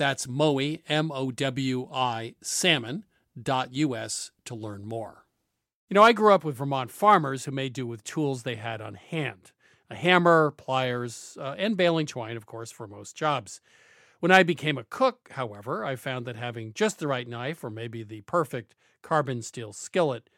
That's 0.00 0.26
Mowi, 0.26 0.80
M 0.88 1.12
O 1.12 1.30
W 1.30 1.86
I, 1.92 2.34
salmon.us 2.40 4.30
to 4.46 4.54
learn 4.54 4.86
more. 4.86 5.26
You 5.90 5.94
know, 5.94 6.02
I 6.02 6.14
grew 6.14 6.32
up 6.32 6.42
with 6.42 6.56
Vermont 6.56 6.90
farmers 6.90 7.44
who 7.44 7.50
made 7.50 7.74
do 7.74 7.86
with 7.86 8.02
tools 8.02 8.42
they 8.42 8.54
had 8.54 8.80
on 8.80 8.94
hand 8.94 9.52
a 9.90 9.94
hammer, 9.94 10.52
pliers, 10.52 11.36
uh, 11.38 11.54
and 11.58 11.76
baling 11.76 12.06
twine, 12.06 12.38
of 12.38 12.46
course, 12.46 12.70
for 12.70 12.86
most 12.86 13.14
jobs. 13.14 13.60
When 14.20 14.32
I 14.32 14.42
became 14.42 14.78
a 14.78 14.84
cook, 14.84 15.28
however, 15.32 15.84
I 15.84 15.96
found 15.96 16.24
that 16.24 16.36
having 16.36 16.72
just 16.72 16.98
the 16.98 17.06
right 17.06 17.28
knife 17.28 17.62
or 17.62 17.68
maybe 17.68 18.02
the 18.02 18.22
perfect 18.22 18.74
carbon 19.02 19.42
steel 19.42 19.74
skillet 19.74 20.30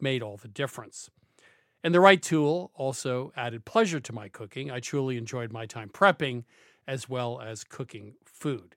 made 0.00 0.22
all 0.22 0.36
the 0.36 0.46
difference. 0.46 1.10
And 1.82 1.92
the 1.92 1.98
right 1.98 2.22
tool 2.22 2.70
also 2.76 3.32
added 3.36 3.64
pleasure 3.64 3.98
to 3.98 4.12
my 4.12 4.28
cooking. 4.28 4.70
I 4.70 4.78
truly 4.78 5.16
enjoyed 5.16 5.52
my 5.52 5.66
time 5.66 5.88
prepping 5.88 6.44
as 6.86 7.08
well 7.08 7.40
as 7.40 7.64
cooking 7.64 8.14
food. 8.24 8.76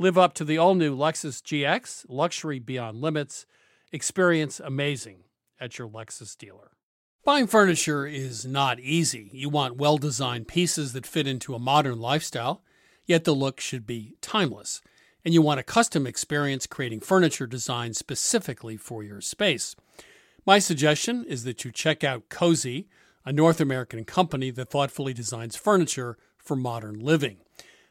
Live 0.00 0.16
up 0.16 0.32
to 0.34 0.44
the 0.44 0.58
all 0.58 0.76
new 0.76 0.96
Lexus 0.96 1.42
GX, 1.42 2.06
luxury 2.08 2.60
beyond 2.60 3.00
limits. 3.00 3.46
Experience 3.90 4.60
amazing 4.60 5.24
at 5.60 5.76
your 5.76 5.88
Lexus 5.88 6.38
dealer. 6.38 6.70
Buying 7.24 7.48
furniture 7.48 8.06
is 8.06 8.46
not 8.46 8.78
easy. 8.78 9.28
You 9.32 9.48
want 9.48 9.76
well 9.76 9.98
designed 9.98 10.46
pieces 10.46 10.92
that 10.92 11.04
fit 11.04 11.26
into 11.26 11.52
a 11.52 11.58
modern 11.58 11.98
lifestyle, 11.98 12.62
yet 13.06 13.24
the 13.24 13.34
look 13.34 13.58
should 13.58 13.88
be 13.88 14.14
timeless. 14.20 14.82
And 15.24 15.34
you 15.34 15.42
want 15.42 15.58
a 15.58 15.64
custom 15.64 16.06
experience 16.06 16.68
creating 16.68 17.00
furniture 17.00 17.48
designed 17.48 17.96
specifically 17.96 18.76
for 18.76 19.02
your 19.02 19.20
space. 19.20 19.74
My 20.46 20.60
suggestion 20.60 21.24
is 21.24 21.42
that 21.42 21.64
you 21.64 21.72
check 21.72 22.04
out 22.04 22.28
Cozey, 22.28 22.86
a 23.24 23.32
North 23.32 23.60
American 23.60 24.04
company 24.04 24.52
that 24.52 24.70
thoughtfully 24.70 25.12
designs 25.12 25.56
furniture 25.56 26.16
for 26.36 26.54
modern 26.54 27.00
living. 27.00 27.38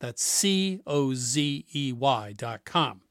that's 0.00 0.24
C 0.24 0.80
O 0.86 1.14
Z 1.14 1.66
E 1.72 1.92
Y 1.92 2.34
dot 2.36 2.64
com. 2.64 3.02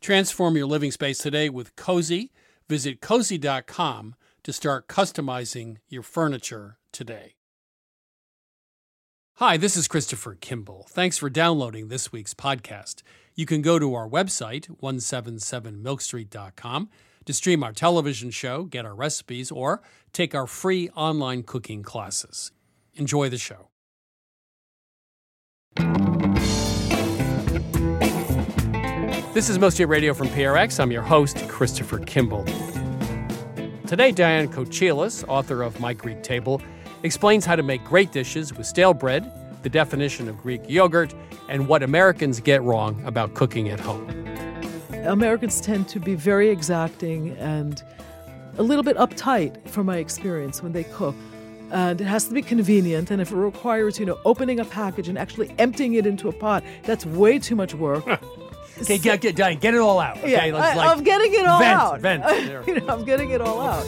Transform 0.00 0.56
your 0.56 0.66
living 0.66 0.90
space 0.90 1.18
today 1.18 1.48
with 1.48 1.76
Cozey. 1.76 2.30
Visit 2.68 3.00
cozey.com 3.00 4.14
to 4.42 4.52
start 4.52 4.86
customizing 4.86 5.78
your 5.88 6.02
furniture 6.02 6.76
today. 6.92 7.36
Hi, 9.38 9.56
this 9.56 9.76
is 9.76 9.88
Christopher 9.88 10.36
Kimball. 10.36 10.86
Thanks 10.88 11.18
for 11.18 11.28
downloading 11.28 11.88
this 11.88 12.12
week's 12.12 12.34
podcast. 12.34 13.02
You 13.34 13.46
can 13.46 13.62
go 13.62 13.80
to 13.80 13.92
our 13.94 14.08
website, 14.08 14.68
177milkstreet.com, 14.80 16.88
to 17.24 17.32
stream 17.32 17.64
our 17.64 17.72
television 17.72 18.30
show, 18.30 18.62
get 18.62 18.84
our 18.84 18.94
recipes, 18.94 19.50
or 19.50 19.82
take 20.12 20.36
our 20.36 20.46
free 20.46 20.88
online 20.90 21.42
cooking 21.42 21.82
classes. 21.82 22.52
Enjoy 22.94 23.28
the 23.28 23.38
show. 23.38 23.70
This 29.34 29.50
is 29.50 29.74
Street 29.74 29.86
Radio 29.86 30.14
from 30.14 30.28
PRX. 30.28 30.78
I'm 30.78 30.92
your 30.92 31.02
host, 31.02 31.48
Christopher 31.48 31.98
Kimball. 31.98 32.44
Today, 33.84 34.12
Diane 34.12 34.46
Kochilas, 34.46 35.24
author 35.26 35.60
of 35.64 35.80
My 35.80 35.92
Greek 35.92 36.22
Table, 36.22 36.62
explains 37.02 37.44
how 37.44 37.56
to 37.56 37.64
make 37.64 37.82
great 37.82 38.12
dishes 38.12 38.54
with 38.56 38.64
stale 38.64 38.94
bread, 38.94 39.28
the 39.64 39.68
definition 39.68 40.28
of 40.28 40.38
Greek 40.38 40.60
yogurt, 40.68 41.12
and 41.48 41.66
what 41.66 41.82
Americans 41.82 42.38
get 42.38 42.62
wrong 42.62 43.04
about 43.04 43.34
cooking 43.34 43.70
at 43.70 43.80
home. 43.80 44.08
Americans 45.04 45.60
tend 45.60 45.88
to 45.88 45.98
be 45.98 46.14
very 46.14 46.48
exacting 46.48 47.36
and 47.38 47.82
a 48.58 48.62
little 48.62 48.84
bit 48.84 48.96
uptight, 48.98 49.66
from 49.66 49.86
my 49.86 49.96
experience, 49.96 50.62
when 50.62 50.70
they 50.70 50.84
cook. 50.84 51.16
And 51.72 52.00
it 52.00 52.06
has 52.06 52.28
to 52.28 52.34
be 52.34 52.40
convenient. 52.40 53.10
And 53.10 53.20
if 53.20 53.32
it 53.32 53.36
requires, 53.36 53.98
you 53.98 54.06
know, 54.06 54.20
opening 54.24 54.60
a 54.60 54.64
package 54.64 55.08
and 55.08 55.18
actually 55.18 55.52
emptying 55.58 55.94
it 55.94 56.06
into 56.06 56.28
a 56.28 56.32
pot, 56.32 56.62
that's 56.84 57.04
way 57.04 57.40
too 57.40 57.56
much 57.56 57.74
work. 57.74 58.04
Okay, 58.80 58.98
get, 58.98 59.20
get, 59.20 59.36
get, 59.36 59.60
get 59.60 59.74
it 59.74 59.80
all 59.80 60.00
out. 60.00 60.18
Okay, 60.18 60.32
yeah, 60.32 60.56
let's, 60.56 60.78
I, 60.78 60.92
am 60.92 61.04
getting 61.04 61.32
it 61.32 61.46
all 61.46 61.58
vent, 61.60 61.80
out. 61.80 62.00
Vent. 62.00 62.66
you 62.66 62.80
know, 62.80 62.88
I'm 62.88 63.04
getting 63.04 63.30
it 63.30 63.40
all 63.40 63.60
out. 63.60 63.86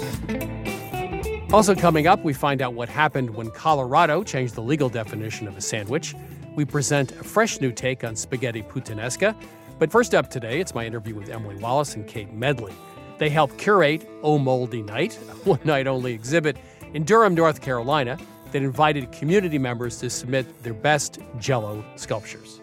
Also, 1.53 1.75
coming 1.75 2.07
up, 2.07 2.23
we 2.25 2.33
find 2.33 2.61
out 2.63 2.75
what 2.75 2.89
happened 2.89 3.31
when 3.31 3.51
Colorado 3.51 4.23
changed 4.23 4.55
the 4.55 4.63
legal 4.63 4.89
definition 4.89 5.49
of 5.49 5.57
a 5.57 5.61
sandwich. 5.61 6.15
We 6.55 6.65
present 6.65 7.13
a 7.13 7.25
fresh 7.25 7.61
new 7.61 7.73
take 7.73 8.05
on 8.05 8.17
spaghetti 8.17 8.63
puttanesca. 8.63 9.37
But 9.79 9.93
first 9.93 10.15
up 10.15 10.31
today, 10.31 10.61
it's 10.61 10.75
my 10.75 10.87
interview 10.87 11.15
with 11.15 11.29
Emily 11.29 11.57
Wallace 11.57 11.95
and 11.95 12.07
Kate 12.07 12.33
Medley. 12.33 12.73
They 13.19 13.29
help 13.29 13.57
curate 13.59 14.09
O 14.23 14.39
Moldy 14.39 14.83
Night, 14.83 15.19
a 15.29 15.33
one 15.49 15.61
night 15.65 15.87
only 15.87 16.13
exhibit 16.13 16.57
in 16.95 17.05
Durham, 17.05 17.35
North 17.35 17.61
Carolina, 17.61 18.19
that 18.53 18.63
invited 18.63 19.13
community 19.13 19.59
members 19.59 19.99
to 19.99 20.09
submit 20.11 20.63
their 20.63 20.75
best 20.75 21.19
jello 21.39 21.85
sculptures. 21.97 22.61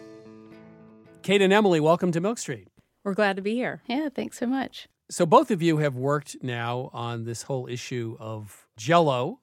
Kate 1.24 1.40
and 1.40 1.54
Emily, 1.54 1.80
welcome 1.80 2.12
to 2.12 2.20
Milk 2.20 2.36
Street. 2.36 2.68
We're 3.02 3.14
glad 3.14 3.36
to 3.36 3.42
be 3.42 3.54
here. 3.54 3.80
Yeah, 3.86 4.10
thanks 4.14 4.38
so 4.38 4.46
much. 4.46 4.88
So 5.08 5.24
both 5.24 5.50
of 5.50 5.62
you 5.62 5.78
have 5.78 5.96
worked 5.96 6.36
now 6.42 6.90
on 6.92 7.24
this 7.24 7.44
whole 7.44 7.66
issue 7.66 8.14
of 8.20 8.66
jello, 8.76 9.40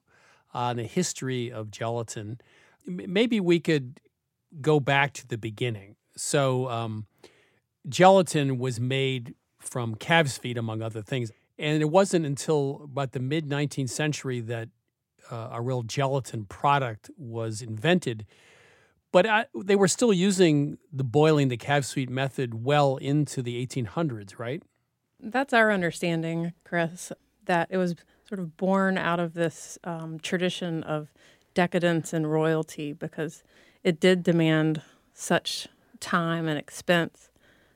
on 0.54 0.76
the 0.76 0.84
history 0.84 1.50
of 1.50 1.72
gelatin. 1.72 2.40
M- 2.86 3.12
Maybe 3.12 3.40
we 3.40 3.58
could 3.58 3.98
go 4.60 4.78
back 4.78 5.12
to 5.14 5.26
the 5.26 5.36
beginning. 5.36 5.96
So 6.16 6.68
um, 6.68 7.06
gelatin 7.88 8.58
was 8.58 8.78
made 8.78 9.34
from 9.58 9.96
calves' 9.96 10.38
feet, 10.38 10.56
among 10.56 10.82
other 10.82 11.02
things. 11.02 11.32
And 11.58 11.82
it 11.82 11.90
wasn't 11.90 12.26
until 12.26 12.82
about 12.84 13.10
the 13.10 13.18
mid 13.18 13.48
19th 13.48 13.90
century 13.90 14.38
that 14.38 14.68
uh, 15.32 15.48
a 15.50 15.60
real 15.60 15.82
gelatin 15.82 16.44
product 16.44 17.10
was 17.18 17.60
invented. 17.60 18.24
But 19.12 19.26
I, 19.26 19.44
they 19.54 19.76
were 19.76 19.88
still 19.88 20.12
using 20.12 20.78
the 20.92 21.04
boiling 21.04 21.48
the 21.48 21.56
calves' 21.56 21.88
sweet 21.88 22.08
method 22.08 22.64
well 22.64 22.96
into 22.96 23.42
the 23.42 23.64
1800s, 23.64 24.38
right? 24.38 24.62
That's 25.20 25.52
our 25.52 25.70
understanding, 25.70 26.54
Chris, 26.64 27.12
that 27.44 27.68
it 27.70 27.76
was 27.76 27.94
sort 28.26 28.40
of 28.40 28.56
born 28.56 28.96
out 28.96 29.20
of 29.20 29.34
this 29.34 29.78
um, 29.84 30.18
tradition 30.18 30.82
of 30.84 31.12
decadence 31.54 32.12
and 32.14 32.30
royalty 32.30 32.92
because 32.92 33.42
it 33.84 34.00
did 34.00 34.22
demand 34.22 34.80
such 35.12 35.68
time 36.00 36.48
and 36.48 36.58
expense. 36.58 37.30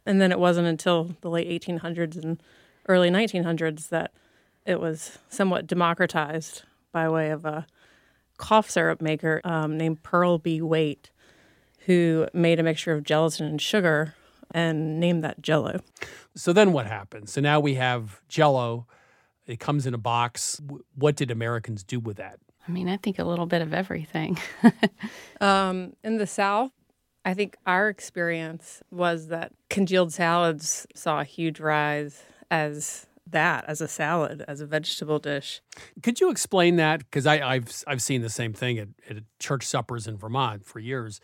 And 0.06 0.20
then 0.20 0.32
it 0.32 0.38
wasn't 0.38 0.68
until 0.68 1.16
the 1.20 1.28
late 1.28 1.48
1800s 1.48 2.22
and 2.22 2.42
early 2.88 3.10
1900s 3.10 3.90
that 3.90 4.12
it 4.64 4.80
was 4.80 5.18
somewhat 5.28 5.66
democratized 5.66 6.62
by 6.92 7.08
way 7.08 7.30
of 7.30 7.44
a 7.44 7.66
cough 8.38 8.70
syrup 8.70 9.00
maker 9.00 9.40
um, 9.44 9.76
named 9.76 10.02
Pearl 10.02 10.38
B. 10.38 10.60
Waite, 10.60 11.10
who 11.86 12.26
made 12.32 12.60
a 12.60 12.62
mixture 12.62 12.92
of 12.92 13.04
gelatin 13.04 13.46
and 13.46 13.60
sugar 13.60 14.14
and 14.52 15.00
named 15.00 15.24
that 15.24 15.40
Jello. 15.40 15.80
So 16.34 16.52
then 16.52 16.72
what 16.72 16.86
happens? 16.86 17.32
So 17.32 17.40
now 17.40 17.60
we 17.60 17.74
have 17.74 18.20
Jello. 18.28 18.86
It 19.46 19.60
comes 19.60 19.86
in 19.86 19.94
a 19.94 19.98
box. 19.98 20.60
What 20.94 21.16
did 21.16 21.30
Americans 21.30 21.82
do 21.82 22.00
with 22.00 22.16
that? 22.16 22.38
I 22.66 22.72
mean, 22.72 22.88
I 22.88 22.96
think 22.96 23.18
a 23.18 23.24
little 23.24 23.46
bit 23.46 23.62
of 23.62 23.72
everything. 23.72 24.38
Um, 25.38 25.92
in 26.02 26.16
the 26.16 26.26
South, 26.26 26.70
I 27.22 27.34
think 27.34 27.58
our 27.66 27.90
experience 27.90 28.82
was 28.90 29.28
that 29.28 29.52
congealed 29.68 30.10
salads 30.10 30.86
saw 30.94 31.20
a 31.20 31.24
huge 31.24 31.60
rise 31.60 32.22
as 32.50 33.06
that, 33.26 33.66
as 33.68 33.82
a 33.82 33.88
salad, 33.88 34.42
as 34.48 34.62
a 34.62 34.66
vegetable 34.66 35.18
dish. 35.18 35.60
Could 36.02 36.22
you 36.22 36.30
explain 36.30 36.76
that? 36.76 37.00
Because 37.00 37.26
I've 37.26 37.84
I've 37.86 38.00
seen 38.00 38.22
the 38.22 38.30
same 38.30 38.54
thing 38.54 38.78
at, 38.78 38.88
at 39.10 39.18
church 39.38 39.66
suppers 39.66 40.06
in 40.06 40.16
Vermont 40.16 40.64
for 40.64 40.78
years. 40.78 41.20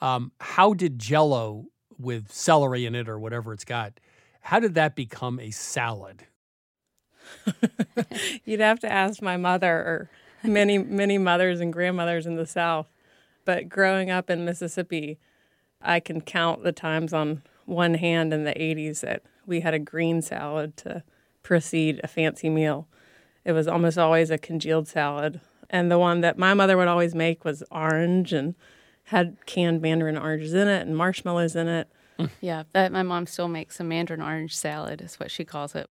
Um, 0.00 0.32
how 0.40 0.74
did 0.74 0.98
Jello 0.98 1.66
with 1.98 2.30
celery 2.32 2.86
in 2.86 2.94
it 2.94 3.08
or 3.08 3.18
whatever 3.18 3.52
it's 3.52 3.64
got? 3.64 3.98
How 4.40 4.60
did 4.60 4.74
that 4.74 4.94
become 4.94 5.40
a 5.40 5.50
salad? 5.50 6.26
You'd 8.44 8.60
have 8.60 8.80
to 8.80 8.92
ask 8.92 9.20
my 9.22 9.36
mother 9.36 9.72
or 9.72 10.10
many, 10.42 10.78
many 10.78 11.18
mothers 11.18 11.60
and 11.60 11.72
grandmothers 11.72 12.26
in 12.26 12.36
the 12.36 12.46
South. 12.46 12.86
But 13.44 13.68
growing 13.68 14.10
up 14.10 14.30
in 14.30 14.44
Mississippi, 14.44 15.18
I 15.80 16.00
can 16.00 16.20
count 16.20 16.62
the 16.62 16.72
times 16.72 17.12
on 17.12 17.42
one 17.64 17.94
hand 17.94 18.32
in 18.32 18.44
the 18.44 18.52
80s 18.52 19.00
that 19.00 19.22
we 19.46 19.60
had 19.60 19.74
a 19.74 19.78
green 19.78 20.22
salad 20.22 20.76
to 20.78 21.02
precede 21.42 22.00
a 22.02 22.08
fancy 22.08 22.48
meal. 22.48 22.88
It 23.44 23.52
was 23.52 23.68
almost 23.68 23.98
always 23.98 24.30
a 24.30 24.38
congealed 24.38 24.88
salad. 24.88 25.40
And 25.70 25.90
the 25.90 25.98
one 25.98 26.20
that 26.20 26.38
my 26.38 26.54
mother 26.54 26.76
would 26.76 26.88
always 26.88 27.14
make 27.14 27.44
was 27.44 27.62
orange 27.70 28.32
and 28.32 28.54
had 29.06 29.36
canned 29.46 29.80
mandarin 29.80 30.18
oranges 30.18 30.54
in 30.54 30.68
it 30.68 30.86
and 30.86 30.96
marshmallows 30.96 31.56
in 31.56 31.68
it. 31.68 31.88
yeah, 32.40 32.64
that 32.72 32.92
my 32.92 33.02
mom 33.02 33.26
still 33.26 33.48
makes 33.48 33.78
a 33.78 33.84
mandarin 33.84 34.22
orange 34.22 34.56
salad, 34.56 35.00
is 35.00 35.16
what 35.16 35.30
she 35.30 35.44
calls 35.44 35.74
it. 35.74 35.88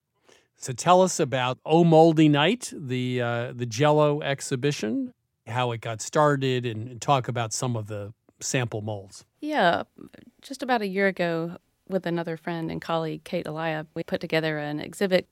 So 0.58 0.74
tell 0.74 1.02
us 1.02 1.20
about 1.20 1.60
O 1.66 1.84
Moldy 1.84 2.30
Night, 2.30 2.72
the 2.76 3.22
uh, 3.22 3.54
the 3.54 3.66
Jello 3.66 4.22
exhibition, 4.22 5.14
how 5.48 5.72
it 5.72 5.82
got 5.82 6.02
started, 6.02 6.66
and, 6.66 6.88
and 6.88 7.02
talk 7.02 7.28
about 7.28 7.54
some 7.54 7.76
of 7.76 7.88
the 7.88 8.14
sample 8.40 8.82
molds. 8.82 9.26
Yeah, 9.42 9.84
just 10.42 10.64
about 10.64 10.82
a 10.82 10.88
year 10.88 11.08
ago, 11.08 11.58
with 11.88 12.06
another 12.06 12.38
friend 12.38 12.72
and 12.72 12.82
colleague, 12.82 13.24
Kate 13.24 13.46
Elia, 13.46 13.86
we 13.94 14.04
put 14.04 14.22
together 14.22 14.58
an 14.58 14.80
exhibit 14.80 15.28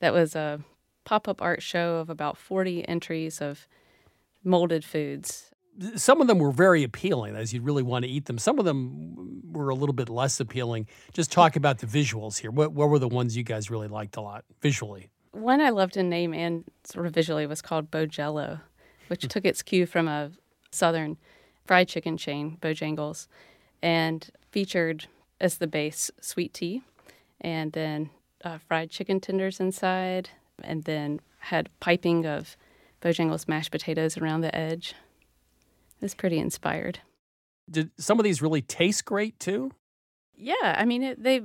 that 0.00 0.12
was 0.12 0.34
a 0.34 0.60
pop 1.04 1.28
up 1.28 1.40
art 1.40 1.62
show 1.62 1.96
of 1.96 2.10
about 2.10 2.36
40 2.36 2.88
entries 2.88 3.40
of 3.40 3.68
molded 4.42 4.84
foods. 4.84 5.51
Some 5.96 6.20
of 6.20 6.26
them 6.26 6.38
were 6.38 6.52
very 6.52 6.82
appealing, 6.82 7.34
as 7.34 7.52
you'd 7.52 7.64
really 7.64 7.82
want 7.82 8.04
to 8.04 8.10
eat 8.10 8.26
them. 8.26 8.38
Some 8.38 8.58
of 8.58 8.64
them 8.64 9.52
were 9.52 9.70
a 9.70 9.74
little 9.74 9.94
bit 9.94 10.08
less 10.08 10.38
appealing. 10.38 10.86
Just 11.12 11.32
talk 11.32 11.56
about 11.56 11.78
the 11.78 11.86
visuals 11.86 12.38
here. 12.38 12.50
What, 12.50 12.72
what 12.72 12.88
were 12.88 12.98
the 12.98 13.08
ones 13.08 13.36
you 13.36 13.42
guys 13.42 13.70
really 13.70 13.88
liked 13.88 14.16
a 14.16 14.20
lot 14.20 14.44
visually? 14.60 15.10
One 15.32 15.60
I 15.60 15.70
loved 15.70 15.96
in 15.96 16.10
name 16.10 16.34
and 16.34 16.64
sort 16.84 17.06
of 17.06 17.14
visually 17.14 17.46
was 17.46 17.62
called 17.62 17.90
Bojello, 17.90 18.60
which 19.08 19.26
took 19.28 19.46
its 19.46 19.62
cue 19.62 19.86
from 19.86 20.08
a 20.08 20.30
southern 20.70 21.16
fried 21.64 21.88
chicken 21.88 22.16
chain, 22.16 22.58
Bojangles, 22.60 23.28
and 23.82 24.28
featured 24.50 25.06
as 25.40 25.56
the 25.56 25.66
base 25.66 26.10
sweet 26.20 26.52
tea, 26.52 26.82
and 27.40 27.72
then 27.72 28.10
uh, 28.44 28.58
fried 28.58 28.90
chicken 28.90 29.20
tenders 29.20 29.58
inside, 29.58 30.30
and 30.62 30.84
then 30.84 31.20
had 31.38 31.68
piping 31.80 32.26
of 32.26 32.56
Bojangles 33.00 33.48
mashed 33.48 33.70
potatoes 33.70 34.18
around 34.18 34.42
the 34.42 34.54
edge. 34.54 34.94
It 36.02 36.06
was 36.06 36.14
pretty 36.16 36.38
inspired. 36.40 36.98
Did 37.70 37.92
some 37.96 38.18
of 38.18 38.24
these 38.24 38.42
really 38.42 38.60
taste 38.60 39.04
great 39.04 39.38
too? 39.38 39.70
Yeah, 40.34 40.74
I 40.76 40.84
mean 40.84 41.04
it, 41.04 41.22
they 41.22 41.42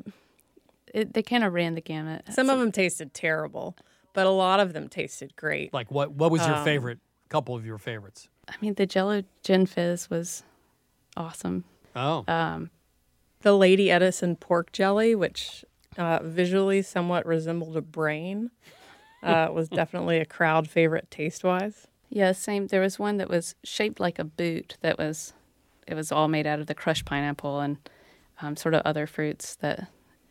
it, 0.95 1.13
they 1.13 1.21
kind 1.21 1.43
of 1.43 1.53
ran 1.53 1.75
the 1.75 1.81
gamut. 1.81 2.23
Some 2.31 2.49
of 2.49 2.57
them 2.57 2.71
tasted 2.71 3.13
terrible, 3.13 3.77
but 4.13 4.25
a 4.25 4.31
lot 4.31 4.59
of 4.59 4.73
them 4.73 4.89
tasted 4.89 5.35
great. 5.35 5.75
Like 5.75 5.91
what? 5.91 6.11
What 6.13 6.31
was 6.31 6.41
your 6.47 6.55
Um, 6.55 6.63
favorite? 6.63 6.97
Couple 7.29 7.53
of 7.55 7.67
your 7.67 7.77
favorites? 7.77 8.29
I 8.47 8.55
mean, 8.59 8.73
the 8.73 8.87
Jello 8.87 9.21
Gin 9.43 9.67
Fizz 9.67 10.09
was 10.09 10.41
awesome. 11.15 11.63
Oh, 11.95 12.23
Um, 12.27 12.71
the 13.41 13.55
Lady 13.55 13.91
Edison 13.91 14.37
pork 14.37 14.71
jelly, 14.71 15.13
which 15.13 15.63
uh, 15.99 16.19
visually 16.23 16.81
somewhat 16.81 17.27
resembled 17.27 17.77
a 17.77 17.81
brain, 17.81 18.49
uh, 19.21 19.49
was 19.53 19.69
definitely 19.81 20.17
a 20.17 20.25
crowd 20.25 20.67
favorite 20.67 21.11
taste 21.11 21.43
wise. 21.43 21.85
Yeah, 22.09 22.31
same. 22.31 22.67
There 22.67 22.81
was 22.81 22.97
one 22.97 23.17
that 23.17 23.29
was 23.29 23.55
shaped 23.63 23.99
like 23.99 24.19
a 24.19 24.23
boot. 24.23 24.77
That 24.81 24.97
was, 24.97 25.33
it 25.87 25.93
was 25.93 26.11
all 26.11 26.27
made 26.27 26.47
out 26.47 26.59
of 26.59 26.67
the 26.67 26.75
crushed 26.75 27.05
pineapple 27.05 27.59
and 27.59 27.77
um, 28.41 28.55
sort 28.55 28.73
of 28.73 28.81
other 28.85 29.07
fruits 29.07 29.55
that 29.57 29.89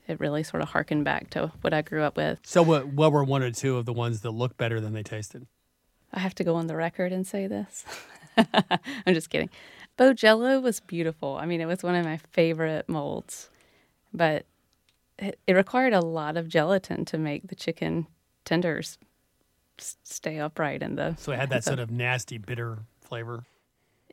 it 0.08 0.20
really 0.20 0.42
sort 0.42 0.62
of 0.62 0.70
harkened 0.70 1.04
back 1.04 1.30
to 1.30 1.52
what 1.60 1.74
I 1.74 1.82
grew 1.82 2.02
up 2.02 2.16
with. 2.16 2.38
so 2.44 2.62
what? 2.62 2.86
What 2.86 3.12
were 3.12 3.24
one 3.24 3.42
or 3.42 3.50
two 3.50 3.76
of 3.76 3.86
the 3.86 3.92
ones 3.92 4.20
that 4.22 4.30
looked 4.30 4.56
better 4.56 4.80
than 4.80 4.92
they 4.92 5.02
tasted? 5.02 5.46
I 6.12 6.20
have 6.20 6.34
to 6.36 6.44
go 6.44 6.54
on 6.54 6.66
the 6.66 6.76
record 6.76 7.12
and 7.12 7.26
say 7.26 7.46
this. 7.46 7.84
I'm 8.36 9.14
just 9.14 9.30
kidding. 9.30 9.50
Bojello 9.98 10.62
was 10.62 10.80
beautiful. 10.80 11.36
I 11.36 11.46
mean, 11.46 11.60
it 11.60 11.66
was 11.66 11.82
one 11.82 11.94
of 11.94 12.04
my 12.04 12.18
favorite 12.32 12.88
molds, 12.88 13.50
but 14.12 14.46
it, 15.18 15.38
it 15.46 15.54
required 15.54 15.92
a 15.92 16.00
lot 16.00 16.36
of 16.36 16.48
gelatin 16.48 17.04
to 17.06 17.18
make 17.18 17.48
the 17.48 17.54
chicken 17.54 18.06
tenders 18.44 18.98
stay 19.78 20.38
upright 20.38 20.82
in 20.82 20.96
the. 20.96 21.14
So 21.18 21.32
it 21.32 21.38
had 21.38 21.50
that 21.50 21.64
sort 21.64 21.78
of 21.78 21.90
nasty, 21.90 22.38
bitter 22.38 22.78
flavor. 23.00 23.44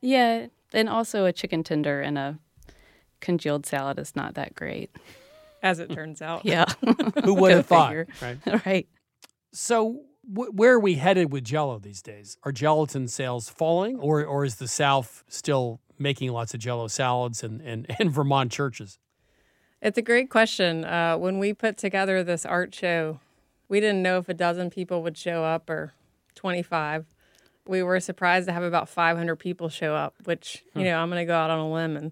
Yeah, 0.02 0.48
and 0.74 0.90
also 0.90 1.26
a 1.26 1.34
chicken 1.34 1.64
tender 1.64 2.02
in 2.02 2.18
a 2.18 2.40
congealed 3.22 3.66
salad 3.66 4.00
is 4.00 4.16
not 4.16 4.36
that 4.36 4.56
great. 4.56 4.92
As 5.62 5.80
it 5.80 5.92
turns 5.92 6.22
out. 6.22 6.44
Yeah, 6.46 6.66
Who 7.24 7.34
would 7.40 7.52
have 7.52 7.66
thought? 7.66 7.90
figure. 7.90 8.08
Right. 8.22 8.66
right. 8.66 8.88
So 9.54 10.02
wh- 10.24 10.54
where 10.54 10.74
are 10.74 10.80
we 10.80 10.96
headed 10.96 11.32
with 11.32 11.46
Jello 11.46 11.80
these 11.80 12.02
days? 12.02 12.38
Are 12.44 12.52
gelatin 12.52 13.08
sales 13.08 13.48
falling, 13.50 13.98
or 14.00 14.26
or 14.26 14.44
is 14.44 14.56
the 14.56 14.68
South 14.68 15.24
still 15.30 15.80
making 15.98 16.32
lots 16.32 16.54
of 16.54 16.60
Jello 16.60 16.88
salads 16.88 17.44
and 17.44 17.62
and, 17.62 17.86
and 18.00 18.12
Vermont 18.12 18.52
churches? 18.52 19.00
It's 19.82 19.98
a 19.98 20.02
great 20.02 20.30
question. 20.30 20.84
Uh, 20.86 21.18
when 21.18 21.40
we 21.40 21.54
put 21.54 21.78
together 21.78 22.24
this 22.24 22.46
art 22.46 22.74
show, 22.76 23.20
we 23.74 23.80
didn't 23.80 24.04
know 24.04 24.20
if 24.20 24.30
a 24.30 24.36
dozen 24.36 24.70
people 24.70 25.02
would 25.02 25.18
show 25.18 25.44
up 25.44 25.68
or 25.68 25.94
25. 26.36 27.08
We 27.66 27.82
were 27.82 28.00
surprised 28.00 28.46
to 28.48 28.54
have 28.54 28.62
about 28.62 28.88
500 28.88 29.36
people 29.38 29.68
show 29.68 29.96
up, 29.96 30.14
which, 30.26 30.64
you 30.76 30.84
know, 30.84 31.00
I'm 31.00 31.10
going 31.10 31.20
to 31.22 31.26
go 31.26 31.34
out 31.34 31.50
on 31.50 31.58
a 31.58 31.74
limb 31.74 31.98
and 31.98 32.12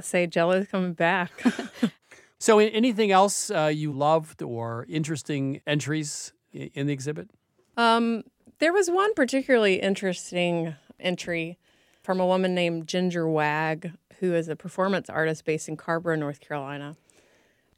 say 0.00 0.26
Jello's 0.26 0.68
coming 0.68 0.94
back. 0.94 1.32
So 2.38 2.58
anything 2.58 3.12
else 3.12 3.50
uh, 3.50 3.72
you 3.74 3.92
loved 3.92 4.42
or 4.42 4.84
interesting 4.90 5.62
entries 5.66 6.34
in 6.52 6.86
the 6.86 6.92
exhibit? 6.92 7.30
Um, 7.78 8.24
there 8.58 8.74
was 8.74 8.90
one 8.90 9.14
particularly 9.14 9.76
interesting 9.76 10.74
entry 11.00 11.58
from 12.02 12.20
a 12.20 12.26
woman 12.26 12.54
named 12.54 12.88
Ginger 12.88 13.26
Wag, 13.26 13.92
who 14.20 14.34
is 14.34 14.48
a 14.48 14.54
performance 14.54 15.08
artist 15.08 15.46
based 15.46 15.66
in 15.66 15.78
Carrboro, 15.78 16.14
North 16.14 16.40
Carolina. 16.40 16.94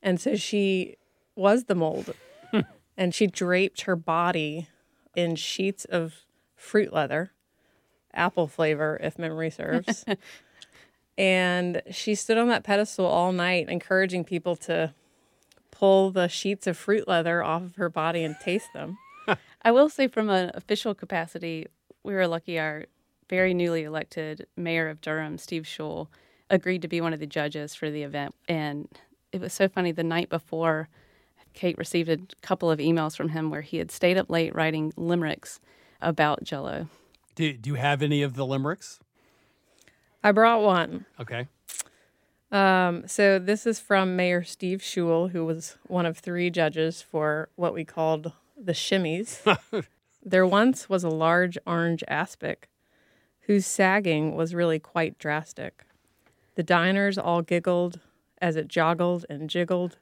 And 0.02 0.20
so 0.20 0.34
she 0.34 0.96
was 1.36 1.64
the 1.64 1.76
mold, 1.76 2.12
and 2.98 3.14
she 3.14 3.28
draped 3.28 3.82
her 3.82 3.94
body 3.96 4.68
in 5.14 5.36
sheets 5.36 5.84
of 5.86 6.26
fruit 6.56 6.92
leather, 6.92 7.30
apple 8.12 8.48
flavor, 8.48 8.98
if 9.00 9.18
memory 9.18 9.50
serves. 9.50 10.04
and 11.18 11.80
she 11.90 12.16
stood 12.16 12.36
on 12.36 12.48
that 12.48 12.64
pedestal 12.64 13.06
all 13.06 13.30
night, 13.32 13.68
encouraging 13.68 14.24
people 14.24 14.56
to 14.56 14.92
pull 15.70 16.10
the 16.10 16.26
sheets 16.28 16.66
of 16.66 16.76
fruit 16.76 17.06
leather 17.06 17.42
off 17.42 17.62
of 17.62 17.76
her 17.76 17.88
body 17.88 18.24
and 18.24 18.36
taste 18.40 18.72
them. 18.74 18.98
I 19.62 19.70
will 19.70 19.88
say, 19.88 20.08
from 20.08 20.28
an 20.28 20.50
official 20.54 20.92
capacity, 20.92 21.66
we 22.02 22.14
were 22.14 22.26
lucky 22.26 22.58
our 22.58 22.86
very 23.30 23.54
newly 23.54 23.84
elected 23.84 24.46
mayor 24.56 24.88
of 24.88 25.00
Durham, 25.00 25.38
Steve 25.38 25.68
Schewel, 25.68 26.10
agreed 26.50 26.82
to 26.82 26.88
be 26.88 27.00
one 27.00 27.12
of 27.12 27.20
the 27.20 27.26
judges 27.26 27.76
for 27.76 27.90
the 27.90 28.02
event. 28.02 28.34
And 28.48 28.88
it 29.30 29.40
was 29.40 29.52
so 29.52 29.68
funny 29.68 29.92
the 29.92 30.02
night 30.02 30.30
before, 30.30 30.88
Kate 31.58 31.76
received 31.76 32.08
a 32.08 32.18
couple 32.40 32.70
of 32.70 32.78
emails 32.78 33.16
from 33.16 33.30
him 33.30 33.50
where 33.50 33.62
he 33.62 33.78
had 33.78 33.90
stayed 33.90 34.16
up 34.16 34.30
late 34.30 34.54
writing 34.54 34.92
limericks 34.96 35.58
about 36.00 36.44
Jello. 36.44 36.86
Do, 37.34 37.52
do 37.52 37.70
you 37.70 37.74
have 37.74 38.00
any 38.00 38.22
of 38.22 38.36
the 38.36 38.46
limericks? 38.46 39.00
I 40.22 40.30
brought 40.30 40.62
one. 40.62 41.04
Okay. 41.18 41.48
Um, 42.52 43.08
so 43.08 43.40
this 43.40 43.66
is 43.66 43.80
from 43.80 44.14
Mayor 44.14 44.44
Steve 44.44 44.84
Schewel, 44.84 45.32
who 45.32 45.44
was 45.44 45.76
one 45.88 46.06
of 46.06 46.18
three 46.18 46.48
judges 46.48 47.02
for 47.02 47.48
what 47.56 47.74
we 47.74 47.84
called 47.84 48.30
the 48.56 48.70
shimmies. 48.70 49.42
there 50.24 50.46
once 50.46 50.88
was 50.88 51.02
a 51.02 51.10
large 51.10 51.58
orange 51.66 52.04
aspic 52.06 52.68
whose 53.46 53.66
sagging 53.66 54.36
was 54.36 54.54
really 54.54 54.78
quite 54.78 55.18
drastic. 55.18 55.82
The 56.54 56.62
diners 56.62 57.18
all 57.18 57.42
giggled 57.42 57.98
as 58.40 58.54
it 58.54 58.68
joggled 58.68 59.24
and 59.28 59.50
jiggled, 59.50 59.96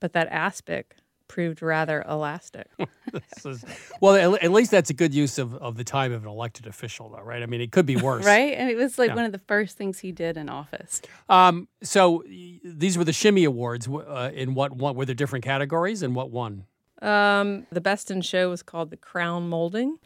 but 0.00 0.12
that 0.12 0.28
aspic 0.28 0.96
proved 1.28 1.62
rather 1.62 2.04
elastic. 2.08 2.68
is, 3.44 3.64
well, 4.00 4.34
at, 4.34 4.52
least 4.52 4.70
that's 4.70 4.90
a 4.90 4.94
good 4.94 5.14
use 5.14 5.38
of, 5.38 5.54
of 5.54 5.76
the 5.76 5.84
time 5.84 6.12
of 6.12 6.22
an 6.22 6.28
elected 6.28 6.66
official, 6.66 7.10
though, 7.10 7.22
right? 7.22 7.42
I 7.42 7.46
mean, 7.46 7.60
it 7.60 7.72
could 7.72 7.86
be 7.86 7.96
worse. 7.96 8.24
right? 8.24 8.54
And 8.54 8.70
it 8.70 8.76
was 8.76 8.98
like 8.98 9.08
yeah. 9.08 9.14
one 9.16 9.24
of 9.24 9.32
the 9.32 9.40
first 9.40 9.76
things 9.76 10.00
he 10.00 10.12
did 10.12 10.36
in 10.36 10.48
office. 10.48 11.02
Um, 11.28 11.68
so 11.82 12.22
these 12.64 12.98
were 12.98 13.04
the 13.04 13.12
Shimmy 13.12 13.44
Awards. 13.44 13.88
Uh, 13.88 14.30
in 14.34 14.54
what 14.54 14.72
one? 14.72 14.94
Were 14.94 15.04
there 15.04 15.14
different 15.14 15.44
categories 15.44 16.02
and 16.02 16.14
what 16.14 16.30
won? 16.30 16.66
Um, 17.02 17.66
the 17.70 17.80
best 17.80 18.10
in 18.10 18.22
show 18.22 18.50
was 18.50 18.62
called 18.62 18.90
the 18.90 18.96
Crown 18.96 19.48
Molding. 19.48 19.98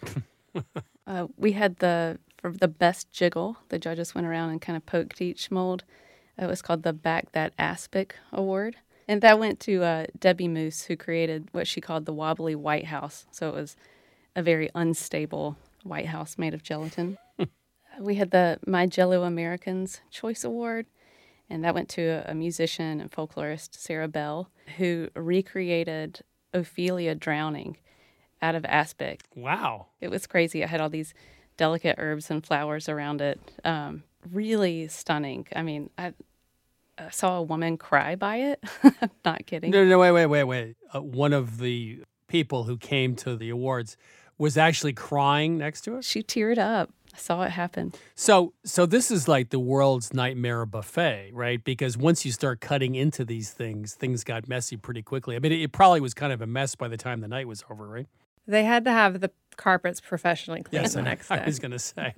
uh, 1.07 1.27
we 1.37 1.53
had 1.53 1.77
the 1.77 2.19
for 2.39 2.53
the 2.53 2.69
best 2.69 3.13
jiggle. 3.13 3.59
The 3.69 3.79
judges 3.79 4.15
went 4.15 4.27
around 4.27 4.51
and 4.51 4.61
kind 4.61 4.77
of 4.77 4.87
poked 4.87 5.21
each 5.21 5.51
mold. 5.51 5.85
It 6.39 6.47
was 6.47 6.63
called 6.63 6.85
the 6.85 6.93
Back 6.93 7.33
That 7.33 7.53
Aspic 7.59 8.17
Award. 8.33 8.77
And 9.09 9.23
that 9.23 9.39
went 9.39 9.59
to 9.61 9.83
uh, 9.83 10.07
Debbie 10.21 10.49
Moose, 10.49 10.83
who 10.83 10.97
created 10.97 11.49
what 11.53 11.67
she 11.67 11.81
called 11.81 12.05
the 12.05 12.13
wobbly 12.13 12.55
White 12.55 12.85
House. 12.85 13.27
So 13.31 13.49
it 13.49 13.55
was 13.55 13.75
a 14.37 14.43
very 14.43 14.69
unstable 14.75 15.57
White 15.83 16.07
House 16.07 16.37
made 16.37 16.53
of 16.53 16.63
gelatin. 16.63 17.17
we 18.01 18.17
had 18.17 18.31
the 18.31 18.59
My 18.67 18.87
Jello 18.87 19.23
Americans 19.25 20.03
Choice 20.11 20.45
Award, 20.45 20.87
and 21.49 21.65
that 21.65 21.75
went 21.75 21.89
to 21.91 22.23
a 22.27 22.35
musician 22.35 23.01
and 23.01 23.11
folklorist, 23.11 23.75
Sarah 23.75 24.09
Bell, 24.09 24.51
who 24.77 25.09
recreated 25.17 26.21
Ophelia 26.53 27.15
drowning 27.15 27.79
out 28.43 28.55
of 28.55 28.65
aspic. 28.67 29.23
Wow. 29.35 29.87
It 30.01 30.11
was 30.11 30.27
crazy. 30.27 30.63
I 30.63 30.67
had 30.67 30.81
all 30.81 30.91
these 30.91 31.15
delicate 31.57 31.97
herbs 31.99 32.31
and 32.31 32.45
flowers 32.45 32.89
around 32.89 33.21
it. 33.21 33.41
Um, 33.65 34.05
really 34.31 34.89
stunning. 34.89 35.47
I 35.57 35.63
mean, 35.63 35.91
I, 35.99 36.07
I 36.07 36.13
saw 37.11 37.39
a 37.39 37.43
woman 37.43 37.77
cry 37.77 38.17
by 38.17 38.37
it. 38.37 38.65
I'm 38.83 39.11
not 39.25 39.47
kidding. 39.47 39.71
No, 39.71 39.85
no, 39.85 39.99
wait, 39.99 40.13
wait, 40.13 40.27
wait, 40.27 40.45
wait. 40.45 40.77
Uh, 40.95 41.03
one 41.03 41.33
of 41.33 41.59
the 41.59 42.03
people 42.29 42.65
who 42.65 42.77
came 42.77 43.17
to 43.17 43.37
the 43.37 43.51
awards 43.51 43.97
was 44.37 44.57
actually 44.57 44.93
crying 44.93 45.59
next 45.59 45.83
to 45.83 45.97
it. 45.97 46.05
She 46.05 46.23
teared 46.23 46.59
up. 46.59 46.91
I 47.15 47.19
saw 47.19 47.43
it 47.43 47.51
happen. 47.51 47.93
So, 48.15 48.53
so 48.65 48.87
this 48.87 49.11
is 49.11 49.27
like 49.27 49.51
the 49.51 49.59
world's 49.59 50.13
nightmare 50.13 50.65
buffet, 50.67 51.31
right? 51.33 51.63
Because 51.63 51.97
once 51.97 52.25
you 52.25 52.31
start 52.31 52.61
cutting 52.61 52.95
into 52.95 53.25
these 53.25 53.51
things, 53.51 53.95
things 53.95 54.23
got 54.25 54.49
messy 54.49 54.77
pretty 54.77 55.03
quickly. 55.03 55.35
I 55.35 55.39
mean, 55.41 55.53
it, 55.53 55.63
it 55.63 55.73
probably 55.73 56.01
was 56.01 56.15
kind 56.15 56.33
of 56.33 56.41
a 56.41 56.47
mess 56.47 56.75
by 56.75 56.87
the 56.87 56.97
time 56.97 57.21
the 57.21 57.29
night 57.29 57.49
was 57.49 57.65
over, 57.71 57.89
right? 57.89 58.07
They 58.49 58.65
had 58.65 58.85
to 58.87 58.91
have 58.91 59.21
the 59.21 59.31
carpets 59.59 60.01
professionally 60.01 60.63
cleaned 60.63 60.85
yes, 60.85 60.95
the 60.95 61.03
next 61.03 61.29
day. 61.29 61.41
I 61.43 61.45
was 61.45 61.59
going 61.59 61.73
to 61.73 61.79
say. 61.79 62.15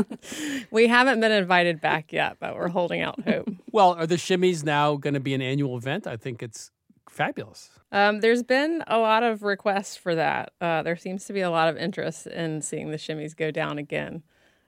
we 0.70 0.86
haven't 0.86 1.20
been 1.20 1.32
invited 1.32 1.80
back 1.80 2.12
yet, 2.12 2.36
but 2.38 2.54
we're 2.54 2.68
holding 2.68 3.00
out 3.00 3.20
hope. 3.22 3.48
well, 3.72 3.94
are 3.94 4.06
the 4.06 4.16
shimmies 4.16 4.62
now 4.62 4.94
going 4.94 5.14
to 5.14 5.20
be 5.20 5.34
an 5.34 5.42
annual 5.42 5.76
event? 5.76 6.06
I 6.06 6.16
think 6.16 6.42
it's 6.42 6.70
fabulous. 7.10 7.70
Um, 7.90 8.20
there's 8.20 8.44
been 8.44 8.84
a 8.86 8.98
lot 8.98 9.24
of 9.24 9.42
requests 9.42 9.96
for 9.96 10.14
that. 10.14 10.52
Uh, 10.60 10.82
there 10.82 10.96
seems 10.96 11.24
to 11.24 11.32
be 11.32 11.40
a 11.40 11.50
lot 11.50 11.68
of 11.68 11.76
interest 11.76 12.28
in 12.28 12.62
seeing 12.62 12.90
the 12.90 12.96
shimmies 12.96 13.34
go 13.34 13.50
down 13.50 13.78
again. 13.78 14.22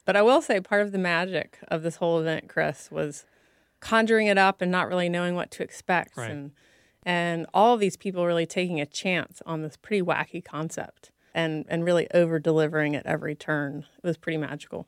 But 0.04 0.16
I 0.16 0.22
will 0.22 0.40
say 0.40 0.60
part 0.60 0.82
of 0.82 0.90
the 0.90 0.98
magic 0.98 1.58
of 1.68 1.82
this 1.82 1.96
whole 1.96 2.18
event, 2.18 2.48
Chris, 2.48 2.90
was 2.90 3.26
conjuring 3.80 4.26
it 4.26 4.38
up 4.38 4.62
and 4.62 4.72
not 4.72 4.88
really 4.88 5.08
knowing 5.08 5.34
what 5.34 5.50
to 5.52 5.62
expect. 5.62 6.16
Right. 6.16 6.30
And 6.30 6.52
and 7.08 7.46
all 7.54 7.72
of 7.72 7.80
these 7.80 7.96
people 7.96 8.26
really 8.26 8.44
taking 8.44 8.82
a 8.82 8.86
chance 8.86 9.40
on 9.46 9.62
this 9.62 9.78
pretty 9.78 10.02
wacky 10.02 10.44
concept 10.44 11.10
and, 11.34 11.64
and 11.66 11.82
really 11.82 12.06
over 12.12 12.38
delivering 12.38 12.94
at 12.94 13.06
every 13.06 13.34
turn. 13.34 13.86
It 14.04 14.06
was 14.06 14.18
pretty 14.18 14.36
magical. 14.36 14.86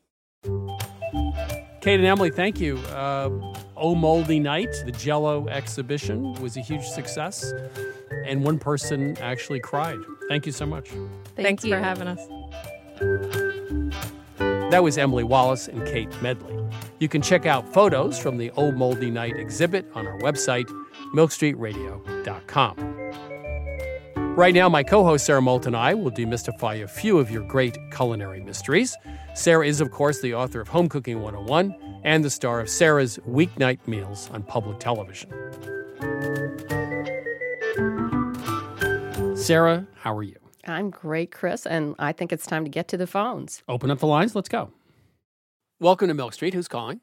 Kate 1.80 1.94
and 1.94 2.04
Emily, 2.04 2.30
thank 2.30 2.60
you. 2.60 2.76
Uh, 2.88 3.30
oh 3.74 3.94
Moldy 3.94 4.38
Night, 4.38 4.70
the 4.84 4.92
Jello 4.92 5.48
exhibition, 5.48 6.34
was 6.42 6.58
a 6.58 6.60
huge 6.60 6.84
success, 6.84 7.54
and 8.26 8.44
one 8.44 8.58
person 8.58 9.16
actually 9.22 9.60
cried. 9.60 9.98
Thank 10.28 10.44
you 10.44 10.52
so 10.52 10.66
much. 10.66 10.90
Thank 10.90 11.36
Thanks 11.36 11.64
you. 11.64 11.72
for 11.72 11.80
having 11.80 12.06
us. 12.06 12.20
That 14.70 14.82
was 14.82 14.98
Emily 14.98 15.24
Wallace 15.24 15.68
and 15.68 15.86
Kate 15.86 16.10
Medley. 16.20 16.54
You 16.98 17.08
can 17.08 17.22
check 17.22 17.46
out 17.46 17.72
photos 17.72 18.18
from 18.18 18.36
the 18.36 18.50
Oh 18.58 18.72
Moldy 18.72 19.10
Night 19.10 19.36
exhibit 19.36 19.90
on 19.94 20.06
our 20.06 20.18
website, 20.18 20.70
milkstreetradio.com. 21.14 23.00
Right 24.36 24.54
now, 24.54 24.68
my 24.68 24.82
co 24.82 25.04
host 25.04 25.26
Sara 25.26 25.42
Moulton 25.42 25.74
and 25.74 25.76
I 25.76 25.92
will 25.92 26.10
demystify 26.10 26.82
a 26.82 26.88
few 26.88 27.18
of 27.18 27.30
your 27.30 27.42
great 27.42 27.76
culinary 27.90 28.40
mysteries. 28.40 28.96
Sara 29.34 29.66
is, 29.66 29.80
of 29.80 29.90
course, 29.90 30.20
the 30.20 30.34
author 30.34 30.60
of 30.60 30.68
Home 30.68 30.88
Cooking 30.88 31.20
101 31.20 32.00
and 32.04 32.24
the 32.24 32.30
star 32.30 32.60
of 32.60 32.70
Sara's 32.70 33.18
Weeknight 33.28 33.86
Meals 33.86 34.30
on 34.32 34.42
public 34.42 34.78
television. 34.78 35.30
Sara, 39.36 39.86
how 39.96 40.16
are 40.16 40.22
you? 40.22 40.36
I'm 40.66 40.90
great, 40.90 41.32
Chris, 41.32 41.66
and 41.66 41.96
I 41.98 42.12
think 42.12 42.32
it's 42.32 42.46
time 42.46 42.64
to 42.64 42.70
get 42.70 42.88
to 42.88 42.96
the 42.96 43.06
phones. 43.06 43.62
Open 43.68 43.90
up 43.90 43.98
the 43.98 44.06
lines. 44.06 44.34
Let's 44.34 44.48
go. 44.48 44.70
Welcome 45.80 46.08
to 46.08 46.14
Milk 46.14 46.34
Street. 46.34 46.54
Who's 46.54 46.68
calling? 46.68 47.00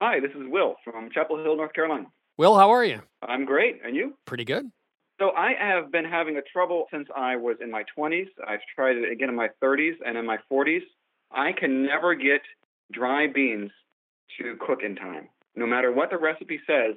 Hi, 0.00 0.18
this 0.18 0.30
is 0.30 0.48
Will 0.48 0.76
from 0.82 1.10
Chapel 1.12 1.42
Hill, 1.42 1.56
North 1.56 1.72
Carolina. 1.72 2.06
Will, 2.40 2.56
how 2.56 2.70
are 2.70 2.86
you? 2.86 3.02
I'm 3.20 3.44
great. 3.44 3.82
And 3.84 3.94
you? 3.94 4.14
Pretty 4.24 4.46
good. 4.46 4.72
So 5.20 5.32
I 5.32 5.52
have 5.60 5.92
been 5.92 6.06
having 6.06 6.38
a 6.38 6.40
trouble 6.50 6.86
since 6.90 7.06
I 7.14 7.36
was 7.36 7.58
in 7.62 7.70
my 7.70 7.84
20s. 7.94 8.28
I've 8.48 8.62
tried 8.74 8.96
it 8.96 9.12
again 9.12 9.28
in 9.28 9.36
my 9.36 9.50
30s 9.62 9.96
and 10.06 10.16
in 10.16 10.24
my 10.24 10.38
40s. 10.50 10.80
I 11.30 11.52
can 11.52 11.84
never 11.84 12.14
get 12.14 12.40
dry 12.92 13.26
beans 13.26 13.70
to 14.38 14.56
cook 14.66 14.78
in 14.82 14.96
time. 14.96 15.28
No 15.54 15.66
matter 15.66 15.92
what 15.92 16.08
the 16.08 16.16
recipe 16.16 16.58
says, 16.66 16.94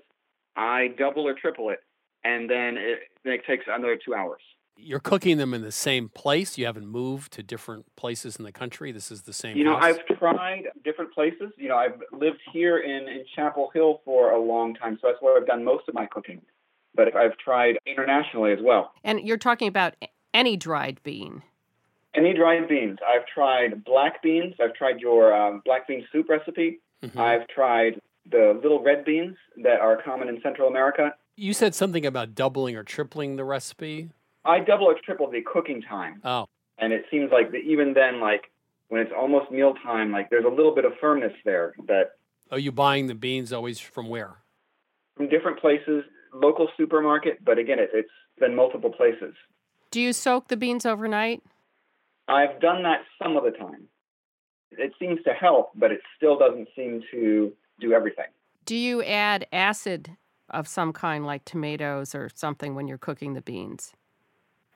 I 0.55 0.93
double 0.97 1.27
or 1.27 1.33
triple 1.33 1.71
it, 1.71 1.79
and 2.23 2.49
then 2.49 2.77
it, 2.77 2.99
it 3.25 3.41
takes 3.45 3.65
another 3.67 3.97
two 3.97 4.15
hours. 4.15 4.39
You're 4.75 4.99
cooking 4.99 5.37
them 5.37 5.53
in 5.53 5.61
the 5.61 5.71
same 5.71 6.09
place. 6.09 6.57
You 6.57 6.65
haven't 6.65 6.87
moved 6.87 7.31
to 7.33 7.43
different 7.43 7.95
places 7.95 8.35
in 8.35 8.43
the 8.43 8.51
country. 8.51 8.91
This 8.91 9.11
is 9.11 9.21
the 9.21 9.33
same. 9.33 9.55
You 9.55 9.63
know, 9.63 9.75
house? 9.77 9.95
I've 10.09 10.17
tried 10.17 10.63
different 10.83 11.13
places. 11.13 11.51
You 11.57 11.69
know, 11.69 11.77
I've 11.77 12.01
lived 12.11 12.39
here 12.51 12.79
in, 12.79 13.07
in 13.07 13.23
Chapel 13.35 13.71
Hill 13.73 14.01
for 14.03 14.31
a 14.31 14.41
long 14.41 14.75
time, 14.75 14.97
so 15.01 15.07
that's 15.07 15.21
where 15.21 15.37
I've 15.39 15.47
done 15.47 15.63
most 15.63 15.87
of 15.87 15.93
my 15.93 16.05
cooking 16.05 16.41
but 16.95 17.15
I've 17.15 17.37
tried 17.37 17.77
internationally 17.85 18.51
as 18.53 18.59
well. 18.61 18.93
And 19.03 19.19
you're 19.21 19.37
talking 19.37 19.67
about 19.67 19.95
any 20.33 20.57
dried 20.57 21.01
bean? 21.03 21.43
Any 22.15 22.33
dried 22.33 22.67
beans. 22.67 22.99
I've 23.07 23.25
tried 23.25 23.83
black 23.83 24.21
beans. 24.21 24.55
I've 24.61 24.75
tried 24.75 24.99
your 24.99 25.33
um, 25.33 25.61
black 25.65 25.87
bean 25.87 26.05
soup 26.11 26.29
recipe. 26.29 26.79
Mm-hmm. 27.03 27.19
I've 27.19 27.47
tried 27.47 27.99
the 28.29 28.59
little 28.61 28.81
red 28.81 29.03
beans 29.03 29.35
that 29.63 29.79
are 29.79 30.01
common 30.01 30.29
in 30.29 30.39
Central 30.41 30.67
America. 30.67 31.13
You 31.35 31.53
said 31.53 31.73
something 31.73 32.05
about 32.05 32.35
doubling 32.35 32.75
or 32.75 32.83
tripling 32.83 33.35
the 33.35 33.43
recipe. 33.43 34.09
I 34.45 34.59
double 34.59 34.85
or 34.85 34.95
triple 35.03 35.29
the 35.29 35.41
cooking 35.41 35.81
time. 35.81 36.21
Oh. 36.23 36.47
And 36.77 36.91
it 36.91 37.05
seems 37.09 37.31
like 37.31 37.51
the, 37.51 37.57
even 37.57 37.93
then, 37.93 38.19
like 38.19 38.51
when 38.89 39.01
it's 39.01 39.11
almost 39.17 39.51
mealtime, 39.51 40.11
like 40.11 40.29
there's 40.29 40.45
a 40.45 40.49
little 40.49 40.73
bit 40.73 40.85
of 40.85 40.93
firmness 40.99 41.33
there 41.45 41.73
that. 41.87 42.11
Are 42.51 42.59
you 42.59 42.71
buying 42.71 43.07
the 43.07 43.15
beans 43.15 43.53
always 43.53 43.79
from 43.79 44.09
where? 44.09 44.37
From 45.15 45.29
different 45.29 45.59
places 45.59 46.03
local 46.33 46.67
supermarket, 46.77 47.43
but 47.43 47.57
again, 47.57 47.79
it, 47.79 47.89
it's 47.93 48.09
been 48.39 48.55
multiple 48.55 48.91
places. 48.91 49.35
Do 49.91 50.01
you 50.01 50.13
soak 50.13 50.47
the 50.47 50.57
beans 50.57 50.85
overnight? 50.85 51.43
I've 52.27 52.59
done 52.59 52.83
that 52.83 53.01
some 53.21 53.37
of 53.37 53.43
the 53.43 53.51
time. 53.51 53.87
It 54.71 54.93
seems 54.99 55.19
to 55.25 55.33
help, 55.33 55.71
but 55.75 55.91
it 55.91 56.01
still 56.17 56.37
doesn't 56.37 56.67
seem 56.75 57.03
to 57.11 57.53
do 57.79 57.93
everything. 57.93 58.25
Do 58.65 58.75
you 58.75 59.03
add 59.03 59.45
acid 59.53 60.17
of 60.49 60.67
some 60.67 60.93
kind, 60.93 61.25
like 61.25 61.45
tomatoes 61.45 62.15
or 62.15 62.29
something, 62.33 62.73
when 62.73 62.87
you're 62.87 62.97
cooking 62.97 63.33
the 63.33 63.41
beans? 63.41 63.93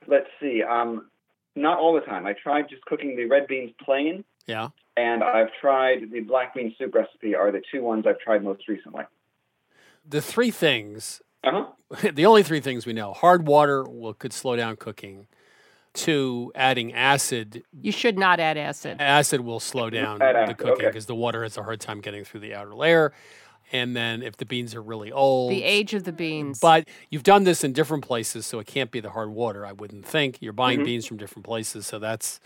Let's 0.08 0.26
see. 0.40 0.62
Um, 0.62 1.10
not 1.54 1.78
all 1.78 1.94
the 1.94 2.00
time. 2.00 2.26
I 2.26 2.32
tried 2.32 2.68
just 2.68 2.84
cooking 2.86 3.16
the 3.16 3.26
red 3.26 3.46
beans 3.46 3.70
plain. 3.84 4.24
Yeah. 4.46 4.68
And 4.96 5.22
I've 5.22 5.50
tried 5.60 6.10
the 6.10 6.20
black 6.20 6.54
bean 6.54 6.74
soup 6.78 6.94
recipe. 6.94 7.36
Are 7.36 7.52
the 7.52 7.62
two 7.70 7.82
ones 7.82 8.06
I've 8.08 8.18
tried 8.18 8.42
most 8.42 8.66
recently 8.66 9.04
the 10.08 10.22
three 10.22 10.50
things 10.50 11.20
Uh-huh. 11.44 11.66
the 12.12 12.26
only 12.26 12.42
three 12.42 12.60
things 12.60 12.86
we 12.86 12.92
know 12.92 13.12
hard 13.12 13.46
water 13.46 13.84
will 13.84 14.14
could 14.14 14.32
slow 14.32 14.56
down 14.56 14.76
cooking. 14.76 15.26
Two, 15.94 16.52
adding 16.54 16.92
acid. 16.92 17.64
You 17.72 17.90
should 17.90 18.18
not 18.18 18.38
add 18.38 18.56
acid. 18.56 19.00
Acid 19.00 19.40
will 19.40 19.58
slow 19.58 19.90
down 19.90 20.18
the 20.18 20.24
acid, 20.24 20.58
cooking 20.58 20.74
okay. 20.74 20.86
because 20.86 21.06
the 21.06 21.14
water 21.14 21.42
has 21.42 21.56
a 21.56 21.62
hard 21.62 21.80
time 21.80 22.00
getting 22.00 22.24
through 22.24 22.40
the 22.40 22.54
outer 22.54 22.74
layer. 22.74 23.12
And 23.72 23.94
then 23.94 24.22
if 24.22 24.36
the 24.36 24.44
beans 24.46 24.74
are 24.74 24.82
really 24.82 25.12
old, 25.12 25.50
The 25.52 25.62
age 25.62 25.94
of 25.94 26.04
the 26.04 26.12
beans. 26.12 26.58
But 26.60 26.88
you've 27.10 27.22
done 27.22 27.44
this 27.44 27.64
in 27.64 27.72
different 27.72 28.04
places, 28.04 28.46
so 28.46 28.58
it 28.58 28.66
can't 28.66 28.90
be 28.90 29.00
the 29.00 29.10
hard 29.10 29.30
water. 29.30 29.66
I 29.66 29.72
wouldn't 29.72 30.06
think 30.06 30.38
you're 30.40 30.52
Mm-hmm. 30.52 30.56
buying 30.56 30.84
beans 30.84 31.06
from 31.06 31.16
different 31.18 31.44
places, 31.44 31.86
so 31.86 31.98
that's 31.98 32.40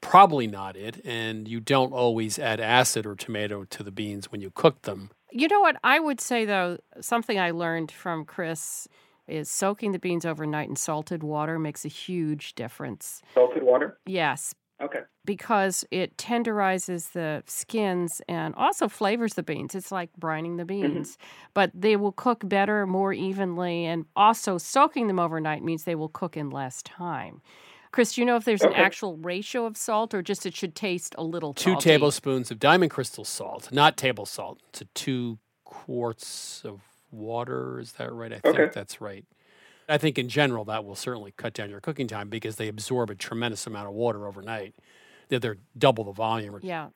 probably 0.00 0.46
not 0.46 0.76
it. 0.76 1.00
And 1.04 1.48
you 1.48 1.60
don't 1.60 1.92
always 1.92 2.38
add 2.38 2.60
acid 2.60 3.06
or 3.06 3.14
tomato 3.14 3.64
to 3.64 3.82
the 3.82 3.90
beans 3.90 4.30
when 4.32 4.40
you 4.40 4.50
cook 4.50 4.82
them. 4.82 5.10
You 5.32 5.48
know 5.48 5.60
what? 5.60 5.76
I 5.84 5.98
would 5.98 6.20
say, 6.20 6.44
though, 6.44 6.78
something 7.00 7.38
I 7.38 7.50
learned 7.50 7.90
from 7.90 8.24
Chris 8.24 8.88
is 9.26 9.50
soaking 9.50 9.90
the 9.92 9.98
beans 9.98 10.24
overnight 10.24 10.68
in 10.68 10.76
salted 10.76 11.22
water 11.22 11.58
makes 11.58 11.84
a 11.84 11.88
huge 11.88 12.54
difference. 12.54 13.22
Salted 13.34 13.62
water? 13.64 13.98
Yes, 14.06 14.54
Okay. 14.80 15.00
because 15.24 15.84
it 15.90 16.16
tenderizes 16.18 17.12
the 17.12 17.42
skins 17.46 18.20
and 18.28 18.54
also 18.56 18.88
flavors 18.88 19.34
the 19.34 19.42
beans. 19.42 19.74
It's 19.74 19.90
like 19.90 20.10
brining 20.20 20.58
the 20.58 20.64
mm-hmm. 20.64 20.94
beans, 20.94 21.16
but 21.54 21.70
they 21.74 21.96
will 21.96 22.12
cook 22.12 22.46
better, 22.46 22.86
more 22.86 23.12
evenly, 23.12 23.86
and 23.86 24.04
also 24.14 24.58
soaking 24.58 25.06
them 25.06 25.18
overnight 25.18 25.62
means 25.64 25.84
they 25.84 25.94
will 25.94 26.10
cook 26.10 26.36
in 26.36 26.50
less 26.50 26.82
time. 26.82 27.40
Chris, 27.92 28.12
do 28.12 28.20
you 28.20 28.26
know 28.26 28.36
if 28.36 28.44
there's 28.44 28.62
an 28.62 28.74
actual 28.74 29.16
ratio 29.16 29.64
of 29.64 29.76
salt 29.78 30.12
or 30.12 30.20
just 30.20 30.44
it 30.44 30.54
should 30.54 30.74
taste 30.74 31.14
a 31.16 31.22
little 31.24 31.54
Two 31.54 31.70
salty? 31.70 31.88
tablespoons 31.88 32.50
of 32.50 32.58
diamond 32.58 32.90
crystal 32.90 33.24
salt, 33.24 33.72
not 33.72 33.96
table 33.96 34.26
salt, 34.26 34.60
to 34.72 34.84
two 34.94 35.38
quarts 35.64 36.62
of 36.66 36.82
water. 37.10 37.80
Is 37.80 37.92
that 37.92 38.12
right? 38.12 38.32
I 38.32 38.40
Okay. 38.44 38.58
think 38.58 38.72
that's 38.74 39.00
right. 39.00 39.24
I 39.88 39.98
think 39.98 40.18
in 40.18 40.28
general 40.28 40.64
that 40.66 40.84
will 40.84 40.96
certainly 40.96 41.32
cut 41.36 41.54
down 41.54 41.70
your 41.70 41.80
cooking 41.80 42.08
time 42.08 42.28
because 42.28 42.56
they 42.56 42.68
absorb 42.68 43.10
a 43.10 43.14
tremendous 43.14 43.66
amount 43.66 43.88
of 43.88 43.94
water 43.94 44.26
overnight. 44.26 44.74
They're, 45.28 45.38
they're 45.38 45.56
double 45.78 46.04
the 46.04 46.12
volume. 46.12 46.58
Yeah. 46.62 46.88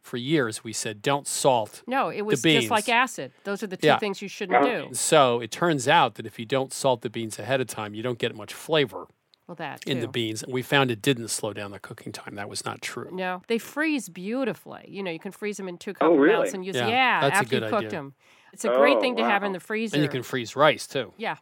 For 0.00 0.16
years, 0.18 0.62
we 0.62 0.72
said 0.74 1.00
don't 1.00 1.26
salt 1.26 1.82
No, 1.86 2.10
it 2.10 2.22
was 2.22 2.42
beans. 2.42 2.64
just 2.64 2.70
like 2.70 2.88
acid. 2.90 3.32
Those 3.44 3.62
are 3.62 3.66
the 3.66 3.76
two 3.78 3.86
Yeah. 3.86 3.98
things 3.98 4.20
you 4.20 4.28
shouldn't 4.28 4.64
Oh. 4.64 4.88
do. 4.88 4.94
So 4.94 5.40
it 5.40 5.50
turns 5.50 5.88
out 5.88 6.16
that 6.16 6.26
if 6.26 6.38
you 6.38 6.44
don't 6.44 6.72
salt 6.74 7.00
the 7.00 7.08
beans 7.10 7.38
ahead 7.38 7.60
of 7.62 7.66
time, 7.68 7.94
you 7.94 8.02
don't 8.02 8.18
get 8.18 8.34
much 8.36 8.52
flavor 8.52 9.06
Well, 9.46 9.54
that 9.56 9.82
in 9.86 10.00
the 10.00 10.08
beans. 10.08 10.42
And 10.42 10.52
we 10.52 10.60
found 10.60 10.90
it 10.90 11.00
didn't 11.00 11.28
slow 11.28 11.54
down 11.54 11.70
the 11.70 11.78
cooking 11.78 12.12
time. 12.12 12.34
That 12.34 12.50
was 12.50 12.66
not 12.66 12.82
true. 12.82 13.08
No, 13.12 13.40
they 13.48 13.56
freeze 13.58 14.10
beautifully. 14.10 14.84
You 14.88 15.02
know, 15.02 15.10
you 15.10 15.18
can 15.18 15.32
freeze 15.32 15.56
them 15.56 15.68
in 15.68 15.78
two 15.78 15.92
Oh, 15.92 16.10
cup 16.10 16.18
really? 16.18 16.34
amounts 16.34 16.52
and 16.54 16.64
use 16.66 16.76
Yeah, 16.76 16.88
yeah, 16.88 17.20
that's 17.22 17.36
a 17.36 17.38
after 17.38 17.54
you 17.56 17.60
good 17.60 17.70
cooked 17.70 17.86
idea. 17.86 17.90
them. 17.90 18.14
It's 18.52 18.64
a 18.66 18.74
great 18.74 18.98
Oh, 18.98 19.00
thing 19.00 19.16
to 19.16 19.24
have 19.24 19.42
in 19.42 19.52
the 19.52 19.60
freezer. 19.60 19.96
And 19.96 20.02
you 20.04 20.10
can 20.10 20.22
freeze 20.22 20.54
rice 20.54 20.86
too. 20.86 21.14
yeah, 21.16 21.36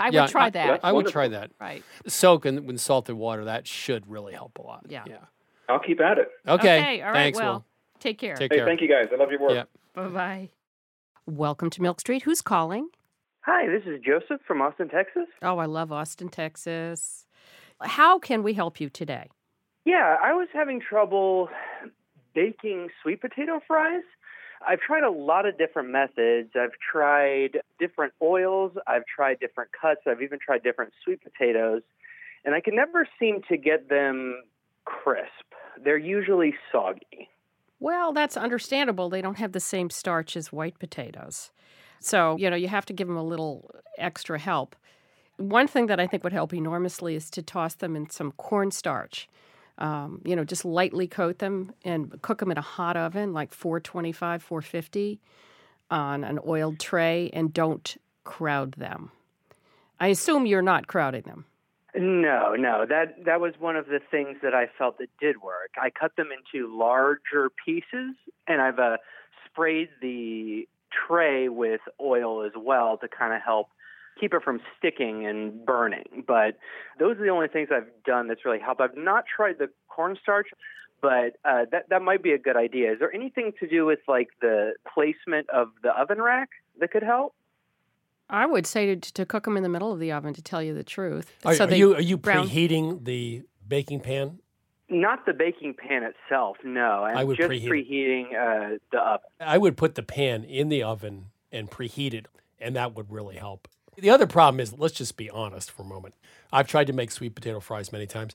I 0.00 0.08
Yeah, 0.08 0.22
would 0.22 0.30
try 0.30 0.46
I- 0.46 0.50
that. 0.50 0.66
That's 0.66 0.84
I 0.84 0.92
would 0.92 1.06
try 1.08 1.28
that. 1.28 1.50
right. 1.60 1.84
Soak 2.06 2.46
in, 2.46 2.68
in 2.70 2.78
salted 2.78 3.14
water. 3.16 3.44
That 3.44 3.66
should 3.66 4.10
really 4.10 4.32
help 4.32 4.58
a 4.58 4.62
lot. 4.62 4.86
Yeah. 4.88 5.04
Yeah. 5.06 5.18
I'll 5.68 5.78
keep 5.78 6.00
at 6.00 6.18
it. 6.18 6.28
Okay. 6.48 7.00
All 7.02 7.08
right. 7.12 7.14
Thanks, 7.14 7.38
well, 7.38 7.52
Will. 7.52 7.64
take 8.00 8.18
care. 8.18 8.34
Take 8.34 8.50
Hey, 8.52 8.58
care. 8.58 8.66
thank 8.66 8.80
you 8.80 8.88
guys. 8.88 9.08
I 9.12 9.16
love 9.16 9.30
your 9.30 9.40
work. 9.40 9.52
Yeah. 9.52 9.64
Bye 9.94 10.08
bye. 10.08 10.48
Welcome 11.26 11.70
to 11.70 11.82
Milk 11.82 12.00
Street. 12.00 12.22
Who's 12.22 12.40
calling? 12.42 12.88
Hi, 13.42 13.66
this 13.66 13.82
is 13.86 14.00
Joseph 14.02 14.40
from 14.46 14.60
Austin, 14.62 14.88
Texas. 14.88 15.26
Oh, 15.42 15.58
I 15.58 15.66
love 15.66 15.92
Austin, 15.92 16.28
Texas. 16.28 17.26
How 17.80 18.18
can 18.18 18.42
we 18.42 18.52
help 18.54 18.80
you 18.80 18.90
today? 18.90 19.28
Yeah, 19.84 20.16
I 20.22 20.32
was 20.34 20.48
having 20.52 20.80
trouble 20.80 21.48
baking 22.34 22.88
sweet 23.02 23.20
potato 23.20 23.60
fries. 23.66 24.02
I've 24.66 24.80
tried 24.80 25.02
a 25.02 25.10
lot 25.10 25.46
of 25.46 25.56
different 25.56 25.90
methods. 25.90 26.50
I've 26.54 26.72
tried 26.92 27.58
different 27.78 28.12
oils, 28.20 28.72
I've 28.86 29.04
tried 29.06 29.40
different 29.40 29.70
cuts, 29.78 30.02
I've 30.06 30.22
even 30.22 30.38
tried 30.38 30.62
different 30.62 30.92
sweet 31.02 31.20
potatoes, 31.22 31.82
and 32.44 32.54
I 32.54 32.60
can 32.60 32.76
never 32.76 33.08
seem 33.18 33.42
to 33.48 33.56
get 33.56 33.88
them 33.88 34.42
crisp. 34.84 35.30
They're 35.82 35.98
usually 35.98 36.54
soggy. 36.70 37.30
Well, 37.78 38.12
that's 38.12 38.36
understandable. 38.36 39.08
They 39.08 39.22
don't 39.22 39.38
have 39.38 39.52
the 39.52 39.60
same 39.60 39.88
starch 39.88 40.36
as 40.36 40.52
white 40.52 40.78
potatoes. 40.78 41.50
So, 42.00 42.36
you 42.38 42.50
know, 42.50 42.56
you 42.56 42.68
have 42.68 42.86
to 42.86 42.92
give 42.92 43.08
them 43.08 43.16
a 43.16 43.22
little 43.22 43.70
extra 43.96 44.38
help. 44.38 44.76
One 45.36 45.66
thing 45.66 45.86
that 45.86 45.98
I 45.98 46.06
think 46.06 46.22
would 46.22 46.34
help 46.34 46.52
enormously 46.52 47.14
is 47.14 47.30
to 47.30 47.42
toss 47.42 47.74
them 47.74 47.96
in 47.96 48.10
some 48.10 48.32
cornstarch. 48.32 49.28
Um, 49.80 50.20
you 50.24 50.36
know, 50.36 50.44
just 50.44 50.64
lightly 50.64 51.06
coat 51.06 51.38
them 51.38 51.72
and 51.84 52.20
cook 52.22 52.38
them 52.38 52.50
in 52.50 52.58
a 52.58 52.62
hot 52.62 52.96
oven, 52.96 53.32
like 53.32 53.52
425, 53.54 54.42
450, 54.42 55.20
on 55.90 56.22
an 56.22 56.38
oiled 56.46 56.78
tray, 56.78 57.30
and 57.32 57.52
don't 57.52 57.96
crowd 58.24 58.72
them. 58.72 59.10
I 59.98 60.08
assume 60.08 60.46
you're 60.46 60.62
not 60.62 60.86
crowding 60.86 61.22
them. 61.22 61.46
No, 61.94 62.54
no, 62.56 62.86
that 62.88 63.24
that 63.24 63.40
was 63.40 63.54
one 63.58 63.74
of 63.74 63.86
the 63.86 64.00
things 64.10 64.36
that 64.42 64.54
I 64.54 64.68
felt 64.78 64.98
that 64.98 65.08
did 65.20 65.42
work. 65.42 65.70
I 65.76 65.90
cut 65.90 66.14
them 66.16 66.28
into 66.30 66.76
larger 66.76 67.50
pieces, 67.64 68.14
and 68.46 68.60
I've 68.62 68.78
uh, 68.78 68.98
sprayed 69.46 69.88
the 70.00 70.68
tray 71.06 71.48
with 71.48 71.80
oil 72.00 72.44
as 72.44 72.52
well 72.56 72.96
to 72.98 73.08
kind 73.08 73.34
of 73.34 73.42
help 73.42 73.68
keep 74.20 74.34
it 74.34 74.42
from 74.42 74.60
sticking 74.78 75.26
and 75.26 75.64
burning. 75.64 76.24
But 76.26 76.58
those 76.98 77.16
are 77.16 77.22
the 77.22 77.30
only 77.30 77.48
things 77.48 77.68
I've 77.74 77.88
done 78.04 78.28
that's 78.28 78.44
really 78.44 78.60
helped. 78.60 78.80
I've 78.80 78.96
not 78.96 79.24
tried 79.34 79.58
the 79.58 79.70
cornstarch, 79.88 80.48
but 81.00 81.36
uh, 81.44 81.64
that 81.72 81.88
that 81.88 82.02
might 82.02 82.22
be 82.22 82.32
a 82.32 82.38
good 82.38 82.56
idea. 82.56 82.92
Is 82.92 82.98
there 82.98 83.12
anything 83.14 83.52
to 83.60 83.66
do 83.66 83.86
with 83.86 84.00
like 84.06 84.28
the 84.40 84.74
placement 84.92 85.48
of 85.50 85.68
the 85.82 85.90
oven 85.90 86.20
rack 86.20 86.50
that 86.78 86.90
could 86.90 87.02
help? 87.02 87.34
I 88.28 88.46
would 88.46 88.66
say 88.66 88.94
to, 88.94 89.12
to 89.12 89.26
cook 89.26 89.44
them 89.44 89.56
in 89.56 89.62
the 89.62 89.68
middle 89.68 89.92
of 89.92 89.98
the 89.98 90.12
oven, 90.12 90.34
to 90.34 90.42
tell 90.42 90.62
you 90.62 90.72
the 90.72 90.84
truth. 90.84 91.32
Are, 91.44 91.54
so 91.54 91.64
are 91.66 91.74
you 91.74 91.94
are 91.96 92.00
you 92.00 92.16
brown- 92.16 92.48
preheating 92.48 93.04
the 93.04 93.42
baking 93.66 94.00
pan? 94.00 94.38
Not 94.92 95.24
the 95.24 95.32
baking 95.32 95.74
pan 95.74 96.02
itself, 96.02 96.56
no. 96.64 97.04
I'm 97.04 97.16
I 97.16 97.22
would 97.24 97.36
just 97.36 97.48
preheat 97.48 97.68
preheating 97.68 98.24
uh, 98.34 98.78
the 98.90 98.98
oven. 98.98 99.26
I 99.40 99.56
would 99.56 99.76
put 99.76 99.94
the 99.94 100.02
pan 100.02 100.42
in 100.42 100.68
the 100.68 100.82
oven 100.82 101.26
and 101.52 101.70
preheat 101.70 102.12
it, 102.12 102.26
and 102.60 102.74
that 102.76 102.96
would 102.96 103.10
really 103.10 103.36
help. 103.36 103.68
The 104.00 104.10
other 104.10 104.26
problem 104.26 104.60
is, 104.60 104.72
let's 104.78 104.94
just 104.94 105.16
be 105.16 105.28
honest 105.30 105.70
for 105.70 105.82
a 105.82 105.86
moment. 105.86 106.14
I've 106.52 106.66
tried 106.66 106.86
to 106.88 106.92
make 106.92 107.10
sweet 107.10 107.34
potato 107.34 107.60
fries 107.60 107.92
many 107.92 108.06
times. 108.06 108.34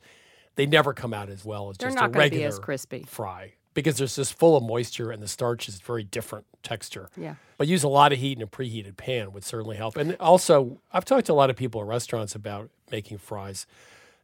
They 0.55 0.65
never 0.65 0.93
come 0.93 1.13
out 1.13 1.29
as 1.29 1.43
well 1.43 1.69
as 1.69 1.77
They're 1.77 1.89
just 1.89 1.95
not 1.97 2.05
a 2.05 2.13
gonna 2.13 2.29
be 2.29 2.35
regular 2.37 2.47
as 2.47 2.59
crispy. 2.59 3.03
fry 3.07 3.53
because 3.73 3.97
there's 3.97 4.15
just 4.15 4.33
full 4.33 4.55
of 4.55 4.63
moisture 4.63 5.11
and 5.11 5.21
the 5.21 5.27
starch 5.27 5.67
is 5.67 5.81
very 5.81 6.03
different 6.03 6.45
texture. 6.63 7.09
Yeah. 7.17 7.35
But 7.57 7.67
use 7.67 7.83
a 7.83 7.89
lot 7.89 8.13
of 8.13 8.19
heat 8.19 8.37
in 8.37 8.41
a 8.41 8.47
preheated 8.47 8.95
pan 8.95 9.33
would 9.33 9.43
certainly 9.43 9.75
help. 9.75 9.97
And 9.97 10.15
also, 10.19 10.79
I've 10.93 11.03
talked 11.03 11.25
to 11.25 11.33
a 11.33 11.35
lot 11.35 11.49
of 11.49 11.57
people 11.57 11.81
at 11.81 11.87
restaurants 11.87 12.35
about 12.35 12.69
making 12.89 13.17
fries, 13.17 13.67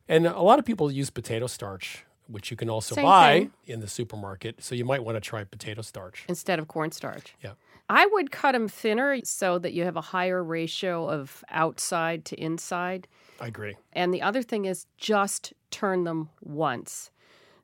and 0.07 0.25
a 0.25 0.39
lot 0.41 0.57
of 0.57 0.63
people 0.65 0.89
use 0.89 1.09
potato 1.09 1.47
starch, 1.47 2.05
which 2.27 2.49
you 2.49 2.55
can 2.55 2.69
also 2.69 2.95
Same 2.95 3.03
buy 3.03 3.39
thing. 3.39 3.51
in 3.65 3.79
the 3.81 3.87
supermarket. 3.89 4.63
So 4.63 4.73
you 4.73 4.85
might 4.85 5.03
want 5.03 5.17
to 5.17 5.21
try 5.21 5.43
potato 5.43 5.81
starch. 5.81 6.23
instead 6.29 6.57
of 6.59 6.69
cornstarch. 6.69 7.35
Yeah. 7.43 7.51
I 7.93 8.05
would 8.05 8.31
cut 8.31 8.53
them 8.53 8.69
thinner 8.69 9.17
so 9.25 9.59
that 9.59 9.73
you 9.73 9.83
have 9.83 9.97
a 9.97 10.01
higher 10.01 10.41
ratio 10.41 11.09
of 11.09 11.43
outside 11.49 12.23
to 12.25 12.41
inside. 12.41 13.05
I 13.41 13.47
agree. 13.47 13.75
And 13.91 14.13
the 14.13 14.21
other 14.21 14.41
thing 14.41 14.63
is 14.63 14.85
just 14.97 15.51
turn 15.71 16.05
them 16.05 16.29
once. 16.41 17.11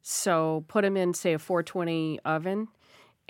So 0.01 0.65
put 0.67 0.81
them 0.81 0.97
in, 0.97 1.13
say, 1.13 1.31
a 1.33 1.39
420 1.39 2.19
oven, 2.25 2.67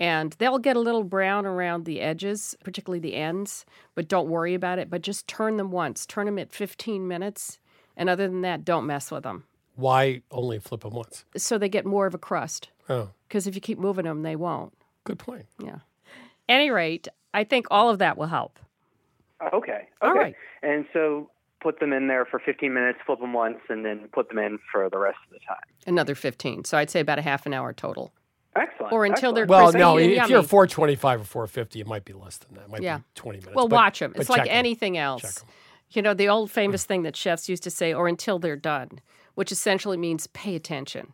and 0.00 0.32
they'll 0.38 0.58
get 0.58 0.76
a 0.76 0.80
little 0.80 1.04
brown 1.04 1.46
around 1.46 1.84
the 1.84 2.00
edges, 2.00 2.56
particularly 2.64 3.00
the 3.00 3.14
ends, 3.14 3.64
but 3.94 4.08
don't 4.08 4.28
worry 4.28 4.54
about 4.54 4.78
it. 4.80 4.90
But 4.90 5.02
just 5.02 5.28
turn 5.28 5.56
them 5.56 5.70
once. 5.70 6.04
Turn 6.04 6.26
them 6.26 6.38
at 6.38 6.52
15 6.52 7.06
minutes. 7.06 7.60
And 7.96 8.08
other 8.08 8.26
than 8.28 8.42
that, 8.42 8.64
don't 8.64 8.86
mess 8.86 9.10
with 9.12 9.22
them. 9.22 9.44
Why 9.76 10.22
only 10.32 10.58
flip 10.58 10.80
them 10.80 10.94
once? 10.94 11.24
So 11.36 11.58
they 11.58 11.68
get 11.68 11.86
more 11.86 12.06
of 12.06 12.14
a 12.14 12.18
crust. 12.18 12.70
Oh, 12.88 13.10
Because 13.28 13.46
if 13.46 13.54
you 13.54 13.60
keep 13.60 13.78
moving 13.78 14.04
them, 14.04 14.22
they 14.22 14.34
won't. 14.34 14.72
good 15.04 15.18
point. 15.20 15.46
Yeah. 15.62 15.78
Any 16.48 16.70
rate, 16.70 17.08
I 17.34 17.44
think 17.44 17.66
all 17.70 17.90
of 17.90 17.98
that 17.98 18.16
will 18.16 18.26
help. 18.26 18.58
Okay. 19.40 19.54
Okay. 19.54 19.82
All 20.02 20.14
right. 20.14 20.34
And 20.62 20.86
so 20.92 21.30
put 21.60 21.80
them 21.80 21.92
in 21.92 22.08
there 22.08 22.24
for 22.24 22.38
15 22.38 22.72
minutes, 22.72 22.98
flip 23.06 23.20
them 23.20 23.32
once, 23.32 23.58
and 23.68 23.84
then 23.84 24.08
put 24.12 24.28
them 24.28 24.38
in 24.38 24.58
for 24.72 24.88
the 24.88 24.98
rest 24.98 25.18
of 25.26 25.32
the 25.32 25.38
time. 25.46 25.56
Another 25.86 26.14
15. 26.14 26.64
So 26.64 26.78
I'd 26.78 26.90
say 26.90 27.00
about 27.00 27.18
a 27.18 27.22
half 27.22 27.46
an 27.46 27.52
hour 27.54 27.72
total. 27.72 28.12
Excellent. 28.56 28.92
Or 28.92 29.04
until 29.04 29.32
they're. 29.32 29.46
Well, 29.46 29.72
no, 29.72 29.98
and 29.98 30.10
if 30.10 30.16
yummy. 30.16 30.30
you're 30.32 30.42
425 30.42 31.20
or 31.20 31.24
450, 31.24 31.80
it 31.80 31.86
might 31.86 32.04
be 32.04 32.12
less 32.12 32.38
than 32.38 32.54
that. 32.56 32.64
It 32.64 32.70
might 32.70 32.82
Yeah. 32.82 32.98
be 32.98 33.04
20 33.14 33.38
minutes. 33.38 33.54
Well, 33.54 33.68
but- 33.68 33.76
watch 33.76 33.98
them. 34.00 34.12
It's 34.16 34.28
like 34.28 34.40
check 34.42 34.48
'em. 34.48 34.56
anything 34.56 34.94
Check 34.94 35.02
else. 35.02 35.42
'em. 35.42 35.48
You 35.90 36.02
know, 36.02 36.14
the 36.14 36.28
old 36.28 36.50
famous 36.50 36.84
thing 36.84 37.02
that 37.02 37.14
chefs 37.16 37.48
used 37.48 37.62
to 37.62 37.70
say, 37.70 37.94
or 37.94 38.08
until 38.08 38.38
they're 38.38 38.56
done, 38.56 39.00
which 39.36 39.52
essentially 39.52 39.96
means 39.96 40.26
pay 40.28 40.54
attention. 40.56 41.12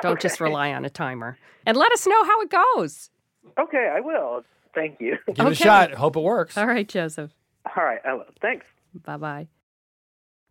Don't 0.00 0.18
just 0.20 0.40
rely 0.40 0.72
on 0.72 0.84
a 0.86 0.90
timer. 0.90 1.36
And 1.66 1.76
let 1.76 1.92
us 1.92 2.06
know 2.06 2.24
how 2.24 2.40
it 2.40 2.48
goes. 2.50 3.10
Okay, 3.58 3.90
I 3.94 4.00
will. 4.00 4.42
Thank 4.74 5.00
you. 5.00 5.16
Give 5.34 5.46
it 5.46 5.52
a 5.52 5.54
shot. 5.54 5.92
Hope 5.94 6.16
it 6.16 6.20
works. 6.20 6.56
All 6.56 6.66
right, 6.66 6.88
Joseph. 6.88 7.30
All 7.76 7.84
right, 7.84 8.00
I 8.06 8.14
will. 8.14 8.24
Thanks. 8.40 8.66
Bye 9.04 9.16
bye. 9.16 9.48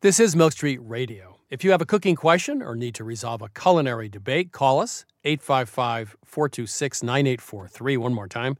This 0.02 0.20
is 0.20 0.36
Milk 0.36 0.54
Street 0.54 0.80
Radio. 0.82 1.38
If 1.50 1.64
you 1.64 1.72
have 1.72 1.82
a 1.82 1.86
cooking 1.86 2.16
question 2.16 2.62
or 2.62 2.76
need 2.76 2.96
to 2.96 3.04
resolve 3.04 3.42
a 3.42 3.50
culinary 3.50 4.10
debate, 4.10 4.52
call 4.52 4.80
us 4.80 5.06
855 5.24 6.16
426 6.24 7.04
9843. 7.04 7.98
One 7.98 8.14
more 8.14 8.28
time 8.28 8.58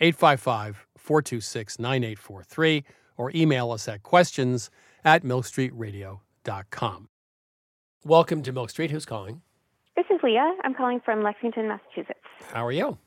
855 0.00 0.86
426 0.98 1.78
9843. 1.78 2.84
or 3.16 3.30
email 3.34 3.70
us 3.70 3.86
at 3.88 4.02
questions 4.02 4.70
at 5.04 5.22
milkstreetradio.com. 5.22 7.08
Welcome 8.04 8.42
to 8.42 8.52
Milk 8.52 8.70
Street. 8.70 8.90
Who's 8.90 9.06
calling? 9.06 9.40
This 9.96 10.06
is 10.10 10.20
Leah. 10.22 10.56
I'm 10.64 10.74
calling 10.74 11.00
from 11.04 11.22
Lexington, 11.22 11.68
Massachusetts. 11.68 12.18
How 12.52 12.66
are 12.66 12.72
you? 12.72 12.98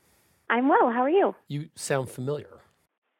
I'm 0.49 0.67
well. 0.69 0.91
How 0.91 1.01
are 1.03 1.09
you? 1.09 1.35
You 1.47 1.69
sound 1.75 2.09
familiar. 2.09 2.59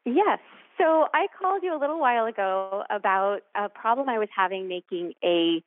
Yes. 0.06 0.40
So 0.78 1.08
I 1.14 1.28
called 1.40 1.64
you 1.64 1.76
a 1.76 1.80
little 1.80 2.00
while 2.00 2.26
ago 2.26 2.84
about 2.90 3.40
a 3.56 3.68
problem 3.68 4.10
I 4.10 4.20
was 4.20 4.30
having 4.36 4.68
making 4.68 5.14
a 5.24 5.64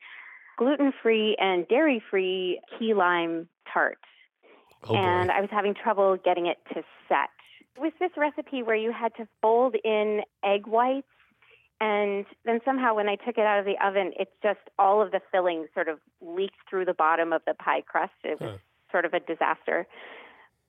gluten 0.57 0.92
free 1.03 1.37
and 1.40 1.66
dairy 1.68 2.03
free 2.11 2.61
key 2.79 2.94
lime 2.94 3.49
tart. 3.73 3.99
Oh, 4.88 4.94
and. 4.94 5.31
I 5.31 5.40
was 5.40 5.51
having 5.51 5.75
trouble 5.75 6.16
getting 6.25 6.46
it 6.46 6.59
to 6.75 6.83
set. 7.09 7.29
With 7.79 7.94
this 7.99 8.11
recipe 8.16 8.62
where 8.62 8.77
you 8.77 8.92
had 8.92 9.14
to 9.16 9.27
fold 9.42 9.75
in 9.85 10.20
egg 10.44 10.66
whites, 10.66 11.07
and 11.81 12.27
then 12.44 12.61
somehow 12.64 12.94
when 12.94 13.09
I 13.09 13.16
took 13.16 13.37
it 13.38 13.44
out 13.46 13.59
of 13.59 13.64
the 13.64 13.75
oven, 13.85 14.12
it's 14.18 14.31
just 14.42 14.61
all 14.79 15.01
of 15.03 15.12
the 15.12 15.20
filling 15.33 15.66
sort 15.75 15.88
of 15.88 15.99
leaked 16.20 16.57
through 16.68 16.85
the 16.85 16.94
bottom 16.94 17.33
of 17.33 17.42
the 17.46 17.55
pie 17.55 17.81
crust. 17.83 18.12
It 18.23 18.40
was 18.40 18.51
Huh. 18.51 18.57
sort 18.92 19.05
of 19.07 19.14
a 19.14 19.20
disaster. 19.20 19.87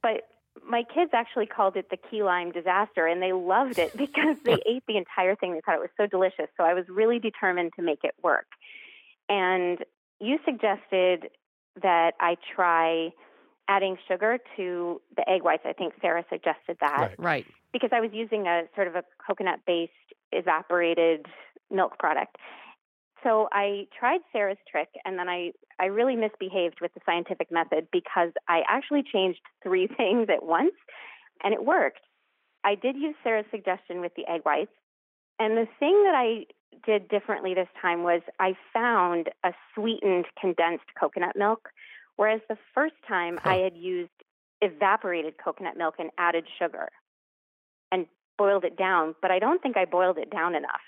But 0.01 0.21
my 0.67 0.83
kids 0.83 1.11
actually 1.13 1.45
called 1.45 1.77
it 1.77 1.89
the 1.89 1.97
key 1.97 2.23
lime 2.23 2.51
disaster, 2.51 3.07
and 3.07 3.21
they 3.21 3.33
loved 3.33 3.79
it 3.79 3.95
because 3.97 4.37
they 4.43 4.57
ate 4.65 4.83
the 4.87 4.97
entire 4.97 5.35
thing. 5.35 5.53
They 5.53 5.61
thought 5.65 5.75
it 5.75 5.81
was 5.81 5.89
so 5.97 6.07
delicious. 6.07 6.47
So 6.57 6.63
I 6.63 6.73
was 6.73 6.85
really 6.89 7.19
determined 7.19 7.71
to 7.77 7.81
make 7.81 7.99
it 8.03 8.13
work. 8.23 8.47
And 9.29 9.79
you 10.19 10.39
suggested 10.45 11.29
that 11.81 12.11
I 12.19 12.35
try 12.55 13.09
adding 13.67 13.97
sugar 14.07 14.37
to 14.57 15.01
the 15.15 15.29
egg 15.29 15.43
whites. 15.43 15.63
I 15.65 15.73
think 15.73 15.93
Sara 16.01 16.25
suggested 16.29 16.77
that 16.81 16.97
Right. 16.99 17.15
Right. 17.19 17.45
because 17.71 17.91
I 17.93 18.01
was 18.01 18.09
using 18.11 18.45
a 18.47 18.63
sort 18.75 18.87
of 18.87 18.95
a 18.95 19.03
coconut 19.25 19.59
based 19.65 19.93
evaporated 20.33 21.25
milk 21.69 21.97
product. 21.97 22.35
So 23.23 23.47
I 23.51 23.87
tried 23.97 24.21
Sara's 24.31 24.57
trick 24.69 24.89
and 25.05 25.17
then 25.17 25.29
I, 25.29 25.51
I 25.79 25.85
really 25.85 26.15
misbehaved 26.15 26.81
with 26.81 26.93
the 26.93 27.01
scientific 27.05 27.51
method 27.51 27.87
because 27.91 28.31
I 28.47 28.61
actually 28.67 29.03
changed 29.03 29.41
three 29.61 29.87
things 29.97 30.27
at 30.29 30.43
once 30.43 30.73
and 31.43 31.53
it 31.53 31.63
worked. 31.63 32.01
I 32.63 32.75
did 32.75 32.95
use 32.95 33.15
Sara's 33.23 33.45
suggestion 33.51 34.01
with 34.01 34.13
the 34.15 34.27
egg 34.27 34.41
whites. 34.43 34.71
And 35.39 35.57
the 35.57 35.67
thing 35.79 36.03
that 36.03 36.13
I 36.15 36.45
did 36.85 37.09
differently 37.09 37.53
this 37.53 37.67
time 37.81 38.03
was 38.03 38.21
I 38.39 38.53
found 38.73 39.29
a 39.43 39.51
sweetened 39.73 40.25
condensed 40.39 40.85
coconut 40.99 41.35
milk, 41.35 41.69
whereas 42.15 42.41
the 42.47 42.57
first 42.73 42.95
time 43.07 43.39
I 43.43 43.55
had 43.55 43.75
used 43.75 44.11
evaporated 44.61 45.35
coconut 45.43 45.77
milk 45.77 45.95
and 45.97 46.11
added 46.17 46.45
sugar 46.59 46.89
and 47.91 48.05
boiled 48.37 48.63
it 48.63 48.77
down, 48.77 49.15
but 49.21 49.31
I 49.31 49.39
don't 49.39 49.61
think 49.61 49.77
I 49.77 49.85
boiled 49.85 50.17
it 50.17 50.29
down 50.29 50.55
enough. 50.55 50.81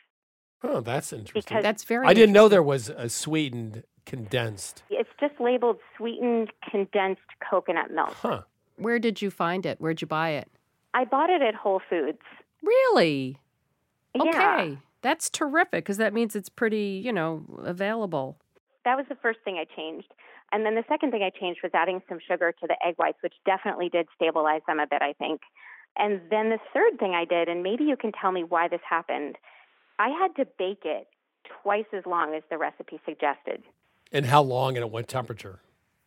Oh, 0.64 0.80
that's 0.82 1.12
interesting. 1.14 1.42
Because- 1.58 1.64
That's 1.64 1.84
very 1.84 2.08
I 2.08 2.14
didn't 2.14 2.34
know 2.34 2.48
there 2.48 2.64
was 2.64 2.90
a 2.90 3.10
sweetened 3.10 3.84
condensed. 4.06 4.84
It's 4.90 5.10
just 5.20 5.40
labeled 5.40 5.80
sweetened 5.98 6.52
condensed 6.70 7.22
coconut 7.50 7.92
milk. 7.92 8.14
Huh. 8.14 8.42
Where 8.78 9.00
did 9.00 9.22
you 9.22 9.30
find 9.30 9.66
it? 9.66 9.80
Where'd 9.80 10.02
you 10.02 10.08
buy 10.08 10.32
it? 10.32 10.50
I 10.94 11.06
bought 11.06 11.30
it 11.30 11.42
at 11.42 11.56
Whole 11.56 11.82
Foods. 11.90 12.22
Really? 12.62 13.38
Yeah. 14.16 14.22
Okay. 14.24 14.78
That's 15.02 15.30
terrific 15.30 15.84
because 15.84 15.98
that 15.98 16.14
means 16.14 16.36
it's 16.36 16.50
pretty, 16.50 17.02
you 17.04 17.12
know, 17.12 17.44
available. 17.64 18.38
That 18.86 18.96
was 18.96 19.06
the 19.10 19.16
first 19.16 19.40
thing 19.44 19.58
I 19.58 19.66
changed. 19.76 20.08
And 20.52 20.66
then 20.66 20.76
the 20.76 20.84
second 20.88 21.12
thing 21.12 21.24
I 21.24 21.30
changed 21.38 21.62
was 21.64 21.72
adding 21.74 22.02
some 22.08 22.20
sugar 22.26 22.52
to 22.52 22.68
the 22.68 22.76
egg 22.86 22.96
whites, 22.98 23.18
which 23.22 23.34
definitely 23.46 23.90
did 23.90 24.08
stabilize 24.16 24.62
them 24.68 24.80
a 24.80 24.88
bit, 24.88 25.02
I 25.02 25.14
think. 25.14 25.42
And 25.98 26.22
then 26.30 26.50
the 26.52 26.60
third 26.74 27.00
thing 27.00 27.14
I 27.16 27.26
did, 27.26 27.50
and 27.50 27.64
maybe 27.64 27.84
you 27.84 27.98
can 27.98 28.12
tell 28.12 28.32
me 28.32 28.44
why 28.44 28.68
this 28.68 28.82
happened, 28.88 29.36
I 30.00 30.10
had 30.10 30.36
to 30.38 30.46
bake 30.58 30.84
it 30.86 31.08
twice 31.62 31.86
as 31.94 32.06
long 32.06 32.34
as 32.34 32.44
the 32.50 32.58
recipe 32.58 33.00
suggested. 33.06 33.64
And 34.12 34.26
how 34.26 34.42
long 34.42 34.76
and 34.76 34.84
at 34.84 34.92
what 34.92 35.08
temperature? 35.08 35.60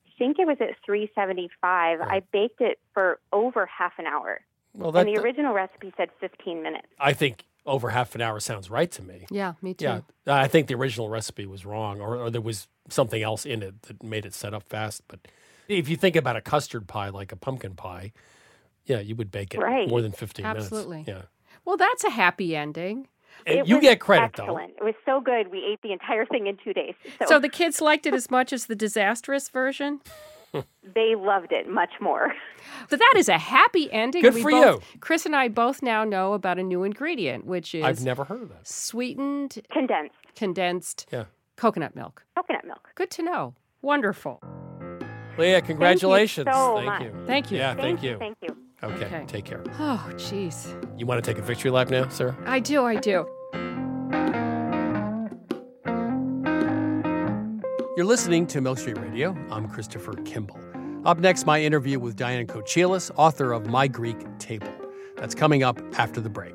I 0.07 0.11
think 0.18 0.38
it 0.38 0.46
was 0.46 0.57
at 0.61 0.77
375. 0.85 2.01
Right. 2.01 2.09
I 2.11 2.20
baked 2.33 2.61
it 2.61 2.79
for 2.94 3.18
over 3.33 3.66
half 3.66 3.92
an 3.99 4.07
hour. 4.07 4.40
Well, 4.75 4.92
that, 4.92 5.07
and 5.07 5.16
the 5.16 5.20
original 5.20 5.55
recipe 5.55 5.92
said 5.96 6.11
15 6.20 6.62
minutes. 6.62 6.87
I 7.01 7.12
think 7.12 7.44
over 7.64 7.90
half 7.90 8.14
an 8.14 8.20
hour 8.20 8.38
sounds 8.40 8.70
right 8.70 8.90
to 8.92 9.03
me. 9.03 9.27
Yeah, 9.31 9.55
me 9.62 9.75
too. 9.75 9.85
Yeah, 9.87 10.01
I 10.27 10.46
think 10.49 10.68
the 10.68 10.75
original 10.75 11.09
recipe 11.09 11.46
was 11.46 11.64
wrong, 11.66 12.01
or, 12.01 12.16
or 12.16 12.31
there 12.31 12.40
was 12.40 12.68
something 12.88 13.22
else 13.22 13.44
in 13.46 13.62
it 13.62 13.83
that 13.83 14.03
made 14.03 14.25
it 14.27 14.35
set 14.35 14.55
up 14.55 14.62
fast. 14.62 15.03
But 15.09 15.20
if 15.68 15.88
you 15.88 15.96
think 15.96 16.14
about 16.14 16.37
a 16.37 16.40
custard 16.40 16.87
pie, 16.87 17.09
like 17.09 17.33
a 17.33 17.37
pumpkin 17.37 17.75
pie, 17.75 18.12
yeah, 18.85 19.01
you 19.01 19.16
would 19.16 19.31
bake 19.33 19.55
it 19.55 19.61
Right. 19.61 19.88
more 19.88 20.01
than 20.03 20.12
15 20.12 20.44
Absolutely. 20.44 20.99
minutes. 20.99 21.09
Absolutely. 21.09 21.12
Yeah. 21.12 21.22
Well, 21.64 21.77
that's 21.77 22.05
a 22.05 22.11
happy 22.11 22.55
ending. 22.55 23.09
And 23.46 23.59
It 23.61 23.66
you 23.68 23.77
was 23.77 23.83
get 23.83 24.01
credit, 24.01 24.33
though. 24.37 24.44
excellent. 24.44 24.72
It 24.79 24.85
was 24.85 24.94
so 25.05 25.20
good. 25.20 25.51
We 25.51 25.64
ate 25.64 25.81
the 25.83 25.92
entire 25.92 26.25
thing 26.27 26.46
in 26.46 26.57
two 26.62 26.72
days. 26.72 26.94
So, 27.20 27.27
So 27.27 27.38
the 27.40 27.49
kids 27.49 27.81
liked 27.81 28.07
it 28.07 28.14
as 28.14 28.31
much 28.31 28.53
as 28.53 28.66
the 28.66 28.75
disastrous 28.77 29.49
version. 29.49 30.01
they 30.94 31.14
loved 31.16 31.53
it 31.53 31.68
much 31.68 31.90
more. 32.01 32.33
But 32.88 32.99
that 32.99 33.14
is 33.16 33.29
a 33.29 33.37
happy 33.38 33.92
ending. 33.92 34.22
Good 34.22 34.35
We 34.35 34.42
for 34.42 34.51
both, 34.51 34.94
you. 34.94 35.01
Chris 35.01 35.27
and 35.27 35.37
I 35.37 35.49
both 35.49 35.83
now 35.83 36.05
know 36.05 36.33
about 36.33 36.59
a 36.59 36.62
new 36.62 36.83
ingredient, 36.85 37.44
which 37.46 37.75
is. 37.75 37.85
I've 37.85 38.03
never 38.03 38.25
heard 38.25 38.42
of 38.42 38.49
that. 38.51 38.66
sweetened 38.66 39.59
Condensed 39.70 40.14
condensed 40.35 41.07
Yeah. 41.12 41.25
coconut 41.57 41.94
milk. 41.96 42.25
coconut 42.37 42.64
milk. 42.64 42.90
Good 42.94 43.11
to 43.12 43.22
know. 43.22 43.55
Wonderful. 43.83 44.40
Leah, 45.38 45.61
congratulations. 45.62 46.49
so 46.51 46.77
thank 46.77 46.87
much. 46.87 47.03
you. 47.03 47.25
Thank 47.27 47.51
you. 47.51 47.59
Yeah, 47.59 47.75
thank, 47.75 48.03
you. 48.03 48.16
Thank 48.18 48.38
you. 48.40 48.57
Okay, 48.83 49.07
Okay. 49.07 49.25
take 49.27 49.45
care. 49.45 49.62
Oh, 49.79 50.07
jeez. 50.17 50.67
You 50.99 51.07
want 51.07 51.23
to 51.25 51.29
take 51.31 51.39
a 51.43 51.45
victory 51.47 51.71
lap 51.71 51.89
now, 51.91 52.09
sir? 52.09 52.37
I 52.45 52.61
do, 52.61 52.85
I 52.85 52.97
do. 52.97 53.27
You're 57.97 58.05
listening 58.05 58.47
to 58.49 58.61
Milk 58.61 58.79
Street 58.79 58.99
Radio. 58.99 59.35
I'm 59.51 59.67
Christopher 59.69 60.12
Kimball. 60.25 60.59
Up 61.07 61.19
next, 61.19 61.47
my 61.47 61.62
interview 61.62 61.99
with 61.99 62.15
Diana 62.17 62.45
Kochilas, 62.45 63.11
author 63.17 63.53
of 63.53 63.67
My 63.69 63.89
Greek 63.89 64.19
Table. 64.39 64.69
That's 65.17 65.35
coming 65.35 65.62
up 65.62 65.81
after 65.99 66.21
the 66.21 66.29
break. 66.29 66.55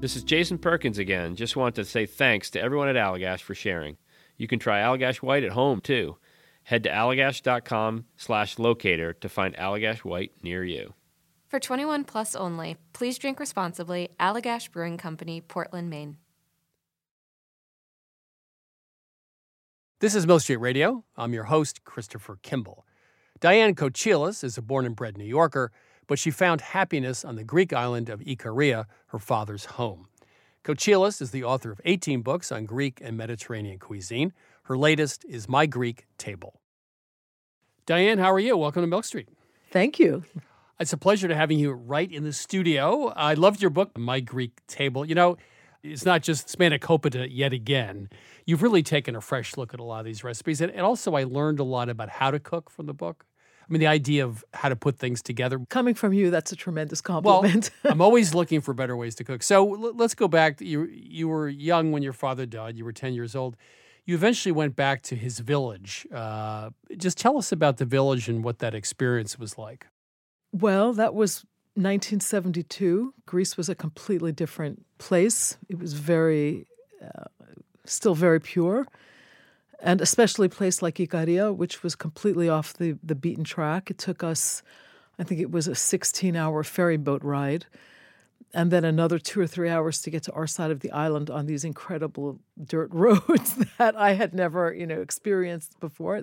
This 0.00 0.14
is 0.14 0.22
Jason 0.22 0.58
Perkins 0.58 0.98
again. 0.98 1.34
Just 1.34 1.56
want 1.56 1.74
to 1.74 1.84
say 1.84 2.06
thanks 2.06 2.50
to 2.50 2.60
everyone 2.60 2.88
at 2.88 2.94
Allagash 2.94 3.40
for 3.40 3.56
sharing. 3.56 3.96
You 4.36 4.46
can 4.46 4.60
try 4.60 4.78
Allagash 4.78 5.16
White 5.16 5.42
at 5.42 5.50
home 5.50 5.80
too. 5.80 6.18
Head 6.62 6.84
to 6.84 6.90
allagash.com 6.90 8.04
slash 8.16 8.60
locator 8.60 9.12
to 9.14 9.28
find 9.28 9.56
Allagash 9.56 10.04
White 10.04 10.32
near 10.40 10.62
you. 10.62 10.94
For 11.48 11.58
21 11.58 12.04
plus 12.04 12.36
only, 12.36 12.76
please 12.92 13.18
drink 13.18 13.40
responsibly. 13.40 14.10
Allagash 14.20 14.70
Brewing 14.70 14.98
Company, 14.98 15.40
Portland, 15.40 15.90
Maine. 15.90 16.18
This 19.98 20.14
is 20.14 20.28
Milk 20.28 20.42
Street 20.42 20.58
Radio. 20.58 21.02
I'm 21.16 21.32
your 21.32 21.44
host, 21.44 21.82
Christopher 21.82 22.38
Kimball. 22.42 22.86
Diane 23.40 23.74
Kochilas 23.74 24.44
is 24.44 24.56
a 24.56 24.62
born 24.62 24.86
and 24.86 24.94
bred 24.94 25.18
New 25.18 25.24
Yorker 25.24 25.72
but 26.08 26.18
she 26.18 26.32
found 26.32 26.60
happiness 26.60 27.24
on 27.24 27.36
the 27.36 27.44
Greek 27.44 27.72
island 27.72 28.08
of 28.08 28.18
Ikaria, 28.20 28.86
her 29.08 29.18
father's 29.20 29.66
home. 29.66 30.08
Kochilas 30.64 31.22
is 31.22 31.30
the 31.30 31.44
author 31.44 31.70
of 31.70 31.80
18 31.84 32.22
books 32.22 32.50
on 32.50 32.66
Greek 32.66 33.00
and 33.00 33.16
Mediterranean 33.16 33.78
cuisine. 33.78 34.32
Her 34.64 34.76
latest 34.76 35.24
is 35.28 35.48
My 35.48 35.66
Greek 35.66 36.06
Table. 36.18 36.60
Diane, 37.86 38.18
how 38.18 38.32
are 38.32 38.40
you? 38.40 38.56
Welcome 38.56 38.82
to 38.82 38.88
Milk 38.88 39.04
Street. 39.04 39.28
Thank 39.70 39.98
you. 39.98 40.24
It's 40.80 40.92
a 40.92 40.96
pleasure 40.96 41.28
to 41.28 41.34
having 41.34 41.58
you 41.58 41.72
right 41.72 42.10
in 42.10 42.24
the 42.24 42.32
studio. 42.32 43.08
I 43.08 43.34
loved 43.34 43.60
your 43.60 43.70
book, 43.70 43.96
My 43.96 44.20
Greek 44.20 44.66
Table. 44.66 45.04
You 45.04 45.14
know, 45.14 45.36
it's 45.82 46.04
not 46.04 46.22
just 46.22 46.48
spanakopita 46.48 47.28
yet 47.30 47.52
again. 47.52 48.10
You've 48.46 48.62
really 48.62 48.82
taken 48.82 49.16
a 49.16 49.20
fresh 49.20 49.56
look 49.56 49.74
at 49.74 49.80
a 49.80 49.82
lot 49.82 50.00
of 50.00 50.04
these 50.04 50.22
recipes. 50.24 50.60
And, 50.60 50.70
and 50.72 50.82
also, 50.82 51.14
I 51.14 51.24
learned 51.24 51.60
a 51.60 51.64
lot 51.64 51.88
about 51.88 52.08
how 52.10 52.30
to 52.30 52.38
cook 52.38 52.70
from 52.70 52.86
the 52.86 52.94
book. 52.94 53.24
I 53.68 53.72
mean, 53.72 53.80
the 53.80 53.86
idea 53.86 54.24
of 54.24 54.44
how 54.54 54.70
to 54.70 54.76
put 54.76 54.98
things 54.98 55.20
together. 55.20 55.60
Coming 55.68 55.94
from 55.94 56.14
you, 56.14 56.30
that's 56.30 56.52
a 56.52 56.56
tremendous 56.56 57.02
compliment. 57.02 57.70
Well, 57.84 57.92
I'm 57.92 58.00
always 58.08 58.34
looking 58.34 58.60
for 58.60 58.72
better 58.72 58.96
ways 58.96 59.14
to 59.16 59.24
cook. 59.24 59.42
So 59.42 59.74
l- 59.74 59.94
let's 59.94 60.14
go 60.14 60.26
back. 60.26 60.60
You 60.60 60.84
you 60.84 61.28
were 61.28 61.48
young 61.48 61.92
when 61.92 62.02
your 62.02 62.14
father 62.14 62.46
died. 62.46 62.76
You 62.78 62.84
were 62.84 62.92
10 62.92 63.12
years 63.12 63.36
old. 63.36 63.56
You 64.06 64.14
eventually 64.14 64.52
went 64.52 64.74
back 64.74 65.02
to 65.02 65.14
his 65.14 65.38
village. 65.40 66.06
Uh, 66.12 66.70
just 66.96 67.18
tell 67.18 67.36
us 67.36 67.52
about 67.52 67.76
the 67.76 67.84
village 67.84 68.26
and 68.26 68.42
what 68.42 68.60
that 68.60 68.74
experience 68.74 69.38
was 69.38 69.58
like. 69.58 69.86
Well, 70.50 70.94
that 70.94 71.12
was 71.12 71.44
1972. 71.74 73.12
Greece 73.26 73.58
was 73.58 73.68
a 73.68 73.74
completely 73.74 74.32
different 74.32 74.86
place. 74.96 75.58
It 75.68 75.78
was 75.78 75.92
very, 75.92 76.66
uh, 77.04 77.24
still 77.84 78.14
very 78.14 78.40
pure 78.40 78.86
and 79.80 80.00
especially 80.00 80.46
a 80.46 80.50
place 80.50 80.82
like 80.82 80.96
Ikaria, 80.96 81.54
which 81.54 81.82
was 81.82 81.94
completely 81.94 82.48
off 82.48 82.74
the, 82.74 82.96
the 83.02 83.14
beaten 83.14 83.44
track. 83.44 83.90
It 83.90 83.98
took 83.98 84.22
us, 84.22 84.62
I 85.18 85.24
think 85.24 85.40
it 85.40 85.50
was 85.50 85.68
a 85.68 85.74
16 85.74 86.34
hour 86.34 86.64
ferry 86.64 86.96
boat 86.96 87.22
ride, 87.22 87.66
and 88.52 88.70
then 88.70 88.84
another 88.84 89.18
two 89.18 89.40
or 89.40 89.46
three 89.46 89.68
hours 89.68 90.00
to 90.02 90.10
get 90.10 90.22
to 90.24 90.32
our 90.32 90.46
side 90.46 90.70
of 90.70 90.80
the 90.80 90.90
island 90.90 91.30
on 91.30 91.46
these 91.46 91.64
incredible 91.64 92.40
dirt 92.62 92.90
roads 92.92 93.56
that 93.78 93.94
I 93.96 94.14
had 94.14 94.34
never, 94.34 94.72
you 94.72 94.86
know, 94.86 95.00
experienced 95.00 95.78
before. 95.80 96.22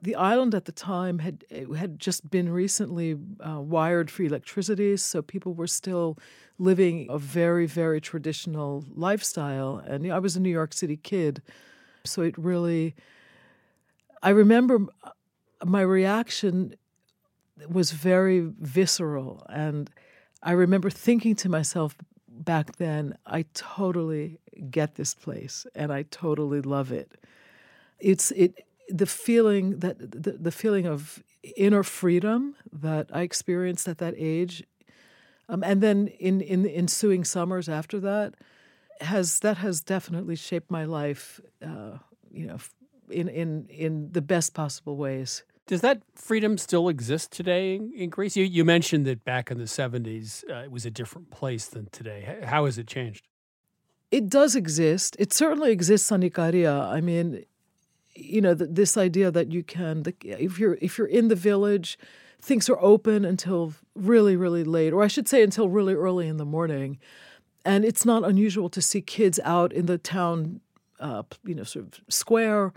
The 0.00 0.16
island 0.16 0.52
at 0.52 0.64
the 0.64 0.72
time 0.72 1.20
had 1.20 1.44
had 1.76 2.00
just 2.00 2.28
been 2.28 2.48
recently 2.48 3.16
uh, 3.38 3.60
wired 3.60 4.10
for 4.10 4.24
electricity, 4.24 4.96
so 4.96 5.22
people 5.22 5.54
were 5.54 5.68
still 5.68 6.18
living 6.58 7.06
a 7.08 7.18
very, 7.18 7.66
very 7.66 8.00
traditional 8.00 8.84
lifestyle. 8.96 9.80
And 9.86 10.02
you 10.02 10.10
know, 10.10 10.16
I 10.16 10.18
was 10.18 10.34
a 10.34 10.40
New 10.40 10.50
York 10.50 10.72
City 10.72 10.96
kid, 10.96 11.40
so 12.04 12.22
it 12.22 12.36
really, 12.38 12.94
I 14.22 14.30
remember 14.30 14.86
my 15.64 15.80
reaction 15.80 16.74
was 17.68 17.92
very 17.92 18.40
visceral. 18.60 19.44
And 19.48 19.90
I 20.42 20.52
remember 20.52 20.90
thinking 20.90 21.34
to 21.36 21.48
myself 21.48 21.96
back 22.28 22.76
then, 22.76 23.16
I 23.26 23.44
totally 23.54 24.38
get 24.70 24.96
this 24.96 25.14
place 25.14 25.66
and 25.74 25.92
I 25.92 26.04
totally 26.04 26.60
love 26.60 26.92
it. 26.92 27.12
It's 27.98 28.30
it 28.32 28.66
the 28.88 29.06
feeling 29.06 29.78
that 29.78 29.98
the, 29.98 30.32
the 30.32 30.50
feeling 30.50 30.86
of 30.86 31.22
inner 31.56 31.82
freedom 31.82 32.56
that 32.72 33.08
I 33.12 33.22
experienced 33.22 33.88
at 33.88 33.98
that 33.98 34.14
age, 34.16 34.64
um, 35.48 35.62
and 35.62 35.80
then 35.80 36.08
in 36.08 36.40
in 36.40 36.62
the 36.62 36.74
ensuing 36.74 37.24
summers 37.24 37.68
after 37.68 38.00
that, 38.00 38.34
has 39.02 39.40
that 39.40 39.58
has 39.58 39.80
definitely 39.80 40.36
shaped 40.36 40.70
my 40.70 40.84
life. 40.84 41.40
Uh, 41.64 41.98
you 42.30 42.46
know, 42.46 42.58
in 43.10 43.28
in 43.28 43.66
in 43.68 44.12
the 44.12 44.22
best 44.22 44.54
possible 44.54 44.96
ways. 44.96 45.44
Does 45.66 45.80
that 45.82 46.02
freedom 46.14 46.58
still 46.58 46.88
exist 46.88 47.30
today 47.30 47.76
in, 47.76 48.10
Greece? 48.10 48.36
You, 48.36 48.44
you 48.44 48.64
mentioned 48.64 49.06
that 49.06 49.24
back 49.24 49.48
in 49.50 49.58
the 49.58 49.64
70s 49.64 50.42
uh, 50.50 50.64
it 50.64 50.72
was 50.72 50.84
a 50.84 50.90
different 50.90 51.30
place 51.30 51.66
than 51.66 51.88
today. 51.92 52.40
How 52.42 52.64
has 52.64 52.78
it 52.78 52.88
changed? 52.88 53.28
It 54.10 54.28
does 54.28 54.56
exist. 54.56 55.16
It 55.20 55.32
certainly 55.32 55.70
exists 55.70 56.10
on 56.10 56.22
Icaria. 56.22 56.86
I 56.88 57.00
mean, 57.00 57.44
you 58.14 58.40
know, 58.40 58.54
th- 58.54 58.70
this 58.72 58.96
idea 58.96 59.30
that 59.30 59.52
you 59.52 59.62
can, 59.62 60.02
the, 60.02 60.14
if 60.24 60.58
you're 60.58 60.78
if 60.82 60.98
you're 60.98 61.06
in 61.06 61.28
the 61.28 61.36
village, 61.36 61.98
things 62.40 62.68
are 62.68 62.78
open 62.80 63.24
until 63.24 63.72
really 63.94 64.36
really 64.36 64.64
late, 64.64 64.92
or 64.92 65.02
I 65.02 65.08
should 65.08 65.28
say 65.28 65.42
until 65.42 65.68
really 65.68 65.94
early 65.94 66.28
in 66.28 66.36
the 66.36 66.44
morning, 66.44 66.98
and 67.64 67.84
it's 67.84 68.04
not 68.04 68.24
unusual 68.24 68.68
to 68.70 68.82
see 68.82 69.00
kids 69.00 69.38
out 69.44 69.72
in 69.72 69.86
the 69.86 69.98
town, 69.98 70.60
uh, 71.00 71.22
you 71.44 71.54
know, 71.54 71.64
sort 71.64 71.86
of 71.86 72.00
square. 72.08 72.72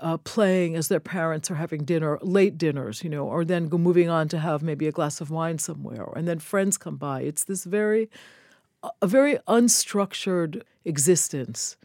Uh, 0.00 0.16
playing 0.16 0.74
as 0.74 0.88
their 0.88 0.98
parents 0.98 1.52
are 1.52 1.54
having 1.54 1.84
dinner, 1.84 2.18
late 2.20 2.58
dinners, 2.58 3.04
you 3.04 3.08
know, 3.08 3.28
or 3.28 3.44
then 3.44 3.68
go 3.68 3.78
moving 3.78 4.10
on 4.10 4.26
to 4.26 4.40
have 4.40 4.60
maybe 4.60 4.88
a 4.88 4.92
glass 4.92 5.20
of 5.20 5.30
wine 5.30 5.56
somewhere, 5.56 6.08
and 6.16 6.26
then 6.26 6.40
friends 6.40 6.76
come 6.76 6.96
by. 6.96 7.22
It's 7.22 7.44
this 7.44 7.62
very 7.62 8.10
a 9.00 9.06
very 9.06 9.36
unstructured 9.48 10.62
existence, 10.84 11.76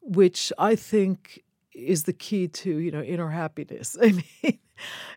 which 0.00 0.52
I 0.58 0.74
think 0.74 1.44
is 1.74 2.04
the 2.04 2.12
key 2.12 2.48
to 2.48 2.78
you 2.78 2.90
know 2.90 3.02
inner 3.02 3.28
happiness. 3.28 3.96
I 4.02 4.12
mean, 4.12 4.58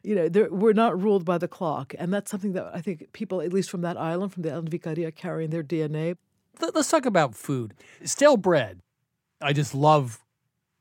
you 0.04 0.16
know, 0.16 0.48
we're 0.52 0.74
not 0.74 1.00
ruled 1.02 1.26
by 1.26 1.38
the 1.38 1.48
clock, 1.48 1.94
and 1.98 2.14
that's 2.14 2.30
something 2.30 2.54
that 2.54 2.72
I 2.74 2.82
think 2.82 3.12
people, 3.14 3.42
at 3.42 3.54
least 3.54 3.70
from 3.70 3.82
that 3.82 3.98
island, 3.98 4.34
from 4.34 4.44
the 4.44 4.52
island 4.52 4.74
of 4.74 4.80
Ikaria, 4.80 5.16
carry 5.16 5.46
in 5.46 5.52
their 5.52 5.64
DNA. 5.64 6.18
Let's 6.60 6.90
talk 6.90 7.06
about 7.06 7.36
food. 7.36 7.74
Stale 8.04 8.38
bread. 8.38 8.80
I 9.42 9.54
just 9.54 9.76
love 9.76 10.24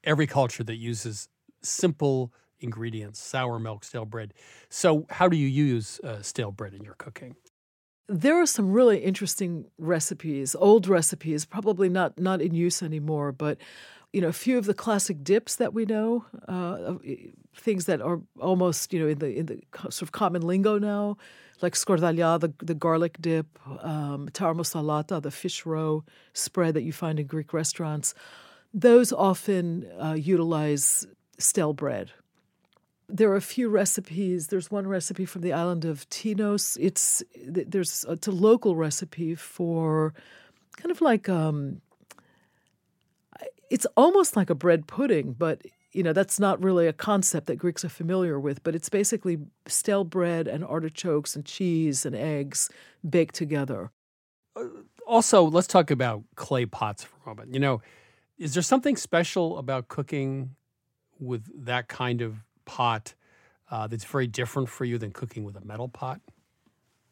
every 0.05 0.27
culture 0.27 0.65
that 0.65 0.77
uses 0.77 1.29
simple 1.63 2.33
ingredients, 2.61 3.21
sour 3.21 3.59
milk, 3.59 3.85
stale 3.85 4.05
bread. 4.05 4.33
So, 4.69 5.07
how 5.11 5.29
do 5.29 5.37
you 5.37 5.49
use 5.49 6.01
uh, 6.01 6.23
stale 6.23 6.53
bread 6.53 6.75
in 6.75 6.83
your 6.83 6.95
cooking? 6.95 7.37
there 8.09 8.41
are 8.41 8.47
some 8.47 8.73
really 8.73 8.99
interesting 8.99 9.67
recipes, 9.79 10.55
old 10.55 10.87
recipes, 10.87 11.45
probably 11.45 11.89
not 11.89 12.19
not 12.19 12.41
in 12.41 12.55
use 12.55 12.83
anymore, 12.83 13.33
but 13.33 13.59
you 14.13 14.21
know, 14.21 14.29
a 14.29 14.33
few 14.33 14.59
of 14.59 14.67
the 14.67 14.75
classic 14.75 15.23
dips 15.23 15.57
that 15.57 15.75
we 15.75 15.85
know, 15.85 16.25
uh, 16.49 16.95
things 17.55 17.87
that 17.87 18.01
are 18.01 18.21
almost 18.41 18.93
you 18.93 19.01
know 19.01 19.09
in 19.09 19.19
the 19.19 19.39
in 19.39 19.47
the 19.47 19.61
sort 19.85 20.03
of 20.03 20.13
common 20.13 20.43
lingo 20.43 20.79
now, 20.79 21.17
like 21.63 21.75
skordalia, 21.75 22.41
the 22.41 22.53
the 22.65 22.75
garlic 22.75 23.17
dip, 23.21 23.47
um, 23.83 24.29
taramosalata, 24.33 25.21
the 25.23 25.31
fish 25.31 25.67
roe 25.67 26.05
spread 26.33 26.75
that 26.75 26.83
you 26.83 26.93
find 26.93 27.21
in 27.21 27.27
Greek 27.27 27.53
restaurants. 27.53 28.15
Those 28.73 29.13
often 29.13 29.87
uh, 30.01 30.13
utilize 30.13 31.07
stale 31.39 31.73
bread 31.73 32.13
there 33.09 33.31
are 33.31 33.37
a 33.37 33.41
few 33.41 33.69
recipes. 33.69 34.49
There's 34.49 34.71
one 34.71 34.87
recipe 34.87 35.25
from 35.27 35.43
the 35.43 35.53
island 35.53 35.85
of 35.85 36.09
Tinos. 36.09 36.77
It's 36.81 37.23
there's 37.47 38.05
it's 38.09 38.27
a 38.27 38.33
local 38.33 38.75
recipe 38.77 39.35
for 39.35 40.13
kind 40.77 40.91
of 40.91 41.01
like 41.01 41.29
um, 41.29 41.81
it's 43.71 43.87
almost 43.97 44.37
like 44.37 44.51
a 44.51 44.55
bread 44.55 44.87
pudding, 44.87 45.33
but 45.33 45.63
you 45.93 46.03
know 46.03 46.13
that's 46.13 46.39
not 46.39 46.63
really 46.63 46.87
a 46.87 46.93
concept 46.93 47.47
that 47.47 47.57
Greeks 47.57 47.85
are 47.85 47.89
familiar 47.89 48.39
with. 48.39 48.63
But 48.63 48.75
it's 48.75 48.89
basically 48.89 49.39
stale 49.67 50.05
bread 50.05 50.49
and 50.49 50.65
artichokes 50.65 51.37
and 51.37 51.45
cheese 51.45 52.07
and 52.07 52.15
eggs 52.15 52.69
baked 53.09 53.35
together. 53.35 53.91
Uh, 54.55 54.65
also, 55.07 55.45
let's 55.45 55.69
talk 55.69 55.91
about 55.91 56.23
clay 56.35 56.67
pots 56.67 57.05
for 57.05 57.17
a 57.25 57.29
moment. 57.29 57.55
You 57.55 57.61
know, 57.61 57.81
is 58.39 58.55
there 58.55 58.63
something 58.63 58.97
special 58.97 59.59
about 59.59 59.89
cooking 59.89 60.57
with 61.19 61.65
that 61.65 61.89
kind 61.89 62.21
of 62.21 62.45
pot 62.65 63.15
uh, 63.71 63.87
that's 63.87 64.05
very 64.05 64.27
different 64.27 64.69
for 64.69 64.85
you 64.85 64.99
than 64.99 65.13
cooking 65.13 65.45
with 65.45 65.57
a 65.57 65.65
metal 65.65 65.89
pot? 65.89 66.21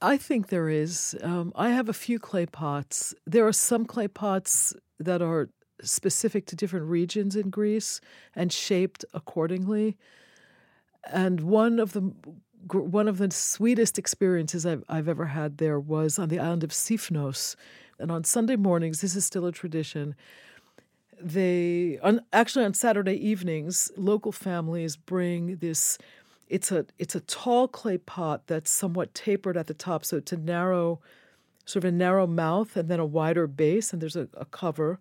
I 0.02 0.18
think 0.18 0.48
there 0.48 0.68
is. 0.68 1.16
Um, 1.22 1.52
I 1.56 1.70
have 1.70 1.88
a 1.88 1.94
few 1.94 2.18
clay 2.18 2.46
pots. 2.46 3.14
There 3.26 3.46
are 3.46 3.52
some 3.52 3.86
clay 3.86 4.08
pots 4.08 4.74
that 4.98 5.22
are 5.22 5.48
specific 5.84 6.46
to 6.46 6.56
different 6.56 6.86
regions 6.86 7.36
in 7.36 7.50
Greece 7.50 8.00
and 8.34 8.52
shaped 8.52 9.04
accordingly. 9.14 9.96
And 11.12 11.40
one 11.40 11.78
of 11.78 11.92
the 11.92 12.12
one 12.70 13.08
of 13.08 13.18
the 13.18 13.30
sweetest 13.30 13.98
experiences 13.98 14.64
I've, 14.64 14.84
I've 14.88 15.08
ever 15.08 15.26
had 15.26 15.58
there 15.58 15.78
was 15.78 16.18
on 16.18 16.30
the 16.30 16.38
island 16.38 16.64
of 16.64 16.70
Sifnos. 16.70 17.56
And 17.98 18.10
on 18.10 18.24
Sunday 18.24 18.56
mornings, 18.56 19.02
this 19.02 19.14
is 19.14 19.26
still 19.26 19.44
a 19.44 19.52
tradition 19.52 20.14
they 21.20 21.98
on, 22.02 22.20
actually 22.32 22.64
on 22.64 22.74
Saturday 22.74 23.14
evenings, 23.14 23.90
local 23.96 24.32
families 24.32 24.96
bring 24.96 25.56
this. 25.56 25.98
It's 26.48 26.70
a 26.70 26.86
it's 26.98 27.14
a 27.14 27.20
tall 27.20 27.68
clay 27.68 27.98
pot 27.98 28.46
that's 28.46 28.70
somewhat 28.70 29.14
tapered 29.14 29.56
at 29.56 29.66
the 29.66 29.74
top, 29.74 30.04
so 30.04 30.18
it's 30.18 30.32
a 30.32 30.36
narrow, 30.36 31.00
sort 31.64 31.84
of 31.84 31.88
a 31.88 31.92
narrow 31.92 32.26
mouth 32.26 32.76
and 32.76 32.88
then 32.88 33.00
a 33.00 33.06
wider 33.06 33.46
base, 33.46 33.92
and 33.92 34.02
there's 34.02 34.16
a, 34.16 34.28
a 34.34 34.44
cover. 34.44 34.98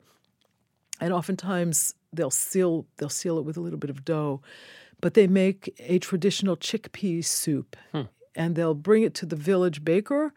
And 0.99 1.13
oftentimes 1.13 1.95
they'll 2.11 2.31
seal 2.31 2.85
they'll 2.97 3.09
seal 3.09 3.37
it 3.37 3.45
with 3.45 3.57
a 3.57 3.61
little 3.61 3.79
bit 3.79 3.89
of 3.89 4.05
dough, 4.05 4.41
but 5.01 5.13
they 5.15 5.27
make 5.27 5.73
a 5.79 5.99
traditional 5.99 6.55
chickpea 6.55 7.25
soup, 7.25 7.75
hmm. 7.91 8.03
and 8.35 8.55
they'll 8.55 8.75
bring 8.75 9.03
it 9.03 9.13
to 9.15 9.25
the 9.25 9.35
village 9.35 9.83
baker 9.83 10.33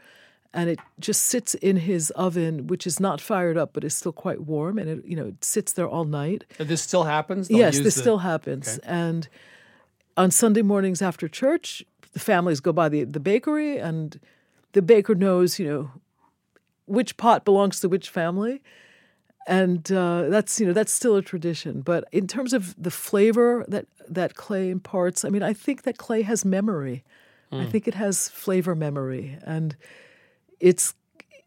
and 0.57 0.71
it 0.71 0.79
just 0.99 1.25
sits 1.25 1.55
in 1.55 1.77
his 1.77 2.11
oven, 2.12 2.66
which 2.66 2.87
is 2.87 2.99
not 2.99 3.21
fired 3.21 3.59
up, 3.59 3.75
but 3.75 3.85
is 3.85 3.95
still 3.95 4.12
quite 4.12 4.40
warm, 4.40 4.79
and 4.79 4.88
it 4.88 5.05
you 5.05 5.14
know 5.14 5.27
it 5.27 5.45
sits 5.45 5.75
there 5.75 5.87
all 5.87 6.07
night. 6.07 6.45
And 6.59 6.66
this 6.66 6.81
still 6.81 7.05
happens. 7.05 7.49
They'll 7.49 7.59
yes, 7.59 7.79
this 7.79 7.95
the... 7.95 8.01
still 8.01 8.19
happens, 8.19 8.79
okay. 8.79 8.88
and 8.88 9.29
on 10.16 10.31
Sunday 10.31 10.62
mornings 10.62 11.03
after 11.03 11.29
church, 11.29 11.85
the 12.12 12.19
families 12.19 12.61
go 12.61 12.73
by 12.73 12.88
the 12.88 13.05
the 13.05 13.21
bakery, 13.21 13.77
and 13.79 14.19
the 14.73 14.81
baker 14.81 15.14
knows 15.14 15.59
you 15.59 15.66
know 15.66 15.90
which 16.87 17.19
pot 17.19 17.45
belongs 17.45 17.81
to 17.81 17.88
which 17.88 18.09
family. 18.09 18.62
And 19.46 19.90
uh, 19.92 20.28
that's 20.28 20.59
you 20.59 20.66
know 20.66 20.72
that's 20.72 20.92
still 20.92 21.14
a 21.14 21.22
tradition, 21.22 21.80
but 21.80 22.04
in 22.11 22.26
terms 22.26 22.52
of 22.52 22.74
the 22.82 22.90
flavor 22.90 23.64
that 23.68 23.87
that 24.09 24.35
clay 24.35 24.70
imparts, 24.70 25.24
I 25.24 25.28
mean, 25.28 25.42
I 25.42 25.52
think 25.52 25.82
that 25.82 25.98
clay 25.98 26.22
has 26.22 26.44
memory. 26.44 27.04
Mm. 27.52 27.61
I 27.61 27.64
hmm. 27.64 27.70
think 27.70 27.87
it 27.87 27.94
has 27.94 28.28
flavor 28.28 28.74
memory, 28.74 29.38
and 29.44 29.76
it's 30.59 30.94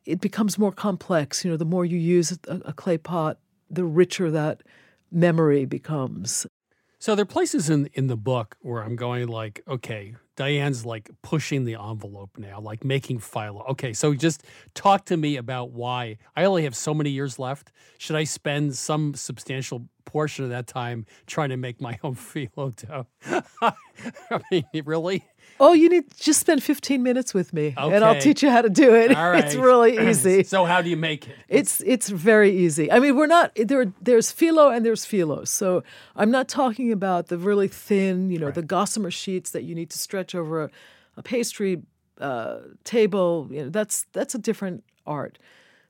it 0.05 0.21
becomes 0.21 0.57
more 0.57 0.71
complex. 0.71 1.43
You 1.43 1.51
know, 1.51 1.57
the 1.57 1.65
more 1.65 1.83
you 1.83 1.97
use 1.97 2.38
a, 2.47 2.62
a 2.65 2.73
clay 2.73 2.97
pot, 2.97 3.38
the 3.69 3.83
richer 3.83 4.31
that 4.31 4.63
memory 5.12 5.65
becomes. 5.65 6.47
So 6.99 7.15
there 7.15 7.23
are 7.23 7.25
places 7.25 7.69
in 7.69 7.89
in 7.93 8.07
the 8.07 8.17
book 8.17 8.55
where 8.62 8.81
I'm 8.81 8.95
going 8.95 9.27
like, 9.27 9.62
okay, 9.67 10.15
Diane's 10.39 10.86
like 10.86 11.10
pushing 11.21 11.65
the 11.65 11.75
envelope 11.75 12.38
now, 12.38 12.62
like 12.62 12.86
making 12.86 13.19
phyllo. 13.19 13.69
Okay, 13.71 13.91
so 13.91 14.13
just 14.13 14.45
talk 14.73 15.04
to 15.08 15.17
me 15.17 15.36
about 15.36 15.71
why 15.71 16.17
I 16.34 16.45
only 16.45 16.63
have 16.63 16.78
so 16.78 16.93
many 16.93 17.10
years 17.10 17.38
left. 17.39 17.73
Should 17.97 18.15
I 18.15 18.23
spend 18.23 18.78
some 18.78 19.15
substantial 19.15 19.89
portion 20.10 20.43
of 20.43 20.50
that 20.50 20.67
time 20.67 21.06
trying 21.28 21.50
to 21.50 21.58
make 21.58 21.80
my 21.80 22.00
own 22.04 22.15
phyllo 22.30 22.76
dough? 22.76 23.08
I 24.32 24.41
mean, 24.52 24.65
really? 24.86 25.24
Oh, 25.60 25.74
you 25.74 25.89
need 25.89 26.06
just 26.17 26.39
spend 26.39 26.63
15 26.63 27.04
minutes 27.04 27.34
with 27.34 27.54
me 27.54 27.74
okay. 27.78 27.95
and 27.95 28.04
I'll 28.04 28.19
teach 28.19 28.41
you 28.41 28.50
how 28.50 28.62
to 28.62 28.69
do 28.69 28.95
it. 28.95 29.12
Right. 29.19 29.43
It's 29.43 29.56
really 29.56 29.98
easy. 30.10 30.43
so 30.43 30.65
how 30.65 30.82
do 30.82 30.89
you 30.89 30.98
make 30.98 31.28
it? 31.28 31.36
It's 31.50 31.82
it's 31.82 32.10
very 32.10 32.52
easy. 32.56 32.91
I 32.91 33.00
mean, 33.00 33.15
we're 33.15 33.28
not 33.28 33.52
there 33.56 33.91
there's 34.02 34.32
phyllo 34.32 34.76
and 34.76 34.86
there's 34.86 35.06
phylos. 35.06 35.50
So 35.50 35.84
I'm 36.15 36.32
not 36.32 36.48
talking 36.48 36.91
about 36.91 37.28
the 37.28 37.38
really 37.38 37.67
thin, 37.67 38.32
you 38.32 38.39
know, 38.39 38.48
right. 38.48 38.56
the 38.56 38.63
gossamer 38.63 39.12
sheets 39.12 39.52
that 39.52 39.63
you 39.63 39.76
need 39.76 39.89
to 39.91 40.00
stretch 40.00 40.34
over 40.34 40.63
a, 40.63 40.69
a 41.17 41.22
pastry 41.22 41.82
uh, 42.19 42.60
table. 42.84 43.48
You 43.52 43.63
know, 43.63 43.69
that's 43.69 44.06
that's 44.13 44.34
a 44.34 44.39
different 44.39 44.84
art. 45.06 45.38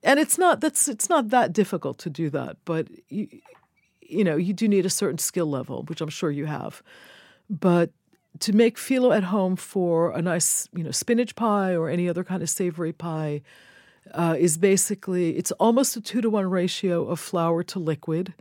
And 0.04 0.20
it's 0.20 0.38
not 0.38 0.60
that's 0.60 0.88
it's 0.88 1.10
not 1.10 1.30
that 1.30 1.54
difficult 1.54 1.98
to 2.00 2.10
do 2.10 2.30
that, 2.32 2.58
but 2.66 2.88
you 3.10 3.28
you 4.10 4.24
know, 4.24 4.36
you 4.36 4.54
do 4.54 4.68
need 4.68 4.86
a 4.86 4.90
certain 4.90 5.18
skill 5.18 5.46
level, 5.46 5.84
which 5.84 6.02
I'm 6.02 6.10
sure 6.10 6.32
you 6.32 6.46
have. 6.46 6.82
But 7.50 7.92
to 8.40 8.54
make 8.54 8.78
phyllo 8.78 9.16
at 9.16 9.24
home 9.24 9.56
for 9.56 10.12
a 10.12 10.22
nice, 10.22 10.68
you 10.76 10.84
know, 10.84 10.92
spinach 10.92 11.36
pie 11.36 11.76
or 11.76 11.90
any 11.90 12.08
other 12.08 12.24
kind 12.24 12.42
of 12.42 12.50
savory 12.50 12.94
pie 12.94 13.42
uh, 14.14 14.36
is 14.38 14.58
basically 14.58 15.38
it's 15.38 15.52
almost 15.54 15.96
a 15.96 16.02
two 16.02 16.22
to 16.22 16.30
one 16.30 16.50
ratio 16.50 17.06
of 17.08 17.20
flour 17.20 17.64
to 17.64 17.80
liquid. 17.80 18.34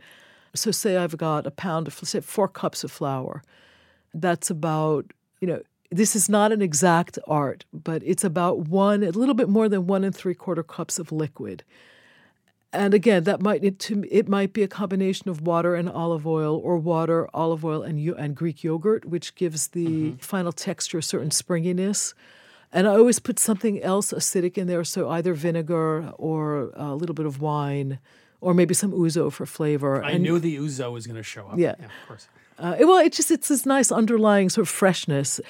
So 0.55 0.71
say 0.71 0.97
I've 0.97 1.17
got 1.17 1.45
a 1.45 1.51
pound 1.51 1.87
of 1.87 1.93
say 1.93 2.21
four 2.21 2.47
cups 2.47 2.83
of 2.83 2.91
flour. 2.91 3.43
That's 4.13 4.49
about 4.49 5.05
you 5.41 5.47
know 5.47 5.61
this 5.91 6.15
is 6.15 6.29
not 6.29 6.51
an 6.51 6.61
exact 6.61 7.17
art, 7.27 7.65
but 7.73 8.01
it's 8.05 8.23
about 8.23 8.59
one 8.59 9.03
a 9.03 9.11
little 9.11 9.35
bit 9.35 9.49
more 9.49 9.69
than 9.69 9.87
one 9.87 10.03
and 10.03 10.15
three 10.15 10.35
quarter 10.35 10.63
cups 10.63 10.99
of 10.99 11.11
liquid 11.11 11.63
and 12.71 12.93
again, 12.93 13.23
that 13.23 13.41
might 13.41 13.63
it, 13.63 13.79
to, 13.79 14.05
it 14.11 14.27
might 14.27 14.53
be 14.53 14.61
a 14.61 14.67
combination 14.67 15.29
of 15.29 15.41
water 15.41 15.73
and 15.73 15.89
olive 15.89 16.27
oil, 16.27 16.61
or 16.63 16.77
water, 16.77 17.27
olive 17.33 17.65
oil, 17.65 17.81
and 17.81 17.99
and 18.09 18.35
Greek 18.35 18.63
yogurt, 18.63 19.05
which 19.05 19.33
gives 19.35 19.69
the 19.69 19.87
mm-hmm. 19.87 20.17
final 20.17 20.51
texture 20.51 20.99
a 20.99 21.03
certain 21.03 21.31
springiness. 21.31 22.13
And 22.71 22.87
I 22.87 22.91
always 22.91 23.17
put 23.17 23.39
something 23.39 23.81
else 23.81 24.13
acidic 24.13 24.55
in 24.55 24.67
there, 24.67 24.83
so 24.83 25.09
either 25.09 25.33
vinegar 25.33 26.11
or 26.17 26.69
a 26.75 26.93
little 26.93 27.15
bit 27.15 27.25
of 27.25 27.41
wine, 27.41 27.97
or 28.41 28.53
maybe 28.53 28.75
some 28.75 28.91
ouzo 28.91 29.31
for 29.31 29.47
flavor. 29.47 30.03
I 30.03 30.11
and, 30.11 30.23
knew 30.23 30.37
the 30.37 30.57
ouzo 30.57 30.91
was 30.91 31.07
going 31.07 31.17
to 31.17 31.23
show 31.23 31.47
up. 31.47 31.57
Yeah, 31.57 31.73
yeah 31.79 31.85
of 31.85 32.07
course. 32.07 32.27
Uh, 32.59 32.75
well, 32.81 32.97
it 32.97 33.13
just 33.13 33.31
it's 33.31 33.47
this 33.47 33.65
nice 33.65 33.91
underlying 33.91 34.49
sort 34.49 34.67
of 34.67 34.69
freshness, 34.69 35.41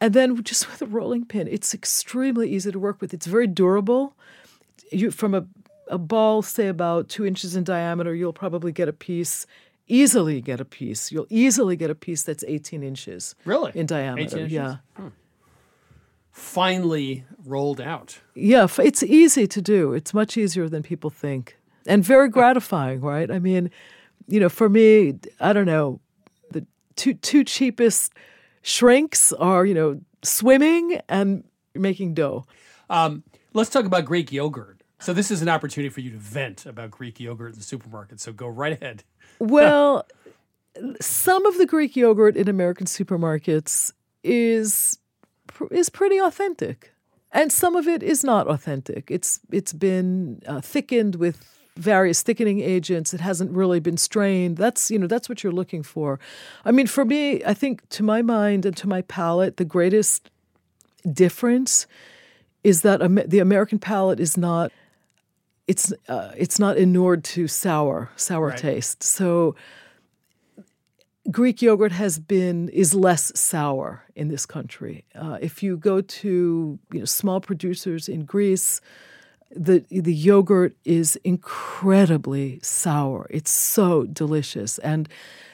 and 0.00 0.14
then 0.14 0.42
just 0.42 0.68
with 0.68 0.82
a 0.82 0.86
rolling 0.86 1.24
pin, 1.24 1.46
it's 1.46 1.72
extremely 1.72 2.50
easy 2.50 2.72
to 2.72 2.78
work 2.78 3.00
with. 3.00 3.14
It's 3.14 3.26
very 3.26 3.46
durable. 3.46 4.14
You 4.90 5.12
from 5.12 5.34
a 5.34 5.46
a 5.88 5.98
ball, 5.98 6.42
say 6.42 6.68
about 6.68 7.08
two 7.08 7.24
inches 7.24 7.56
in 7.56 7.64
diameter, 7.64 8.14
you'll 8.14 8.32
probably 8.32 8.72
get 8.72 8.88
a 8.88 8.92
piece, 8.92 9.46
easily 9.86 10.40
get 10.40 10.60
a 10.60 10.64
piece. 10.64 11.12
You'll 11.12 11.26
easily 11.30 11.76
get 11.76 11.90
a 11.90 11.94
piece 11.94 12.22
that's 12.22 12.44
18 12.46 12.82
inches. 12.82 13.34
Really? 13.44 13.72
In 13.74 13.86
diameter. 13.86 14.22
18 14.22 14.38
inches? 14.38 14.52
Yeah. 14.52 14.76
Hmm. 14.96 15.08
Finely 16.32 17.24
rolled 17.44 17.80
out. 17.80 18.20
Yeah, 18.34 18.66
it's 18.78 19.02
easy 19.02 19.46
to 19.46 19.62
do. 19.62 19.92
It's 19.94 20.12
much 20.12 20.36
easier 20.36 20.68
than 20.68 20.82
people 20.82 21.08
think 21.08 21.56
and 21.86 22.04
very 22.04 22.28
gratifying, 22.28 23.00
right? 23.00 23.30
I 23.30 23.38
mean, 23.38 23.70
you 24.28 24.40
know, 24.40 24.48
for 24.48 24.68
me, 24.68 25.18
I 25.40 25.52
don't 25.52 25.66
know, 25.66 26.00
the 26.50 26.66
two 26.96 27.14
two 27.14 27.44
cheapest 27.44 28.12
shrinks 28.62 29.32
are, 29.32 29.64
you 29.64 29.74
know, 29.74 30.00
swimming 30.22 31.00
and 31.08 31.44
making 31.74 32.14
dough. 32.14 32.44
Um, 32.90 33.22
let's 33.52 33.70
talk 33.70 33.84
about 33.84 34.04
Greek 34.04 34.32
yogurt. 34.32 34.75
So 34.98 35.12
this 35.12 35.30
is 35.30 35.42
an 35.42 35.48
opportunity 35.48 35.90
for 35.90 36.00
you 36.00 36.10
to 36.10 36.16
vent 36.16 36.66
about 36.66 36.90
Greek 36.90 37.20
yogurt 37.20 37.52
in 37.52 37.58
the 37.58 37.64
supermarket. 37.64 38.20
So 38.20 38.32
go 38.32 38.48
right 38.48 38.72
ahead. 38.72 39.04
Well, 39.38 40.06
some 40.98 41.44
of 41.44 41.58
the 41.58 41.66
Greek 41.66 41.94
yogurt 41.94 42.38
in 42.38 42.48
American 42.48 42.86
supermarkets 42.86 43.92
is 44.24 44.98
is 45.70 45.90
pretty 45.90 46.16
authentic, 46.18 46.94
and 47.32 47.52
some 47.52 47.76
of 47.76 47.86
it 47.86 48.02
is 48.02 48.24
not 48.24 48.48
authentic. 48.48 49.10
It's 49.10 49.40
it's 49.52 49.74
been 49.74 50.40
uh, 50.46 50.62
thickened 50.62 51.16
with 51.16 51.44
various 51.76 52.22
thickening 52.22 52.60
agents. 52.60 53.12
It 53.12 53.20
hasn't 53.20 53.50
really 53.50 53.80
been 53.80 53.98
strained. 53.98 54.56
That's 54.56 54.90
you 54.90 54.98
know 54.98 55.06
that's 55.06 55.28
what 55.28 55.42
you're 55.42 55.52
looking 55.52 55.82
for. 55.82 56.18
I 56.64 56.72
mean, 56.72 56.86
for 56.86 57.04
me, 57.04 57.44
I 57.44 57.52
think 57.52 57.86
to 57.90 58.02
my 58.02 58.22
mind 58.22 58.64
and 58.64 58.76
to 58.78 58.88
my 58.88 59.02
palate, 59.02 59.58
the 59.58 59.64
greatest 59.64 60.30
difference 61.12 61.86
is 62.64 62.82
that 62.82 63.00
the 63.28 63.38
American 63.38 63.78
palate 63.78 64.18
is 64.18 64.36
not 64.36 64.72
it's 65.66 65.92
uh, 66.08 66.32
it's 66.36 66.58
not 66.58 66.76
inured 66.76 67.24
to 67.24 67.48
sour 67.48 68.10
sour 68.16 68.48
Right. 68.48 68.58
taste. 68.58 69.02
So 69.02 69.54
Greek 71.30 71.60
yogurt 71.60 71.92
has 71.92 72.18
been 72.18 72.68
is 72.68 72.94
less 72.94 73.32
sour 73.38 74.04
in 74.14 74.28
this 74.28 74.46
country. 74.46 75.04
Uh, 75.14 75.38
if 75.40 75.62
you 75.62 75.76
go 75.76 76.00
to 76.00 76.78
you 76.92 76.98
know 77.00 77.04
small 77.04 77.40
producers 77.40 78.08
in 78.08 78.24
Greece, 78.24 78.80
the 79.50 79.84
the 79.90 80.14
yogurt 80.14 80.76
is 80.84 81.16
incredibly 81.24 82.60
sour. 82.62 83.26
It's 83.30 83.50
so 83.50 84.04
delicious, 84.04 84.78
and 84.78 85.08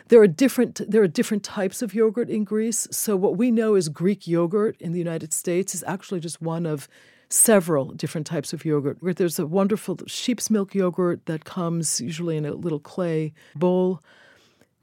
there 0.08 0.20
are 0.20 0.26
different 0.26 0.82
there 0.90 1.02
are 1.02 1.08
different 1.08 1.42
types 1.42 1.80
of 1.80 1.94
yogurt 1.94 2.28
in 2.28 2.44
Greece. 2.44 2.86
So 2.90 3.16
what 3.16 3.38
we 3.38 3.50
know 3.50 3.74
as 3.76 3.88
Greek 3.88 4.26
yogurt 4.26 4.76
in 4.78 4.92
the 4.92 4.98
United 4.98 5.32
States 5.32 5.74
is 5.74 5.82
actually 5.86 6.20
just 6.20 6.42
one 6.42 6.66
of 6.66 6.86
several 7.32 7.86
different 7.92 8.26
types 8.26 8.52
of 8.52 8.64
yogurt. 8.64 8.98
There's 9.16 9.38
a 9.38 9.46
wonderful 9.46 9.98
sheep's 10.06 10.50
milk 10.50 10.74
yogurt 10.74 11.26
that 11.26 11.44
comes 11.44 12.00
usually 12.00 12.36
in 12.36 12.44
a 12.44 12.52
little 12.52 12.80
clay 12.80 13.32
bowl 13.54 14.02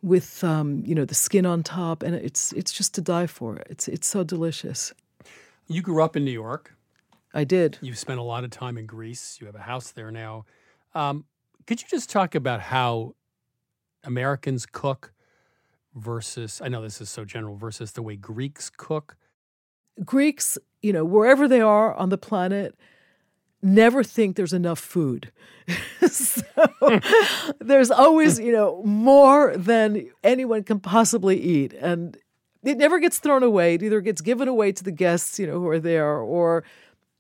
with 0.02 0.44
um, 0.44 0.84
you 0.86 0.96
know 0.96 1.06
the 1.06 1.16
skin 1.16 1.46
on 1.46 1.64
top, 1.64 2.04
and 2.04 2.16
it's 2.16 2.54
it's 2.54 2.72
just 2.72 2.96
to 2.96 3.02
die 3.02 3.28
for. 3.28 3.58
It's 3.70 3.88
it's 3.88 4.08
so 4.08 4.24
delicious. 4.24 4.94
You 5.68 5.82
grew 5.82 6.02
up 6.04 6.16
in 6.16 6.26
New 6.26 6.32
York. 6.32 6.74
I 7.34 7.44
did. 7.44 7.78
You've 7.82 7.98
spent 7.98 8.20
a 8.20 8.24
lot 8.24 8.44
of 8.44 8.50
time 8.50 8.78
in 8.78 8.88
Greece. 8.88 9.38
You 9.40 9.46
have 9.46 9.56
a 9.56 9.60
house 9.62 9.92
there 9.92 10.12
now. 10.12 10.46
Um, 10.96 11.26
could 11.68 11.82
you 11.82 11.88
just 11.88 12.10
talk 12.10 12.34
about 12.34 12.62
how 12.62 13.14
Americans 14.04 14.66
cook 14.66 15.14
versus, 15.94 16.62
I 16.64 16.70
know 16.70 16.82
this 16.82 17.02
is 17.02 17.10
so 17.10 17.26
general, 17.26 17.56
versus 17.56 17.92
the 17.92 18.02
way 18.02 18.16
Greeks 18.16 18.72
cook? 18.76 19.16
Greeks, 20.04 20.58
you 20.82 20.94
know, 20.94 21.04
wherever 21.04 21.48
they 21.48 21.62
are 21.62 21.94
on 21.96 22.10
the 22.10 22.18
planet, 22.18 22.76
never 23.62 24.04
think 24.04 24.36
there's 24.36 24.54
enough 24.54 24.80
food. 24.80 25.32
so 26.10 26.42
there's 27.60 27.92
always, 27.92 28.40
you 28.40 28.52
know, 28.52 28.82
more 28.84 29.56
than 29.56 30.10
anyone 30.24 30.64
can 30.64 30.80
possibly 30.80 31.40
eat. 31.40 31.74
And 31.74 32.18
it 32.64 32.78
never 32.78 33.00
gets 33.00 33.20
thrown 33.20 33.44
away. 33.44 33.76
It 33.76 33.84
either 33.84 34.02
gets 34.02 34.22
given 34.22 34.48
away 34.48 34.72
to 34.72 34.84
the 34.84 34.92
guests, 34.92 35.40
you 35.40 35.48
know, 35.48 35.60
who 35.60 35.68
are 35.68 35.80
there 35.80 36.18
or 36.18 36.64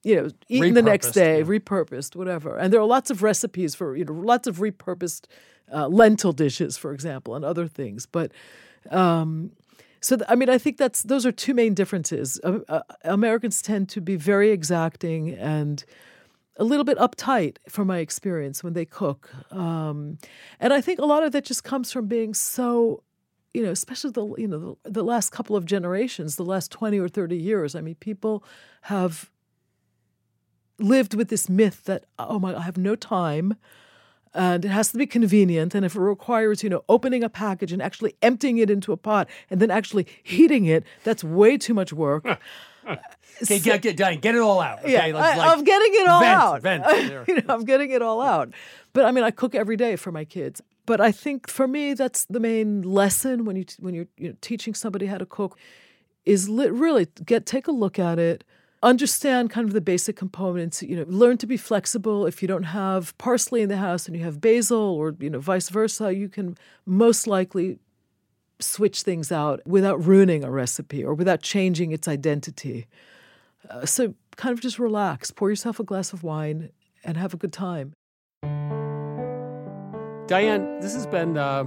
you 0.03 0.15
know, 0.15 0.29
eaten 0.47 0.73
the 0.73 0.81
next 0.81 1.11
day, 1.11 1.39
yeah. 1.39 1.43
repurposed, 1.43 2.15
whatever. 2.15 2.57
And 2.57 2.71
there 2.71 2.79
are 2.79 2.85
lots 2.85 3.11
of 3.11 3.21
recipes 3.21 3.75
for, 3.75 3.97
you 3.97 4.05
know, 4.05 4.13
lots 4.13 4.47
of 4.47 4.57
repurposed 4.57 5.25
uh, 5.73 5.87
lentil 5.87 6.31
dishes, 6.31 6.77
for 6.77 6.93
example, 6.93 7.35
and 7.35 7.43
other 7.43 7.67
things. 7.67 8.05
But 8.05 8.31
um, 8.91 9.51
so, 10.01 10.15
th- 10.17 10.27
I 10.29 10.35
mean, 10.35 10.49
I 10.49 10.57
think 10.57 10.77
that's 10.77 11.03
those 11.03 11.25
are 11.25 11.31
two 11.31 11.53
main 11.53 11.73
differences. 11.73 12.39
Uh, 12.43 12.59
uh, 12.69 12.81
Americans 13.03 13.61
tend 13.61 13.89
to 13.89 14.01
be 14.01 14.15
very 14.15 14.51
exacting 14.51 15.31
and 15.33 15.83
a 16.57 16.63
little 16.63 16.83
bit 16.83 16.97
uptight, 16.97 17.57
from 17.69 17.87
my 17.87 17.99
experience, 17.99 18.63
when 18.63 18.73
they 18.73 18.85
cook. 18.85 19.29
Um, 19.51 20.17
and 20.59 20.73
I 20.73 20.81
think 20.81 20.99
a 20.99 21.05
lot 21.05 21.23
of 21.23 21.31
that 21.31 21.45
just 21.45 21.63
comes 21.63 21.91
from 21.91 22.07
being 22.07 22.33
so, 22.33 23.03
you 23.53 23.63
know, 23.63 23.71
especially 23.71 24.11
the 24.11 24.25
you 24.37 24.47
know 24.47 24.77
the, 24.83 24.91
the 24.91 25.03
last 25.03 25.31
couple 25.31 25.55
of 25.55 25.65
generations, 25.65 26.35
the 26.35 26.43
last 26.43 26.71
twenty 26.71 26.99
or 26.99 27.07
thirty 27.07 27.37
years. 27.37 27.75
I 27.75 27.81
mean, 27.81 27.95
people 27.95 28.43
have 28.83 29.31
lived 30.79 31.13
with 31.13 31.29
this 31.29 31.49
myth 31.49 31.83
that 31.85 32.05
oh 32.17 32.39
my, 32.39 32.55
I 32.55 32.61
have 32.61 32.77
no 32.77 32.95
time 32.95 33.55
and 34.33 34.65
it 34.65 34.69
has 34.69 34.91
to 34.91 34.97
be 34.97 35.05
convenient 35.05 35.73
and 35.73 35.85
if 35.85 35.95
it 35.95 35.99
requires 35.99 36.63
you 36.63 36.69
know 36.69 36.83
opening 36.89 37.23
a 37.23 37.29
package 37.29 37.71
and 37.71 37.81
actually 37.81 38.15
emptying 38.21 38.57
it 38.57 38.69
into 38.69 38.91
a 38.91 38.97
pot 38.97 39.27
and 39.49 39.59
then 39.59 39.71
actually 39.71 40.07
heating 40.23 40.65
it 40.65 40.83
that's 41.03 41.23
way 41.23 41.57
too 41.57 41.73
much 41.73 41.91
work 41.93 42.25
uh, 42.87 42.95
Okay, 43.41 43.59
get, 43.59 43.81
get, 43.81 43.95
Diane, 43.95 44.19
get 44.19 44.35
it 44.35 44.41
all 44.41 44.59
out. 44.59 44.79
Okay, 44.79 44.93
yeah, 44.93 45.15
Let's, 45.15 45.39
I, 45.39 45.53
am 45.53 45.63
getting 45.63 45.93
it 45.93 46.07
all 46.07 46.19
vent, 46.19 46.41
out. 46.41 46.61
Vent. 46.61 47.27
You 47.27 47.35
know, 47.35 47.43
I'm 47.47 47.63
getting 47.63 47.91
it 47.91 48.01
all 48.01 48.21
out. 48.21 48.49
But 48.91 49.05
I 49.05 49.11
mean, 49.11 49.23
I 49.23 49.31
cook 49.31 49.55
every 49.55 49.77
day 49.77 49.95
for 49.95 50.11
my 50.11 50.25
kids. 50.25 50.61
But 50.85 50.99
I 50.99 51.11
think 51.11 51.47
for 51.47 51.67
me, 51.67 51.93
that's 51.93 52.25
the 52.25 52.39
main 52.39 52.81
lesson 52.81 53.45
when 53.45 53.55
you 53.55 53.65
when 53.79 53.93
you're 53.93 54.07
you 54.17 54.29
know, 54.29 54.35
teaching 54.41 54.73
somebody 54.73 55.05
how 55.05 55.19
to 55.19 55.25
cook 55.25 55.57
is 56.25 56.49
li- 56.49 56.69
really 56.69 57.07
get 57.25 57.45
take 57.45 57.67
a 57.67 57.71
look 57.71 57.99
at 57.99 58.19
it, 58.19 58.43
understand 58.81 59.49
kind 59.49 59.67
of 59.67 59.73
the 59.73 59.81
basic 59.81 60.15
components. 60.15 60.81
You 60.81 60.97
know, 60.97 61.05
learn 61.07 61.37
to 61.39 61.47
be 61.47 61.57
flexible. 61.57 62.25
If 62.25 62.41
you 62.41 62.47
don't 62.47 62.63
have 62.63 63.17
parsley 63.17 63.61
in 63.61 63.69
the 63.69 63.77
house 63.77 64.07
and 64.07 64.15
you 64.15 64.23
have 64.23 64.41
basil, 64.41 64.79
or 64.79 65.15
you 65.19 65.29
know, 65.29 65.39
vice 65.39 65.69
versa, 65.69 66.13
you 66.13 66.29
can 66.29 66.57
most 66.85 67.27
likely 67.27 67.79
switch 68.59 69.03
things 69.03 69.31
out 69.31 69.61
without 69.65 70.03
ruining 70.03 70.43
a 70.43 70.51
recipe 70.51 71.03
or 71.03 71.13
without 71.13 71.41
changing 71.41 71.91
its 71.91 72.07
identity. 72.07 72.87
Uh, 73.69 73.85
so 73.85 74.13
kind 74.35 74.53
of 74.53 74.61
just 74.61 74.79
relax, 74.79 75.31
pour 75.31 75.49
yourself 75.49 75.79
a 75.79 75.83
glass 75.83 76.13
of 76.13 76.23
wine, 76.23 76.69
and 77.03 77.17
have 77.17 77.33
a 77.33 77.37
good 77.37 77.53
time. 77.53 77.93
Diane, 80.27 80.79
this 80.79 80.93
has 80.93 81.07
been 81.07 81.37
uh, 81.37 81.63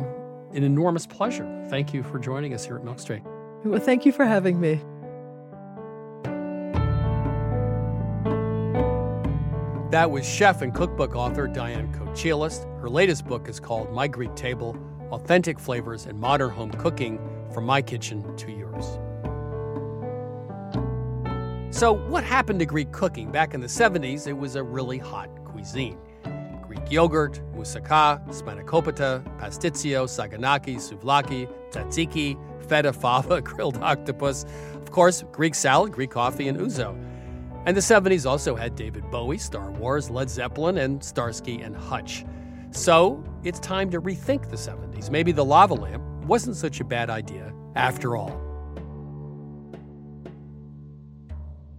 an 0.53 0.63
enormous 0.63 1.07
pleasure. 1.07 1.67
Thank 1.69 1.93
you 1.93 2.03
for 2.03 2.19
joining 2.19 2.55
us 2.55 2.65
here 2.65 2.77
at 2.77 2.85
Milk 2.85 3.01
Street. 3.01 3.23
Well, 3.65 3.81
thank 3.81 4.07
you 4.07 4.13
for 4.13 4.25
having 4.25 4.61
me. 4.61 4.81
That 9.93 10.11
was 10.11 10.27
chef 10.27 10.63
and 10.63 10.73
cookbook 10.73 11.15
author 11.15 11.47
Diane 11.47 11.93
Kochilas. 11.93 12.65
Her 12.81 12.89
latest 12.89 13.27
book 13.27 13.47
is 13.47 13.61
called 13.61 13.93
My 13.93 14.09
Greek 14.09 14.35
Table 14.35 14.75
Authentic 15.11 15.59
Flavors 15.59 16.07
and 16.07 16.19
Modern 16.19 16.49
Home 16.49 16.71
Cooking 16.71 17.21
From 17.53 17.67
My 17.67 17.83
Kitchen 17.83 18.35
to 18.39 18.51
Yours. 18.51 18.87
So, 21.77 21.93
what 21.93 22.25
happened 22.25 22.61
to 22.61 22.65
Greek 22.65 22.91
cooking? 22.91 23.31
Back 23.31 23.53
in 23.53 23.61
the 23.61 23.67
70s, 23.67 24.27
it 24.27 24.33
was 24.33 24.57
a 24.57 24.63
really 24.63 24.97
hot 24.97 25.29
cuisine. 25.45 25.99
Greek 26.63 26.91
yogurt, 26.91 27.43
moussaka, 27.55 28.27
spanakopita, 28.29 29.23
pastitsio, 29.39 30.07
saganaki, 30.07 30.77
souvlaki, 30.77 31.47
tzatziki, 31.71 32.39
feta 32.67 32.93
fava, 32.95 33.43
grilled 33.43 33.77
octopus, 33.83 34.47
of 34.73 34.91
course, 34.91 35.23
Greek 35.33 35.55
salad, 35.55 35.93
Greek 35.93 36.13
coffee, 36.13 36.49
and 36.49 36.59
ouzo. 36.59 36.99
And 37.65 37.77
the 37.77 37.81
70s 37.81 38.29
also 38.29 38.57
had 38.57 38.75
David 38.75 39.09
Bowie, 39.11 39.39
Star 39.39 39.71
Wars, 39.71 40.11
Led 40.11 40.29
Zeppelin, 40.29 40.79
and 40.79 41.03
Starsky 41.03 41.61
and 41.61 41.77
Hutch. 41.77 42.25
So 42.73 43.23
it's 43.45 43.61
time 43.61 43.91
to 43.91 44.01
rethink 44.01 44.51
the 44.51 44.57
70s. 44.57 45.11
Maybe 45.11 45.31
the 45.31 45.45
lava 45.45 45.75
lamp 45.75 46.03
wasn't 46.25 46.57
such 46.57 46.81
a 46.81 46.85
bad 46.85 47.11
idea 47.11 47.53
after 47.77 48.17
all. 48.17 48.41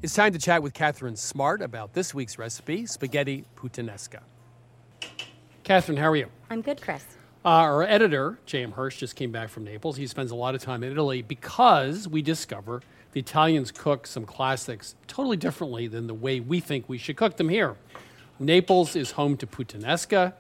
It's 0.02 0.14
time 0.14 0.34
to 0.34 0.40
chat 0.40 0.62
with 0.62 0.74
Catherine 0.74 1.16
Smart 1.16 1.62
about 1.62 1.94
this 1.94 2.14
week's 2.14 2.38
recipe, 2.38 2.86
spaghetti 2.86 3.46
puttanesca. 3.56 4.20
Catherine, 5.64 5.98
how 5.98 6.10
are 6.10 6.16
you? 6.16 6.28
I'm 6.50 6.62
good, 6.62 6.82
Chris. 6.82 7.06
Uh, 7.46 7.50
our 7.50 7.84
editor, 7.84 8.38
J.M. 8.46 8.74
Hirsch, 8.74 8.98
just 8.98 9.16
came 9.16 9.32
back 9.32 9.50
from 9.50 9.64
Naples. 9.64 9.98
He 9.98 10.08
spends 10.08 10.32
a 10.32 10.36
lot 10.36 10.56
of 10.56 10.62
time 10.62 10.84
in 10.84 10.92
Italy 10.92 11.22
because 11.22 12.08
we 12.08 12.22
discover 12.22 12.82
the 13.14 13.20
Italians 13.20 13.72
cook 13.72 14.08
some 14.08 14.26
classics 14.26 14.96
totally 15.08 15.38
differently 15.38 15.88
than 15.88 16.08
the 16.08 16.14
way 16.14 16.40
we 16.40 16.60
think 16.60 16.90
we 16.90 16.98
should 16.98 17.16
cook 17.16 17.38
them 17.38 17.48
here. 17.48 17.76
Naples 18.40 18.96
is 18.96 19.12
home 19.12 19.38
to 19.38 19.48
puttanesca. 19.48 20.34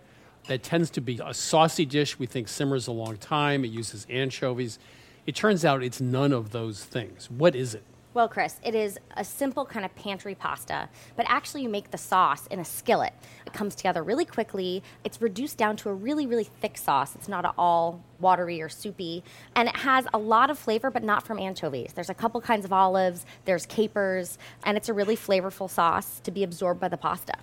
That 0.48 0.64
tends 0.64 0.90
to 0.92 1.02
be 1.02 1.22
a 1.24 1.34
saucy 1.34 1.86
dish 1.86 2.20
we 2.20 2.26
think 2.26 2.48
simmers 2.48 2.88
a 2.88 2.92
long 2.92 3.18
time. 3.18 3.64
It 3.64 3.70
uses 3.70 4.06
anchovies. 4.10 4.80
It 5.26 5.36
turns 5.36 5.64
out 5.64 5.84
it's 5.84 6.02
none 6.02 6.34
of 6.34 6.52
those 6.52 6.84
things. 6.84 7.30
What 7.30 7.56
is 7.56 7.76
it? 7.76 7.84
Well, 8.14 8.28
Chris, 8.28 8.60
it 8.64 8.76
is 8.76 9.00
a 9.18 9.24
simple 9.24 9.66
kind 9.66 9.84
of 9.84 9.96
pantry 9.96 10.36
pasta, 10.36 10.88
but 11.16 11.26
actually, 11.28 11.64
you 11.64 11.70
make 11.70 11.90
the 11.90 11.98
sauce 11.98 12.46
in 12.48 12.60
a 12.60 12.66
skillet. 12.66 13.12
It 13.48 13.54
comes 13.54 13.74
together 13.74 14.04
really 14.04 14.26
quickly. 14.26 14.84
It's 15.04 15.20
reduced 15.20 15.58
down 15.58 15.78
to 15.78 15.90
a 15.90 15.94
really, 15.94 16.28
really 16.28 16.44
thick 16.44 16.78
sauce. 16.78 17.16
It's 17.16 17.28
not 17.28 17.44
at 17.44 17.56
all 17.58 18.04
watery 18.20 18.62
or 18.62 18.70
soupy. 18.70 19.24
And 19.56 19.68
it 19.68 19.78
has 19.78 20.06
a 20.14 20.20
lot 20.20 20.52
of 20.52 20.60
flavor, 20.60 20.92
but 20.92 21.04
not 21.04 21.26
from 21.26 21.40
anchovies. 21.40 21.94
There's 21.94 22.12
a 22.12 22.14
couple 22.14 22.40
kinds 22.40 22.66
of 22.66 22.72
olives, 22.72 23.26
there's 23.46 23.66
capers, 23.66 24.38
and 24.64 24.78
it's 24.78 24.90
a 24.90 24.94
really 24.94 25.18
flavorful 25.18 25.68
sauce 25.68 26.20
to 26.20 26.30
be 26.30 26.44
absorbed 26.44 26.80
by 26.80 26.90
the 26.90 26.98
pasta. 26.98 27.34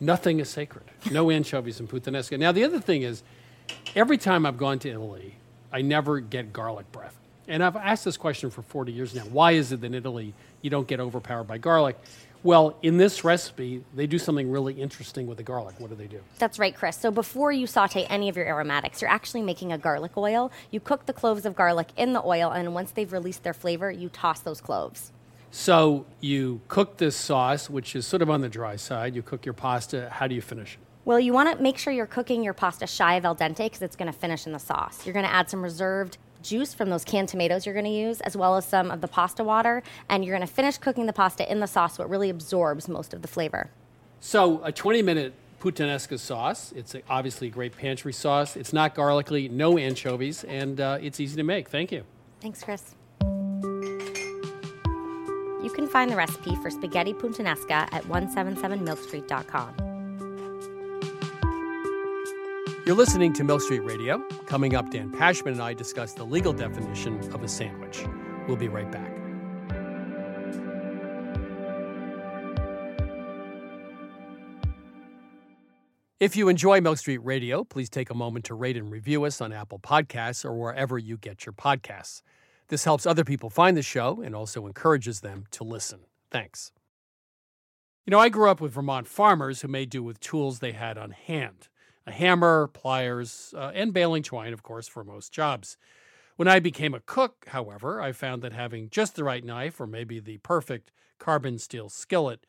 Nothing 0.00 0.40
is 0.40 0.48
sacred. 0.48 0.84
No 1.12 1.30
anchovies 1.30 1.78
in 1.78 1.86
puttanesca. 1.86 2.36
Now, 2.36 2.50
the 2.50 2.64
other 2.64 2.80
thing 2.80 3.02
is, 3.02 3.22
every 3.94 4.18
time 4.18 4.44
I've 4.44 4.58
gone 4.58 4.80
to 4.80 4.88
Italy, 4.88 5.36
I 5.72 5.82
never 5.82 6.18
get 6.18 6.52
garlic 6.52 6.90
breath. 6.90 7.19
And 7.50 7.64
I've 7.64 7.74
asked 7.74 8.04
this 8.04 8.16
question 8.16 8.48
for 8.48 8.62
40 8.62 8.92
years 8.92 9.12
now. 9.12 9.22
Why 9.22 9.52
is 9.52 9.72
it 9.72 9.80
that 9.80 9.88
in 9.88 9.94
Italy 9.94 10.34
you 10.62 10.70
don't 10.70 10.86
get 10.86 11.00
overpowered 11.00 11.44
by 11.44 11.58
garlic? 11.58 11.98
Well, 12.44 12.78
in 12.80 12.96
this 12.96 13.24
recipe, 13.24 13.84
they 13.92 14.06
do 14.06 14.18
something 14.18 14.50
really 14.50 14.74
interesting 14.74 15.26
with 15.26 15.36
the 15.36 15.42
garlic. 15.42 15.74
What 15.78 15.90
do 15.90 15.96
they 15.96 16.06
do? 16.06 16.20
That's 16.38 16.60
right, 16.60 16.74
Chris. 16.74 16.96
So 16.96 17.10
before 17.10 17.50
you 17.50 17.66
saute 17.66 18.06
any 18.08 18.28
of 18.28 18.36
your 18.36 18.46
aromatics, 18.46 19.02
you're 19.02 19.10
actually 19.10 19.42
making 19.42 19.72
a 19.72 19.78
garlic 19.78 20.16
oil. 20.16 20.52
You 20.70 20.78
cook 20.78 21.06
the 21.06 21.12
cloves 21.12 21.44
of 21.44 21.56
garlic 21.56 21.88
in 21.96 22.12
the 22.12 22.24
oil, 22.24 22.50
and 22.50 22.72
once 22.72 22.92
they've 22.92 23.12
released 23.12 23.42
their 23.42 23.52
flavor, 23.52 23.90
you 23.90 24.08
toss 24.08 24.40
those 24.40 24.60
cloves. 24.60 25.12
So 25.50 26.06
you 26.20 26.60
cook 26.68 26.98
this 26.98 27.16
sauce, 27.16 27.68
which 27.68 27.96
is 27.96 28.06
sort 28.06 28.22
of 28.22 28.30
on 28.30 28.40
the 28.42 28.48
dry 28.48 28.76
side. 28.76 29.16
You 29.16 29.22
cook 29.22 29.44
your 29.44 29.54
pasta. 29.54 30.08
How 30.08 30.28
do 30.28 30.34
you 30.36 30.40
finish 30.40 30.74
it? 30.74 30.80
Well, 31.04 31.18
you 31.18 31.32
want 31.32 31.54
to 31.54 31.62
make 31.62 31.76
sure 31.76 31.92
you're 31.92 32.06
cooking 32.06 32.44
your 32.44 32.54
pasta 32.54 32.86
shy 32.86 33.16
of 33.16 33.24
al 33.24 33.34
dente 33.34 33.56
because 33.56 33.82
it's 33.82 33.96
going 33.96 34.10
to 34.10 34.16
finish 34.16 34.46
in 34.46 34.52
the 34.52 34.58
sauce. 34.58 35.04
You're 35.04 35.12
going 35.14 35.26
to 35.26 35.32
add 35.32 35.50
some 35.50 35.62
reserved 35.62 36.16
juice 36.42 36.74
from 36.74 36.90
those 36.90 37.04
canned 37.04 37.28
tomatoes 37.28 37.66
you're 37.66 37.74
going 37.74 37.84
to 37.84 37.90
use, 37.90 38.20
as 38.22 38.36
well 38.36 38.56
as 38.56 38.64
some 38.66 38.90
of 38.90 39.00
the 39.00 39.08
pasta 39.08 39.44
water, 39.44 39.82
and 40.08 40.24
you're 40.24 40.36
going 40.36 40.46
to 40.46 40.52
finish 40.52 40.78
cooking 40.78 41.06
the 41.06 41.12
pasta 41.12 41.50
in 41.50 41.60
the 41.60 41.66
sauce 41.66 41.96
so 41.96 42.02
it 42.02 42.08
really 42.08 42.30
absorbs 42.30 42.88
most 42.88 43.14
of 43.14 43.22
the 43.22 43.28
flavor. 43.28 43.70
So 44.20 44.62
a 44.64 44.72
20 44.72 45.02
minute 45.02 45.34
puttanesca 45.60 46.18
sauce. 46.18 46.72
It's 46.72 46.94
a, 46.94 47.02
obviously 47.08 47.48
a 47.48 47.50
great 47.50 47.76
pantry 47.76 48.12
sauce. 48.12 48.56
It's 48.56 48.72
not 48.72 48.94
garlicky, 48.94 49.48
no 49.48 49.78
anchovies, 49.78 50.44
and 50.44 50.80
uh, 50.80 50.98
it's 51.00 51.20
easy 51.20 51.36
to 51.36 51.42
make. 51.42 51.68
Thank 51.68 51.92
you. 51.92 52.04
Thanks, 52.40 52.64
Chris. 52.64 52.94
You 55.62 55.70
can 55.74 55.86
find 55.86 56.10
the 56.10 56.16
recipe 56.16 56.56
for 56.56 56.70
spaghetti 56.70 57.12
puttanesca 57.12 57.88
at 57.92 58.02
177milkstreet.com. 58.04 59.89
You're 62.90 62.96
listening 62.96 63.32
to 63.34 63.44
Milk 63.44 63.62
Street 63.62 63.84
Radio. 63.84 64.18
Coming 64.46 64.74
up, 64.74 64.90
Dan 64.90 65.12
Pashman 65.12 65.52
and 65.52 65.62
I 65.62 65.74
discuss 65.74 66.12
the 66.12 66.24
legal 66.24 66.52
definition 66.52 67.20
of 67.32 67.44
a 67.44 67.46
sandwich. 67.46 68.04
We'll 68.48 68.56
be 68.56 68.66
right 68.66 68.90
back. 68.90 69.12
If 76.18 76.34
you 76.34 76.48
enjoy 76.48 76.80
Milk 76.80 76.98
Street 76.98 77.18
Radio, 77.18 77.62
please 77.62 77.88
take 77.88 78.10
a 78.10 78.14
moment 78.14 78.46
to 78.46 78.54
rate 78.54 78.76
and 78.76 78.90
review 78.90 79.22
us 79.22 79.40
on 79.40 79.52
Apple 79.52 79.78
Podcasts 79.78 80.44
or 80.44 80.52
wherever 80.58 80.98
you 80.98 81.16
get 81.16 81.46
your 81.46 81.52
podcasts. 81.52 82.22
This 82.66 82.82
helps 82.82 83.06
other 83.06 83.22
people 83.22 83.50
find 83.50 83.76
the 83.76 83.82
show 83.82 84.20
and 84.20 84.34
also 84.34 84.66
encourages 84.66 85.20
them 85.20 85.44
to 85.52 85.62
listen. 85.62 86.00
Thanks. 86.32 86.72
You 88.04 88.10
know, 88.10 88.18
I 88.18 88.30
grew 88.30 88.50
up 88.50 88.60
with 88.60 88.72
Vermont 88.72 89.06
farmers 89.06 89.60
who 89.60 89.68
made 89.68 89.90
do 89.90 90.02
with 90.02 90.18
tools 90.18 90.58
they 90.58 90.72
had 90.72 90.98
on 90.98 91.12
hand 91.12 91.68
a 92.06 92.12
hammer, 92.12 92.68
pliers, 92.68 93.54
uh, 93.56 93.72
and 93.74 93.92
baling 93.92 94.22
twine, 94.22 94.52
of 94.52 94.62
course, 94.62 94.88
for 94.88 95.04
most 95.04 95.32
jobs. 95.32 95.76
When 96.36 96.48
I 96.48 96.58
became 96.58 96.94
a 96.94 97.00
cook, 97.00 97.46
however, 97.48 98.00
I 98.00 98.12
found 98.12 98.42
that 98.42 98.52
having 98.52 98.88
just 98.88 99.14
the 99.14 99.24
right 99.24 99.44
knife 99.44 99.80
or 99.80 99.86
maybe 99.86 100.20
the 100.20 100.38
perfect 100.38 100.90
carbon 101.18 101.58
steel 101.58 101.88
skillet 101.88 102.46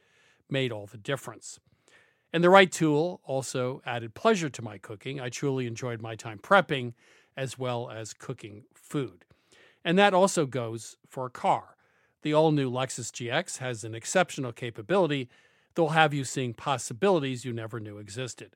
made 0.49 0.71
all 0.71 0.85
the 0.85 0.97
difference. 0.97 1.59
And 2.33 2.43
the 2.43 2.49
right 2.49 2.71
tool 2.71 3.19
also 3.25 3.81
added 3.85 4.13
pleasure 4.13 4.49
to 4.49 4.61
my 4.61 4.77
cooking. 4.77 5.19
I 5.19 5.29
truly 5.29 5.67
enjoyed 5.67 6.01
my 6.01 6.15
time 6.15 6.39
prepping 6.39 6.93
as 7.35 7.59
well 7.59 7.89
as 7.89 8.13
cooking 8.13 8.63
food. 8.73 9.25
And 9.83 9.97
that 9.97 10.13
also 10.13 10.45
goes 10.45 10.97
for 11.07 11.25
a 11.25 11.31
car. 11.31 11.75
The 12.21 12.33
all 12.33 12.51
new 12.51 12.71
Lexus 12.71 13.11
GX 13.11 13.57
has 13.57 13.83
an 13.83 13.95
exceptional 13.95 14.51
capability 14.51 15.27
that 15.73 15.81
will 15.81 15.89
have 15.89 16.13
you 16.13 16.23
seeing 16.23 16.53
possibilities 16.53 17.43
you 17.43 17.51
never 17.51 17.79
knew 17.79 17.97
existed. 17.97 18.55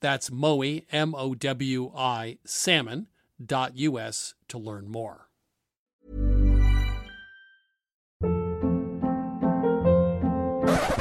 That's 0.00 0.30
Mowi, 0.30 0.86
M 0.90 1.14
O 1.14 1.34
W 1.34 1.92
I, 1.94 2.38
salmon.us 2.44 4.34
to 4.48 4.58
learn 4.58 4.88
more. 4.88 5.26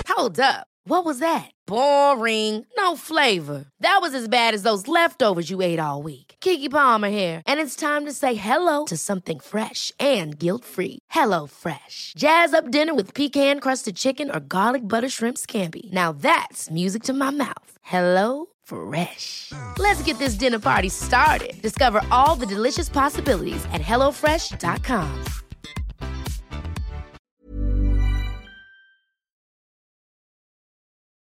Hold 0.08 0.40
up. 0.40 0.68
What 0.84 1.06
was 1.06 1.20
that? 1.20 1.52
Boring. 1.66 2.66
No 2.76 2.96
flavor. 2.96 3.66
That 3.80 4.00
was 4.02 4.14
as 4.16 4.28
bad 4.28 4.54
as 4.54 4.64
those 4.64 4.88
leftovers 4.88 5.50
you 5.50 5.62
ate 5.62 5.80
all 5.80 6.02
week. 6.02 6.36
Keke 6.42 6.72
Palmer 6.72 7.10
here, 7.10 7.42
and 7.46 7.60
it's 7.60 7.76
time 7.76 8.06
to 8.06 8.14
say 8.14 8.34
hello 8.34 8.86
to 8.86 8.98
something 8.98 9.40
fresh 9.40 9.92
and 10.00 10.38
guilt-free. 10.40 11.00
Hello 11.12 11.48
Fresh. 11.48 12.14
Jazz 12.18 12.54
up 12.54 12.72
dinner 12.72 12.96
with 12.96 13.14
pecan-crusted 13.14 13.96
chicken 13.96 14.30
or 14.34 14.40
garlic 14.40 14.88
butter 14.88 15.10
shrimp 15.10 15.38
scampi. 15.38 15.92
Now 15.92 16.12
that's 16.12 16.70
music 16.70 17.04
to 17.04 17.14
my 17.14 17.30
mouth. 17.30 17.78
Hello 17.82 18.48
Fresh. 18.70 19.52
Let's 19.78 20.02
get 20.04 20.18
this 20.20 20.36
dinner 20.36 20.60
party 20.60 20.90
started. 20.90 21.62
Discover 21.62 22.02
all 22.12 22.36
the 22.36 22.46
delicious 22.46 22.88
possibilities 22.88 23.66
at 23.74 23.82
hellofresh.com. 23.82 25.24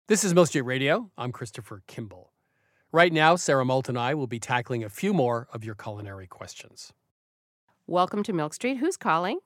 This 0.07 0.23
is 0.23 0.35
Milk 0.35 0.47
Street 0.47 0.61
Radio. 0.61 1.09
I'm 1.17 1.31
Christopher 1.31 1.81
Kimball. 1.87 2.31
Right 2.91 3.11
now, 3.11 3.35
Sara 3.35 3.65
Moulton 3.65 3.97
and 3.97 4.03
I 4.03 4.13
will 4.13 4.27
be 4.27 4.39
tackling 4.39 4.83
a 4.83 4.89
few 4.89 5.13
more 5.13 5.47
of 5.51 5.63
your 5.63 5.73
culinary 5.73 6.27
questions. 6.27 6.93
Welcome 7.87 8.21
to 8.23 8.31
Milk 8.31 8.53
Street. 8.53 8.77
Who's 8.77 8.97
calling? 8.97 9.39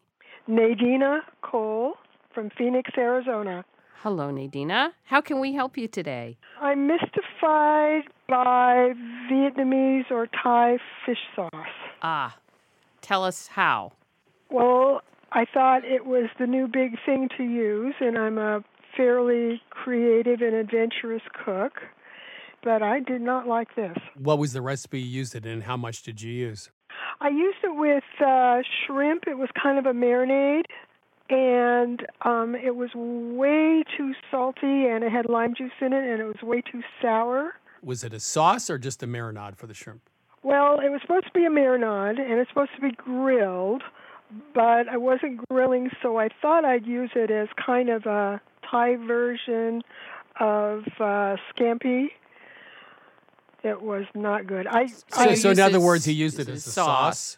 Nadina 0.49 1.21
Cole 1.41 1.93
from 2.33 2.49
Phoenix, 2.57 2.91
Arizona. 2.97 3.63
Hello, 4.03 4.31
Nadina. 4.31 4.91
How 5.03 5.19
can 5.19 5.41
we 5.41 5.53
help 5.53 5.77
you 5.77 5.85
today? 5.89 6.37
I'm 6.61 6.87
mystified 6.87 8.03
by 8.29 8.93
Vietnamese 9.29 10.09
or 10.09 10.25
Thai 10.41 10.77
fish 11.05 11.17
sauce. 11.35 11.51
Ah, 12.01 12.37
tell 13.01 13.25
us 13.25 13.47
how. 13.47 13.91
Well, 14.49 15.01
I 15.33 15.43
thought 15.53 15.83
it 15.83 16.05
was 16.05 16.29
the 16.39 16.47
new 16.47 16.69
big 16.69 16.95
thing 17.05 17.27
to 17.35 17.43
use, 17.43 17.93
and 17.99 18.17
I'm 18.17 18.37
a 18.37 18.63
fairly 18.95 19.61
creative 19.69 20.39
and 20.39 20.55
adventurous 20.55 21.23
cook, 21.43 21.73
but 22.63 22.81
I 22.81 23.01
did 23.01 23.19
not 23.19 23.47
like 23.47 23.75
this. 23.75 23.97
What 24.15 24.39
was 24.39 24.53
the 24.53 24.61
recipe 24.61 25.01
you 25.01 25.07
used 25.07 25.35
it 25.35 25.45
in, 25.45 25.51
and 25.51 25.63
how 25.63 25.75
much 25.75 26.03
did 26.03 26.21
you 26.21 26.31
use? 26.31 26.71
I 27.19 27.27
used 27.27 27.57
it 27.63 27.75
with 27.75 28.03
uh, 28.25 28.59
shrimp. 28.85 29.23
It 29.27 29.37
was 29.37 29.49
kind 29.61 29.77
of 29.77 29.85
a 29.85 29.91
marinade, 29.91 30.63
and 31.29 32.05
um, 32.23 32.55
it 32.55 32.75
was 32.75 32.89
way 32.95 33.83
too 33.97 34.13
salty, 34.31 34.87
and 34.87 35.03
it 35.03 35.11
had 35.11 35.27
lime 35.29 35.53
juice 35.55 35.71
in 35.81 35.93
it, 35.93 36.03
and 36.03 36.19
it 36.19 36.25
was 36.25 36.41
way 36.41 36.61
too 36.61 36.81
sour. 37.01 37.53
Was 37.83 38.03
it 38.03 38.13
a 38.13 38.19
sauce 38.19 38.69
or 38.69 38.77
just 38.77 39.03
a 39.03 39.07
marinade 39.07 39.55
for 39.55 39.67
the 39.67 39.73
shrimp? 39.73 40.01
Well, 40.43 40.79
it 40.79 40.89
was 40.89 41.01
supposed 41.01 41.25
to 41.27 41.31
be 41.33 41.45
a 41.45 41.49
marinade, 41.49 42.19
and 42.19 42.39
it's 42.39 42.49
supposed 42.49 42.71
to 42.75 42.81
be 42.81 42.91
grilled, 42.91 43.83
but 44.53 44.87
I 44.89 44.97
wasn't 44.97 45.47
grilling, 45.49 45.89
so 46.01 46.17
I 46.17 46.29
thought 46.41 46.65
I'd 46.65 46.85
use 46.85 47.11
it 47.15 47.29
as 47.31 47.47
kind 47.63 47.89
of 47.89 48.05
a 48.05 48.41
Thai 48.69 48.95
version 48.95 49.81
of 50.39 50.83
uh, 50.99 51.35
scampi. 51.55 52.07
It 53.63 53.81
was 53.81 54.05
not 54.15 54.47
good. 54.47 54.67
I, 54.67 54.87
So, 54.87 54.95
I 55.11 55.33
so 55.35 55.49
in 55.51 55.59
other 55.59 55.81
words, 55.81 56.05
he 56.05 56.13
used 56.13 56.39
it 56.39 56.47
as 56.47 56.65
a 56.65 56.71
sauce. 56.71 57.37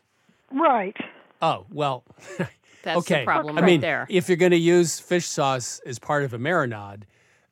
right. 0.52 0.96
Oh 1.42 1.66
well. 1.72 2.04
That's 2.84 3.06
the 3.06 3.16
okay. 3.16 3.24
problem 3.26 3.58
I 3.58 3.62
right 3.62 3.68
mean, 3.68 3.82
there. 3.82 4.06
if 4.10 4.28
you're 4.30 4.38
going 4.38 4.52
to 4.52 4.58
use 4.58 5.00
fish 5.00 5.26
sauce 5.28 5.80
as 5.86 6.00
part 6.00 6.24
of 6.24 6.34
a 6.34 6.38
marinade, 6.40 7.04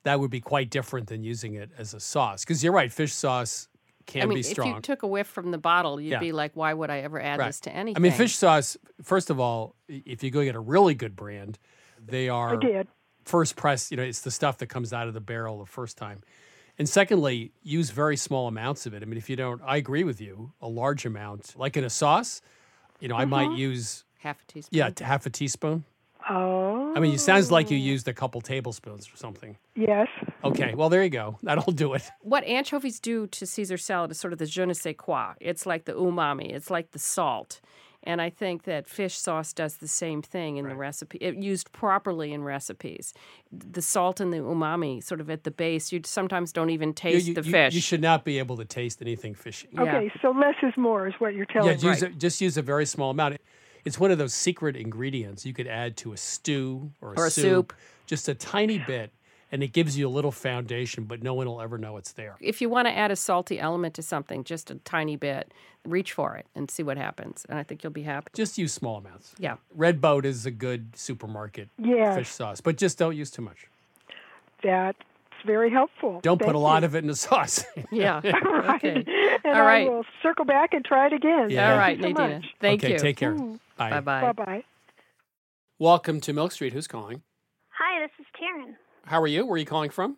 that 0.04 0.20
would 0.20 0.32
be 0.32 0.42
quite 0.42 0.70
different 0.70 1.08
than 1.08 1.24
using 1.24 1.54
it 1.56 1.70
as 1.78 1.94
a 1.94 2.00
sauce. 2.00 2.44
Because 2.44 2.64
you're 2.64 2.74
right, 2.74 2.92
fish 2.92 3.14
sauce 3.14 3.68
can 4.06 4.30
be 4.30 4.42
strong. 4.42 4.68
I 4.68 4.70
mean, 4.70 4.74
be 4.74 4.78
if 4.78 4.88
you 4.88 4.94
took 4.96 5.04
a 5.04 5.08
whiff 5.08 5.28
from 5.28 5.52
the 5.52 5.58
bottle, 5.58 6.00
you'd 6.02 6.12
Yeah. 6.12 6.20
be 6.20 6.32
like, 6.32 6.56
why 6.56 6.74
would 6.74 6.90
I 6.90 7.00
ever 7.00 7.22
add 7.22 7.40
Right. 7.40 7.48
this 7.48 7.60
to 7.62 7.72
anything? 7.72 8.02
I 8.02 8.02
mean, 8.02 8.12
fish 8.14 8.36
sauce. 8.36 8.78
First 9.04 9.30
of 9.30 9.40
all, 9.40 9.76
if 9.88 10.24
you 10.24 10.32
go 10.32 10.44
get 10.44 10.56
a 10.56 10.60
really 10.60 10.96
good 10.96 11.16
brand, 11.16 11.60
they 12.04 12.30
are 12.30 12.58
did. 12.58 12.88
first 13.26 13.56
press. 13.56 13.92
You 13.92 13.98
know, 13.98 14.04
it's 14.04 14.22
the 14.22 14.32
stuff 14.32 14.58
that 14.60 14.68
comes 14.68 14.94
out 14.94 15.08
of 15.08 15.14
the 15.14 15.22
barrel 15.22 15.60
the 15.60 15.66
first 15.66 15.98
time. 15.98 16.22
And 16.80 16.88
secondly, 16.88 17.52
use 17.62 17.90
very 17.90 18.16
small 18.16 18.48
amounts 18.48 18.86
of 18.86 18.94
it. 18.94 19.04
I 19.04 19.06
mean, 19.06 19.18
if 19.18 19.30
you 19.30 19.36
don't, 19.36 19.62
I 19.66 19.76
agree 19.78 20.06
with 20.06 20.22
you. 20.22 20.54
A 20.62 20.68
large 20.68 21.06
amount, 21.06 21.54
like 21.58 21.76
in 21.76 21.84
a 21.84 21.90
sauce, 21.90 22.42
you 23.02 23.10
know, 23.10 23.18
I 23.18 23.26
might 23.26 23.50
Mhm. 23.50 23.58
use 23.58 24.06
half 24.20 24.42
a 24.42 24.46
teaspoon. 24.52 24.78
yeah, 24.78 24.92
half 25.02 25.26
a 25.26 25.30
teaspoon. 25.30 25.84
Oh. 26.30 26.94
I 26.96 27.00
mean, 27.00 27.14
it 27.14 27.20
sounds 27.20 27.52
like 27.52 27.72
you 27.72 27.78
used 27.78 28.08
a 28.08 28.14
couple 28.14 28.42
tablespoons 28.42 29.08
or 29.12 29.16
something. 29.16 29.58
Yes. 29.76 30.08
Okay, 30.44 30.76
well 30.76 30.90
there 30.90 31.04
you 31.04 31.10
go. 31.10 31.38
That'll 31.44 31.74
do 31.74 31.94
it. 31.94 32.04
What 32.22 32.44
anchovies 32.44 33.00
do 33.00 33.26
to 33.28 33.46
Caesar 33.46 33.78
salad 33.78 34.12
is 34.12 34.20
sort 34.20 34.34
of 34.34 34.40
the 34.40 34.46
je 34.46 34.66
ne 34.66 34.74
sais 34.74 34.96
quoi. 34.98 35.34
It's 35.40 35.66
like 35.66 35.86
the 35.86 35.94
umami, 35.94 36.52
it's 36.54 36.70
like 36.70 36.92
the 36.92 37.00
salt. 37.00 37.62
And 38.04 38.22
I 38.22 38.30
think 38.30 38.64
that 38.64 38.88
fish 38.88 39.18
sauce 39.18 39.52
does 39.52 39.78
the 39.78 39.88
same 39.88 40.22
thing 40.22 40.56
in 40.56 40.70
the 40.70 40.76
recipe, 40.76 41.18
it 41.20 41.36
used 41.36 41.72
properly 41.74 42.32
in 42.32 42.44
recipes. 42.44 43.14
The 43.52 43.82
salt 43.82 44.22
and 44.22 44.32
the 44.32 44.38
umami, 44.38 45.04
sort 45.04 45.20
of 45.20 45.30
at 45.30 45.44
the 45.44 45.52
base, 45.52 45.92
you 45.92 46.00
sometimes 46.06 46.54
don't 46.54 46.70
even 46.70 46.94
taste 46.94 47.28
you, 47.28 47.34
the 47.34 47.44
you- 47.44 47.52
fish. 47.52 47.74
You 47.74 47.82
should 47.82 48.02
not 48.02 48.24
be 48.24 48.40
able 48.40 48.56
to 48.58 48.66
taste 48.66 49.02
anything 49.02 49.36
fishy. 49.36 49.68
Okay, 49.78 50.12
so 50.22 50.32
less 50.32 50.56
is 50.64 50.74
more 50.78 51.08
is 51.08 51.14
what 51.20 51.34
you're 51.34 51.46
telling 51.46 51.72
yeah, 51.72 51.76
me. 51.84 51.90
use 51.90 52.04
a, 52.04 52.10
just 52.10 52.40
use 52.40 52.56
a 52.58 52.62
very 52.62 52.86
small 52.86 53.12
amount. 53.12 53.38
It's 53.86 54.00
one 54.00 54.12
of 54.12 54.18
those 54.18 54.34
secret 54.34 54.76
ingredients 54.76 55.46
you 55.46 55.54
could 55.54 55.68
add 55.68 55.98
to 55.98 56.14
a 56.14 56.18
stew 56.18 56.92
or 57.02 57.14
a, 57.14 57.20
Or 57.20 57.26
a 57.28 57.32
soup. 57.32 57.74
just 58.06 58.28
a 58.28 58.34
tiny 58.36 58.78
bit, 58.80 59.12
and 59.52 59.64
it 59.64 59.70
gives 59.74 59.98
you 59.98 60.08
a 60.08 60.10
little 60.10 60.32
foundation, 60.32 61.06
but 61.06 61.24
no 61.24 61.34
one 61.34 61.48
will 61.48 61.62
ever 61.62 61.78
know 61.78 61.98
it's 61.98 62.12
there. 62.12 62.36
if 62.42 62.62
you 62.62 62.70
want 62.70 62.88
to 62.88 62.96
add 62.98 63.10
a 63.12 63.16
salty 63.16 63.60
element 63.60 63.94
to 63.96 64.02
something, 64.04 64.44
just 64.44 64.70
a 64.70 64.76
tiny 64.76 65.16
bit, 65.16 65.52
reach 65.86 66.12
for 66.12 66.36
it 66.36 66.46
and 66.56 66.70
see 66.70 66.84
what 66.84 66.98
happens. 66.98 67.46
And 67.50 67.58
I 67.58 67.64
think 67.64 67.84
you'll 67.84 67.94
be 67.94 68.04
happy. 68.04 68.28
Just 68.36 68.58
use 68.58 68.74
small 68.74 68.98
amounts. 68.98 69.34
Yeah. 69.40 69.56
Red 69.74 70.02
Boat 70.02 70.26
is 70.26 70.46
a 70.46 70.52
good 70.52 70.96
supermarket 70.96 71.70
Yes. 71.78 72.16
fish 72.18 72.28
sauce, 72.30 72.62
but 72.62 72.78
just 72.78 72.98
don't 72.98 73.16
use 73.16 73.32
too 73.32 73.42
much. 73.42 73.68
That's 74.62 74.98
very 75.46 75.70
helpful. 75.72 76.20
Don't 76.22 76.38
put 76.38 76.46
Thank 76.48 76.56
a 76.56 76.60
lot 76.60 76.82
you. 76.82 76.88
of 76.88 76.96
it 76.96 77.00
in 77.00 77.08
the 77.08 77.16
sauce. 77.28 77.64
Yeah. 77.92 78.20
right. 78.24 78.76
Okay. 78.84 79.06
And 79.46 79.56
All 79.58 79.64
right. 79.64 79.88
I 79.88 79.90
will 79.90 80.06
circle 80.22 80.46
back 80.46 80.74
and 80.74 80.84
try 80.86 81.08
it 81.08 81.14
again. 81.14 81.50
Yeah. 81.50 81.72
All 81.72 81.78
right, 81.78 82.00
Thank 82.00 82.18
you 82.18 82.24
so 82.24 82.30
Nadina. 82.30 82.36
much. 82.42 82.46
Thank 82.62 82.84
okay, 82.84 82.94
you. 82.94 83.00
take 83.00 83.18
care. 83.18 83.34
Mm. 83.34 83.60
Bye. 83.80 83.90
Bye 83.92 84.00
Bye 84.02 84.32
bye. 84.34 84.46
bye. 84.46 84.64
Welcome 85.80 86.20
to 86.22 86.34
Milk 86.34 86.52
Street. 86.52 86.74
Who's 86.74 86.88
calling? 86.88 87.24
Hi, 87.70 88.02
this 88.06 88.12
is 88.20 88.26
Taryn. 88.36 88.76
How 89.06 89.22
are 89.22 89.28
you? 89.28 89.46
Where 89.46 89.54
are 89.54 89.58
you 89.58 89.66
calling 89.66 89.90
from? 89.90 90.18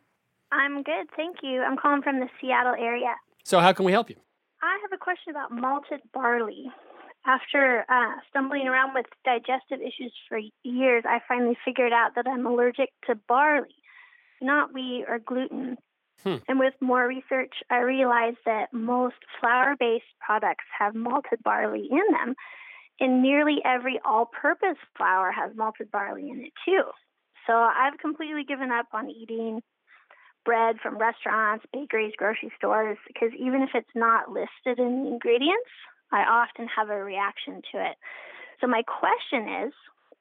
I'm 0.52 0.82
good, 0.82 1.08
thank 1.16 1.38
you. 1.44 1.62
I'm 1.62 1.78
calling 1.78 2.02
from 2.02 2.20
the 2.20 2.28
Seattle 2.42 2.74
area. 2.74 3.16
So, 3.44 3.60
how 3.60 3.72
can 3.72 3.86
we 3.86 3.92
help 3.92 4.10
you? 4.10 4.16
I 4.64 4.80
have 4.82 4.92
a 4.92 4.98
question 4.98 5.30
about 5.30 5.52
malted 5.52 6.02
barley. 6.12 6.72
After 7.28 7.86
uh, 7.88 8.14
stumbling 8.32 8.68
around 8.68 8.96
with 8.96 9.06
digestive 9.24 9.80
issues 9.80 10.12
for 10.28 10.40
years, 10.64 11.04
I 11.08 11.20
finally 11.28 11.56
figured 11.64 11.94
out 11.94 12.16
that 12.16 12.26
I'm 12.28 12.48
allergic 12.48 12.90
to 13.06 13.16
barley, 13.28 13.76
not 14.42 14.74
wheat 14.74 15.06
or 15.08 15.20
gluten. 15.20 15.78
Hmm. 16.24 16.38
And 16.48 16.58
with 16.60 16.74
more 16.82 17.08
research, 17.08 17.54
I 17.70 17.78
realized 17.78 18.38
that 18.48 18.74
most 18.74 19.16
flour 19.40 19.76
based 19.80 20.06
products 20.20 20.66
have 20.78 20.96
malted 20.96 21.44
barley 21.44 21.88
in 21.92 22.02
them, 22.12 22.36
and 23.02 23.22
nearly 23.22 23.58
every 23.66 24.00
all 24.06 24.26
purpose 24.26 24.78
flour 24.96 25.32
has 25.32 25.52
malted 25.56 25.92
barley 25.92 26.30
in 26.30 26.40
it 26.40 26.54
too. 26.64 26.84
So 27.48 27.54
I've 27.54 27.98
completely 28.00 28.44
given 28.48 28.72
up 28.72 28.86
on 28.94 29.10
eating 29.10 29.62
bread 30.46 30.78
from 30.82 30.98
restaurants, 30.98 31.66
bakeries, 31.74 32.14
grocery 32.18 32.52
stores, 32.56 32.98
because 33.08 33.30
even 33.38 33.62
if 33.62 33.70
it's 33.74 33.90
not 33.96 34.30
listed 34.30 34.80
in 34.80 35.04
the 35.04 35.10
ingredients, 35.10 35.70
I 36.12 36.22
often 36.22 36.68
have 36.76 36.90
a 36.90 37.04
reaction 37.04 37.62
to 37.72 37.80
it. 37.80 37.98
So 38.60 38.68
my 38.68 38.84
question 38.84 39.66
is, 39.66 39.74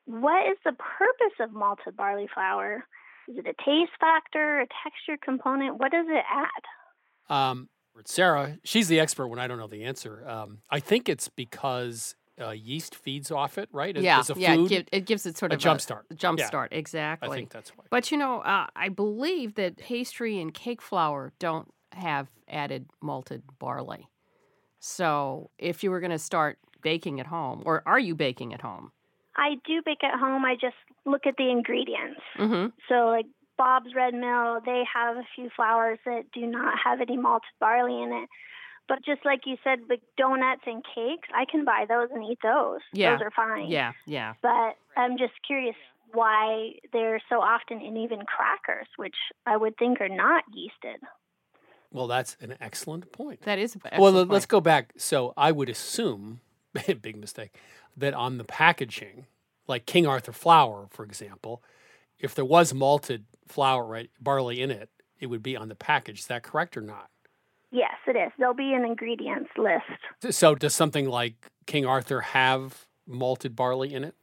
what 0.07 0.51
is 0.51 0.57
the 0.65 0.73
purpose 0.73 1.37
of 1.41 1.53
malted 1.53 1.97
barley 1.97 2.29
flour? 2.33 2.85
Is 3.29 3.37
it 3.37 3.47
a 3.47 3.55
taste 3.65 3.93
factor, 4.01 4.61
a 4.61 4.67
texture 4.83 5.19
component? 5.23 5.79
What 5.79 5.93
does 5.93 6.07
it 6.09 6.25
add? 6.29 7.35
Um, 7.35 7.69
Sara, 8.07 8.59
she's 8.65 8.89
the 8.89 8.99
expert 8.99 9.29
when 9.29 9.39
I 9.39 9.47
don't 9.47 9.59
know 9.59 9.67
the 9.67 9.85
answer. 9.85 10.27
Um, 10.27 10.59
I 10.71 10.81
think 10.81 11.09
it's 11.09 11.29
because 11.29 12.15
uh, 12.41 12.51
yeast 12.51 12.95
feeds 12.95 13.31
off 13.31 13.59
it, 13.59 13.69
right? 13.73 13.97
As, 13.97 14.03
yeah, 14.03 14.21
as 14.21 14.31
a 14.31 14.35
yeah. 14.37 14.55
It, 14.55 14.69
give, 14.69 14.85
it 14.93 15.07
gives 15.07 15.27
it 15.27 15.37
sort 15.37 15.53
of 15.53 15.57
a 15.57 15.59
of 15.59 15.63
jump 15.63 15.81
start. 15.81 16.07
Jump 16.15 16.39
Yeah. 16.39 16.47
start, 16.47 16.73
exactly. 16.73 17.29
I 17.29 17.35
think 17.35 17.51
that's 17.51 17.71
why. 17.71 17.85
But 17.91 18.11
you 18.11 18.19
know, 18.19 18.41
uh, 18.41 18.67
I 18.75 18.89
believe 18.89 19.55
that 19.55 19.77
pastry 19.77 20.41
and 20.41 20.53
cake 20.53 20.83
flour 20.83 21.33
don't 21.39 21.73
have 21.93 22.29
added 22.49 22.87
malted 23.01 23.43
barley. 23.59 24.09
So 24.79 25.51
if 25.59 25.85
you 25.85 25.91
were 25.91 26.01
going 26.01 26.11
to 26.11 26.19
start 26.19 26.59
baking 26.83 27.21
at 27.21 27.27
home, 27.27 27.63
or 27.67 27.83
are 27.87 27.99
you 27.99 28.15
baking 28.15 28.55
at 28.55 28.63
home? 28.63 28.93
I 29.37 29.57
do 29.67 29.83
bake 29.85 30.03
at 30.03 30.19
home. 30.19 30.45
I 30.45 30.55
just 30.55 30.77
look 31.05 31.27
at 31.27 31.37
the 31.37 31.51
ingredients. 31.51 32.21
Mm-hmm. 32.39 32.69
So, 32.89 33.07
like 33.07 33.27
Bob's 33.57 33.95
Red 33.95 34.15
Mill, 34.15 34.61
they 34.65 34.83
have 34.93 35.17
a 35.17 35.27
few 35.35 35.51
flours 35.55 35.99
that 36.07 36.25
do 36.33 36.47
not 36.47 36.75
have 36.83 37.01
any 37.01 37.17
malted 37.17 37.51
barley 37.61 38.03
in 38.03 38.13
it. 38.13 38.29
But 38.91 39.05
just 39.05 39.25
like 39.25 39.43
you 39.47 39.57
said, 39.63 39.79
with 39.89 40.01
donuts 40.19 40.63
and 40.67 40.83
cakes, 40.85 41.29
I 41.33 41.45
can 41.49 41.65
buy 41.65 41.85
those 41.89 42.09
and 42.13 42.25
eat 42.25 42.41
those. 42.43 42.81
Yeah. 42.93 43.13
Those 43.13 43.27
are 43.27 43.31
fine. 43.31 43.71
Yeah, 43.71 43.93
yeah. 44.05 44.35
But 44.43 44.75
I'm 44.97 45.17
just 45.17 45.35
curious 45.47 45.77
why 46.13 46.73
they're 46.93 47.23
so 47.29 47.37
often 47.37 47.81
in 47.81 47.97
even 47.97 48.23
crackers, 48.27 48.89
which 48.97 49.15
I 49.47 49.57
would 49.57 49.77
think 49.77 50.01
are 50.01 50.09
not 50.09 50.43
yeasted. 50.53 50.97
Well, 51.93 52.09
that's 52.09 52.37
an 52.41 52.57
excellent 52.61 53.13
point. 53.13 53.43
That 53.43 53.61
is 53.61 53.77
an 53.77 53.83
well, 53.97 54.09
excellent 54.09 54.31
let's 54.33 54.47
go 54.47 54.61
back. 54.61 54.93
So 54.97 55.35
I 55.37 55.53
would 55.53 55.69
assume, 55.69 56.41
big 56.73 57.17
mistake, 57.17 57.55
that 57.97 58.13
on 58.13 58.39
the 58.39 58.45
packaging, 58.45 59.27
like 59.69 59.87
King 59.87 60.05
Arthur 60.05 60.33
flour, 60.33 60.89
for 60.91 61.05
example, 61.05 61.63
if 62.19 62.35
there 62.35 62.45
was 62.45 62.75
malted 62.75 63.25
flour, 63.47 63.87
right, 63.87 64.11
barley 64.21 64.61
in 64.61 64.73
it, 64.73 64.91
it 65.21 65.27
would 65.27 65.45
be 65.45 65.57
on 65.57 65.69
the 65.69 65.77
package. 65.77 66.19
Is 66.19 66.27
that 66.27 66.43
correct 66.43 66.77
or 66.77 66.81
not? 66.81 67.09
Yes, 67.71 67.95
it 68.07 68.17
is. 68.17 68.33
There'll 68.39 68.55
be 68.55 68.73
an 68.75 68.85
ingredients 68.85 69.51
list. 69.57 70.35
So 70.35 70.55
does 70.55 70.75
something 70.75 71.09
like 71.09 71.51
King 71.67 71.87
Arthur 71.87 72.21
have 72.21 72.87
malted 73.07 73.55
barley 73.55 73.95
in 73.95 74.05
it? 74.05 74.15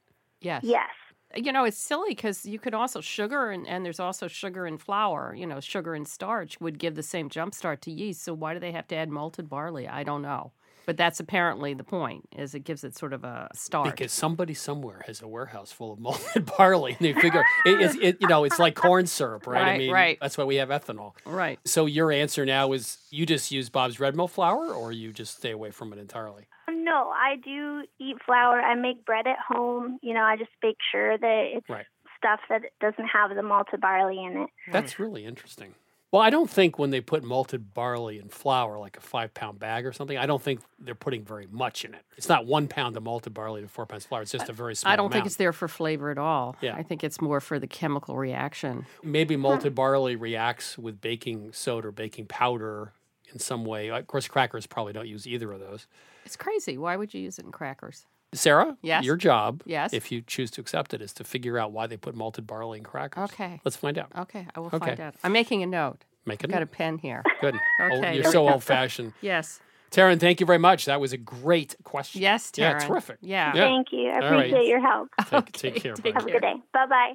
Yes. 0.42 0.64
Yes. 0.64 0.90
Uh, 1.36 1.40
you 1.40 1.52
know, 1.52 1.64
it's 1.64 1.78
silly 1.78 2.10
because 2.10 2.46
you 2.46 2.60
could 2.60 2.74
also 2.74 3.02
sugar 3.02 3.52
and, 3.52 3.66
and 3.68 3.86
there's 3.86 4.00
also 4.00 4.28
sugar 4.28 4.66
and 4.66 4.82
flour. 4.82 5.34
You 5.36 5.48
know, 5.48 5.60
sugar 5.60 5.94
and 5.94 6.08
starch 6.08 6.60
would 6.60 6.78
give 6.78 6.96
the 6.96 7.04
same 7.04 7.30
jump 7.30 7.54
start 7.54 7.82
to 7.84 7.92
yeast. 7.92 8.24
So 8.24 8.34
why 8.34 8.54
do 8.54 8.60
they 8.60 8.74
have 8.74 8.88
to 8.90 8.96
add 8.96 9.10
malted 9.10 9.50
barley? 9.50 9.88
I 9.88 10.04
don't 10.04 10.22
know. 10.22 10.52
But 10.88 10.96
that's 10.96 11.20
apparently 11.20 11.74
the 11.74 11.84
point, 11.84 12.30
is 12.36 12.56
it 12.56 12.62
gives 12.62 12.86
it 12.86 12.96
sort 12.96 13.12
of 13.12 13.26
a 13.26 13.50
start. 13.54 13.92
Because 13.92 14.14
somebody 14.14 14.54
somewhere 14.54 15.04
has 15.06 15.22
a 15.22 15.28
warehouse 15.28 15.70
full 15.70 15.92
of 15.92 16.00
malted 16.08 16.50
barley, 16.58 16.96
and 16.98 17.00
they 17.02 17.14
figure 17.14 17.44
it, 17.66 17.82
it's 17.82 17.96
it, 17.96 18.18
you 18.22 18.28
know 18.30 18.46
it's 18.46 18.58
like 18.58 18.76
corn 18.76 19.06
syrup, 19.06 19.46
right? 19.46 19.68
I 19.68 19.78
mean, 19.78 19.92
right. 19.92 20.18
that's 20.22 20.38
why 20.38 20.46
we 20.46 20.56
have 20.56 20.70
ethanol. 20.70 21.12
Right. 21.26 21.60
So 21.66 21.88
your 21.88 22.10
answer 22.10 22.46
now 22.46 22.72
is 22.72 23.00
you 23.12 23.26
just 23.26 23.52
use 23.52 23.70
Bob's 23.70 24.00
red 24.00 24.16
mill 24.16 24.30
flour, 24.30 24.74
or 24.74 24.94
you 24.94 25.12
just 25.12 25.36
stay 25.38 25.52
away 25.52 25.72
from 25.72 25.92
it 25.92 26.00
entirely. 26.00 26.48
No, 26.70 27.10
I 27.10 27.36
do 27.44 27.84
eat 28.00 28.16
flour. 28.26 28.62
I 28.62 28.76
make 28.76 29.06
bread 29.06 29.28
at 29.28 29.40
home. 29.46 30.00
You 30.02 30.14
know, 30.14 30.22
I 30.22 30.38
just 30.38 30.52
make 30.64 30.78
sure 30.90 31.18
that 31.18 31.44
it's 31.54 31.70
Right. 31.70 31.86
stuff 32.18 32.40
that 32.48 32.62
doesn't 32.80 33.08
have 33.08 33.36
the 33.36 33.44
malted 33.44 33.82
barley 33.82 34.24
in 34.24 34.38
it. 34.44 34.50
That's 34.72 35.00
really 35.00 35.26
interesting. 35.26 35.76
Well, 36.12 36.22
I 36.22 36.30
don't 36.30 36.50
think 36.50 36.80
when 36.80 36.90
they 36.90 37.02
put 37.02 37.24
malted 37.24 37.74
barley 37.74 38.18
in 38.18 38.30
flour, 38.30 38.80
like 38.80 38.96
a 38.96 39.02
five 39.02 39.34
pound 39.34 39.60
bag 39.60 39.86
or 39.86 39.92
something, 39.92 40.18
I 40.18 40.26
don't 40.26 40.42
think 40.42 40.62
they're 40.80 40.96
putting 40.96 41.26
very 41.26 41.48
much 41.52 41.84
in 41.84 41.94
it. 41.94 42.02
It's 42.16 42.30
not 42.30 42.46
one 42.46 42.70
pound 42.70 42.96
of 42.96 43.04
malted 43.04 43.34
barley 43.34 43.62
to 43.62 43.68
four 43.68 43.86
pounds 43.86 44.06
of 44.06 44.10
flour. 44.10 44.22
It's 44.22 44.32
just 44.32 44.48
a 44.48 44.54
very 44.54 44.74
small 44.74 44.90
amount. 44.90 45.00
I 45.00 45.04
don't 45.04 45.12
think 45.12 45.26
it's 45.26 45.36
there 45.36 45.52
for 45.52 45.68
flavor 45.68 46.10
at 46.10 46.18
all. 46.18 46.56
Yeah. 46.62 46.76
I 46.76 46.84
think 46.84 47.04
it's 47.04 47.20
more 47.20 47.42
for 47.42 47.60
the 47.60 47.68
chemical 47.68 48.16
reaction. 48.16 48.86
Maybe 49.04 49.36
hmm. 49.36 49.42
malted 49.42 49.76
barley 49.76 50.16
reacts 50.16 50.78
with 50.78 51.02
baking 51.02 51.52
soda 51.52 51.90
or 51.90 51.92
baking 51.92 52.28
powder 52.28 52.94
in 53.34 53.40
some 53.40 53.66
way. 53.66 53.90
Of 53.90 54.08
course, 54.08 54.30
crackers 54.30 54.66
probably 54.66 54.94
don't 54.94 55.08
use 55.08 55.28
either 55.28 55.52
of 55.52 55.60
those. 55.60 55.88
It's 56.26 56.38
crazy. 56.38 56.78
Why 56.78 56.96
would 56.96 57.14
you 57.14 57.22
use 57.22 57.38
it 57.38 57.46
in 57.46 57.52
crackers? 57.52 58.06
Sara, 58.38 58.78
Yes? 58.82 59.04
your 59.04 59.16
job, 59.16 59.62
Yes? 59.66 59.94
if 59.94 60.12
you 60.12 60.22
choose 60.22 60.50
to 60.52 60.62
accept 60.62 60.94
it, 60.94 61.02
is 61.02 61.14
to 61.14 61.24
figure 61.24 61.58
out 61.58 61.72
why 61.72 61.88
they 61.88 61.98
put 61.98 62.16
malted 62.16 62.46
barley 62.48 62.78
in 62.80 62.84
crackers. 62.84 63.32
Okay. 63.32 63.60
Let's 63.66 63.76
find 63.78 63.98
out. 63.98 64.12
Okay, 64.18 64.48
I 64.56 64.60
will 64.60 64.68
Okay. 64.68 64.78
find 64.80 65.00
out. 65.00 65.16
I'm 65.24 65.32
making 65.32 65.64
a 65.64 65.66
note. 65.68 66.06
Make 66.26 66.44
I've 66.44 66.50
a 66.50 66.54
got 66.54 66.62
a 66.62 66.66
pen 66.68 66.98
here. 66.98 67.24
Good. 67.42 67.56
Oh, 67.80 67.98
Okay, 67.98 68.16
you're 68.16 68.32
so 68.32 68.48
old 68.50 68.64
fashioned. 68.64 69.14
Yes. 69.22 69.60
Taryn, 69.92 70.20
thank 70.20 70.42
you 70.42 70.46
very 70.46 70.58
much. 70.60 70.84
That 70.86 71.00
was 71.00 71.14
a 71.14 71.18
great 71.18 71.76
question. 71.84 72.22
Yes, 72.22 72.52
Yeah, 72.58 72.74
Taryn. 72.78 72.88
terrific. 72.88 73.18
Yeah. 73.22 73.54
yeah. 73.56 73.62
Thank 73.62 73.88
you. 73.94 74.10
I 74.10 74.16
All 74.16 74.20
right. 74.32 74.46
appreciate 74.48 74.68
your 74.68 74.82
help. 74.82 75.08
Take, 75.30 75.52
take 75.54 75.76
care. 75.76 75.96
bye. 75.96 76.12
Have 76.14 76.26
a 76.28 76.32
good 76.32 76.42
day. 76.42 76.56
Bye 76.74 76.86
bye. 76.88 77.14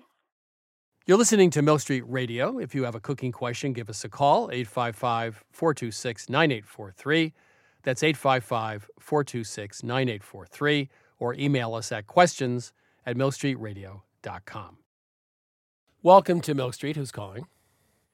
You're 1.07 1.19
listening 1.19 1.51
to 1.51 1.63
Milk 1.63 1.81
Street 1.81 2.05
Radio. 2.07 2.59
If 2.59 2.75
you 2.75 2.85
have 2.85 2.95
a 2.95 3.01
cooking 3.01 3.33
question, 3.33 3.73
give 3.75 3.91
us 3.91 4.05
a 4.05 4.09
call, 4.09 4.51
855 4.53 5.45
426 5.51 6.29
9843. 6.31 7.33
That's 7.83 8.03
855 8.05 8.89
426 9.01 9.83
9843. 9.83 10.89
Or 11.23 11.35
email 11.35 11.77
us 11.77 11.93
at 11.93 12.09
questions 12.09 12.73
at 13.07 13.17
milkstreetradio.com. 13.17 14.79
Welcome 16.03 16.41
to 16.41 16.53
Milk 16.53 16.75
Street. 16.75 16.97
Who's 16.97 17.13
calling? 17.13 17.47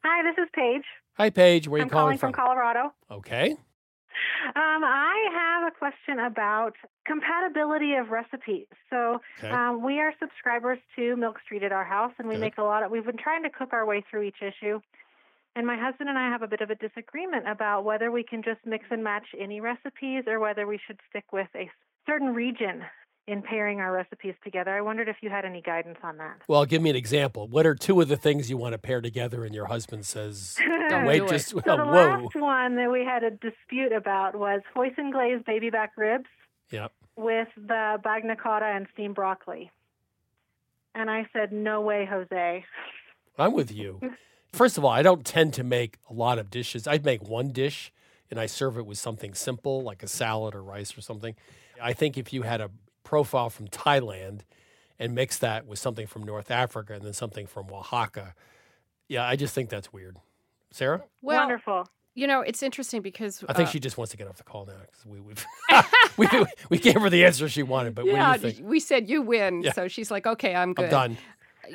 Hi, 0.05 0.23
this 0.23 0.37
is 0.37 0.47
Paige. 0.55 0.85
Hi, 1.17 1.31
Paige. 1.31 1.69
Where 1.69 1.81
are 1.81 1.85
you 1.87 1.91
calling 1.91 2.19
from? 2.19 2.29
I'm 2.29 2.35
calling, 2.35 2.53
calling 2.53 2.69
from 2.69 2.93
Colorado. 2.93 2.93
Okay. 3.11 3.53
Um, 3.53 4.85
I 4.85 5.31
have 5.33 5.73
a 5.73 5.75
question 5.75 6.19
about 6.19 6.75
compatibility 7.07 7.95
of 7.95 8.11
recipes. 8.11 8.67
So 8.91 9.23
Okay. 9.39 9.49
um, 9.49 9.83
we 9.83 10.01
are 10.01 10.13
subscribers 10.21 10.79
to 10.97 11.17
Milk 11.17 11.39
Street 11.47 11.63
at 11.63 11.73
our 11.73 11.85
house, 11.87 12.13
and 12.19 12.29
we 12.29 12.37
make 12.37 12.59
a 12.59 12.63
lot 12.63 12.83
of. 12.83 12.91
We've 12.91 13.07
been 13.07 13.17
trying 13.17 13.43
to 13.45 13.51
cook 13.51 13.73
our 13.73 13.87
way 13.87 14.05
through 14.11 14.25
each 14.25 14.43
issue, 14.43 14.81
and 15.57 15.67
my 15.67 15.79
husband 15.79 16.11
and 16.11 16.19
I 16.19 16.29
have 16.29 16.43
a 16.43 16.47
bit 16.47 16.61
of 16.61 16.69
a 16.69 16.75
disagreement 16.75 17.49
about 17.49 17.85
whether 17.87 18.11
we 18.13 18.23
can 18.23 18.43
just 18.43 18.61
mix 18.67 18.85
and 18.91 19.03
match 19.03 19.29
any 19.41 19.63
recipes 19.63 20.25
or 20.27 20.41
whether 20.41 20.67
we 20.67 20.79
should 20.87 21.01
stick 21.09 21.25
with 21.33 21.49
a 21.55 21.71
certain 22.07 22.33
region 22.35 22.83
in 23.29 23.43
pairing 23.43 23.79
our 23.81 23.93
recipes 23.93 24.35
together. 24.43 24.71
I 24.75 24.81
wondered 24.81 25.09
if 25.09 25.17
you 25.21 25.29
had 25.31 25.45
any 25.45 25.61
guidance 25.61 25.99
on 26.03 26.17
that. 26.17 26.39
Well, 26.49 26.65
give 26.65 26.81
me 26.83 26.91
an 26.91 26.97
example. 26.97 27.47
What 27.47 27.67
are 27.67 27.75
two 27.75 28.01
of 28.01 28.09
the 28.09 28.17
things 28.17 28.49
you 28.49 28.57
want 28.57 28.73
to 28.73 28.79
pair 28.79 29.01
together 29.01 29.45
and 29.45 29.55
your 29.55 29.67
husband 29.67 30.07
says, 30.07 30.57
no, 30.91 31.05
wait, 31.07 31.29
just, 31.29 31.49
so 31.51 31.61
the 31.65 31.77
whoa. 31.77 31.93
last 31.93 32.35
one 32.35 32.77
that 32.77 32.91
we 32.91 33.05
had 33.05 33.23
a 33.23 33.31
dispute 33.31 33.93
about 33.93 34.35
was 34.35 34.63
hoisin 34.75 35.13
glazed 35.13 35.45
baby 35.45 35.71
back 35.71 35.93
ribs 35.97 36.27
Yep. 36.71 36.93
with 37.17 37.49
the 37.57 37.99
bagna 38.05 38.37
cauda 38.37 38.77
and 38.77 38.87
steamed 38.93 39.15
broccoli. 39.15 39.71
And 40.95 41.11
I 41.11 41.27
said, 41.33 41.53
"No 41.53 41.81
way, 41.81 42.07
Jose." 42.11 42.65
I'm 43.39 43.53
with 43.53 43.71
you. 43.73 44.01
First 44.53 44.79
of 44.79 44.85
all, 44.85 44.91
I 44.91 45.03
don't 45.03 45.25
tend 45.25 45.55
to 45.55 45.63
make 45.65 45.99
a 46.11 46.13
lot 46.13 46.39
of 46.39 46.51
dishes. 46.51 46.87
I'd 46.89 47.05
make 47.05 47.23
one 47.23 47.53
dish 47.53 47.93
and 48.31 48.41
I 48.41 48.47
serve 48.47 48.77
it 48.79 48.85
with 48.87 48.99
something 48.99 49.33
simple 49.35 49.83
like 49.83 50.03
a 50.03 50.09
salad 50.09 50.55
or 50.55 50.63
rice 50.63 50.97
or 50.99 51.01
something. 51.03 51.37
I 51.81 51.93
think 51.93 52.19
if 52.19 52.33
you 52.33 52.43
had 52.43 52.61
a 52.61 52.71
profile 53.09 53.49
from 53.49 53.69
Thailand 53.69 54.41
and 54.99 55.15
mix 55.15 55.39
that 55.39 55.67
with 55.67 55.79
something 55.79 56.07
from 56.07 56.25
North 56.25 56.51
Africa 56.51 56.93
and 56.93 57.03
then 57.03 57.15
something 57.15 57.47
from 57.47 57.73
Oaxaca, 57.73 58.35
yeah, 59.09 59.25
I 59.27 59.35
just 59.35 59.55
think 59.55 59.71
that's 59.71 59.91
weird. 59.95 60.19
Sara? 60.71 61.03
Well, 61.23 61.39
Wonderful. 61.39 61.89
You 62.15 62.27
know, 62.27 62.43
it's 62.43 62.63
interesting 62.63 63.01
because 63.01 63.43
I 63.49 63.55
think 63.55 63.69
uh, 63.69 63.73
she 63.73 63.81
just 63.81 63.97
wants 63.97 64.11
to 64.11 64.19
get 64.19 64.29
off 64.29 64.37
the 64.37 64.43
call 64.43 64.67
now 64.67 64.75
because 64.83 65.07
we, 65.07 65.21
we've 65.21 65.47
we, 66.19 66.27
we 66.69 66.79
gave 66.79 67.01
her 67.01 67.09
the 67.09 67.25
answer 67.25 67.49
she 67.49 67.63
wanted. 67.63 67.95
But 67.95 68.05
yeah, 68.05 68.31
what 68.33 68.41
do 68.43 68.49
you 68.49 68.53
think? 68.55 68.69
we 68.69 68.79
said 68.81 69.09
you 69.09 69.23
win, 69.23 69.63
Yeah. 69.63 69.73
so 69.73 69.89
she's 69.89 70.11
like, 70.11 70.27
okay, 70.27 70.55
I'm 70.55 70.75
good. 70.75 70.87
I'm 70.87 70.91
done. 70.91 71.19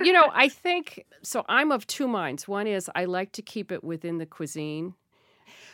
you 0.04 0.12
know, 0.14 0.30
I 0.34 0.50
think 0.50 1.06
so. 1.24 1.46
I'm 1.50 1.72
of 1.72 1.88
two 1.88 2.08
minds. 2.08 2.48
One 2.48 2.68
is 2.68 2.92
I 2.94 3.06
like 3.06 3.32
to 3.32 3.42
keep 3.42 3.72
it 3.72 3.84
within 3.84 4.20
the 4.20 4.28
cuisine. 4.28 4.94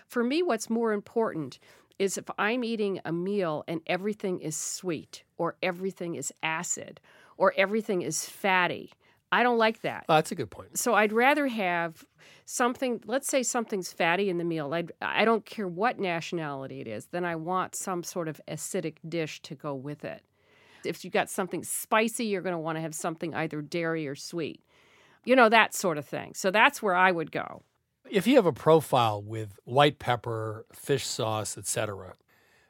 For 0.08 0.24
me, 0.24 0.42
what's 0.42 0.70
more 0.70 0.94
important 0.94 1.60
is 2.00 2.18
if 2.18 2.26
I'm 2.40 2.64
eating 2.64 3.00
a 3.06 3.12
meal 3.12 3.64
and 3.68 3.82
everything 3.86 4.40
is 4.40 4.56
sweet 4.56 5.24
or 5.38 5.58
everything 5.62 6.16
is 6.16 6.34
acid 6.42 7.00
or 7.38 7.54
everything 7.58 8.02
is 8.02 8.26
fatty. 8.26 8.92
I 9.32 9.44
don't 9.44 9.60
like 9.60 9.82
that. 9.82 10.06
Oh, 10.10 10.16
that's 10.16 10.32
a 10.32 10.36
good 10.36 10.50
point. 10.50 10.80
So 10.80 10.96
I'd 10.96 11.14
rather 11.14 11.48
have 11.48 12.04
something. 12.46 13.02
Let's 13.06 13.28
say 13.28 13.44
something's 13.44 13.94
fatty 13.94 14.30
in 14.30 14.40
the 14.40 14.44
meal. 14.44 14.74
I'd, 14.74 14.92
I 15.02 15.24
don't 15.24 15.46
care 15.46 15.68
what 15.68 16.00
nationality 16.00 16.82
it 16.82 16.88
is. 16.88 17.06
Then 17.08 17.26
I 17.26 17.36
want 17.36 17.76
some 17.76 18.02
sort 18.02 18.28
of 18.28 18.42
acidic 18.48 18.96
dish 19.08 19.42
to 19.44 19.54
go 19.54 19.76
with 19.76 20.04
it. 20.04 20.24
If 20.84 21.06
you 21.06 21.12
got 21.12 21.30
something 21.30 21.64
spicy, 21.64 22.26
you're 22.26 22.42
going 22.42 22.56
to 22.56 22.60
want 22.60 22.78
to 22.78 22.82
have 22.82 22.96
something 22.96 23.36
either 23.36 23.62
dairy 23.62 24.08
or 24.08 24.16
sweet. 24.16 24.64
You 25.26 25.36
know 25.36 25.50
that 25.50 25.76
sort 25.76 25.98
of 25.98 26.06
thing. 26.06 26.34
So 26.34 26.50
that's 26.50 26.82
where 26.82 26.96
I 26.96 27.12
would 27.12 27.32
go. 27.32 27.62
If 28.10 28.28
you 28.28 28.36
have 28.36 28.46
a 28.46 28.54
profile 28.54 29.22
with 29.22 29.60
white 29.66 30.00
pepper, 30.00 30.66
fish 30.74 31.06
sauce, 31.06 31.58
etc., 31.58 32.16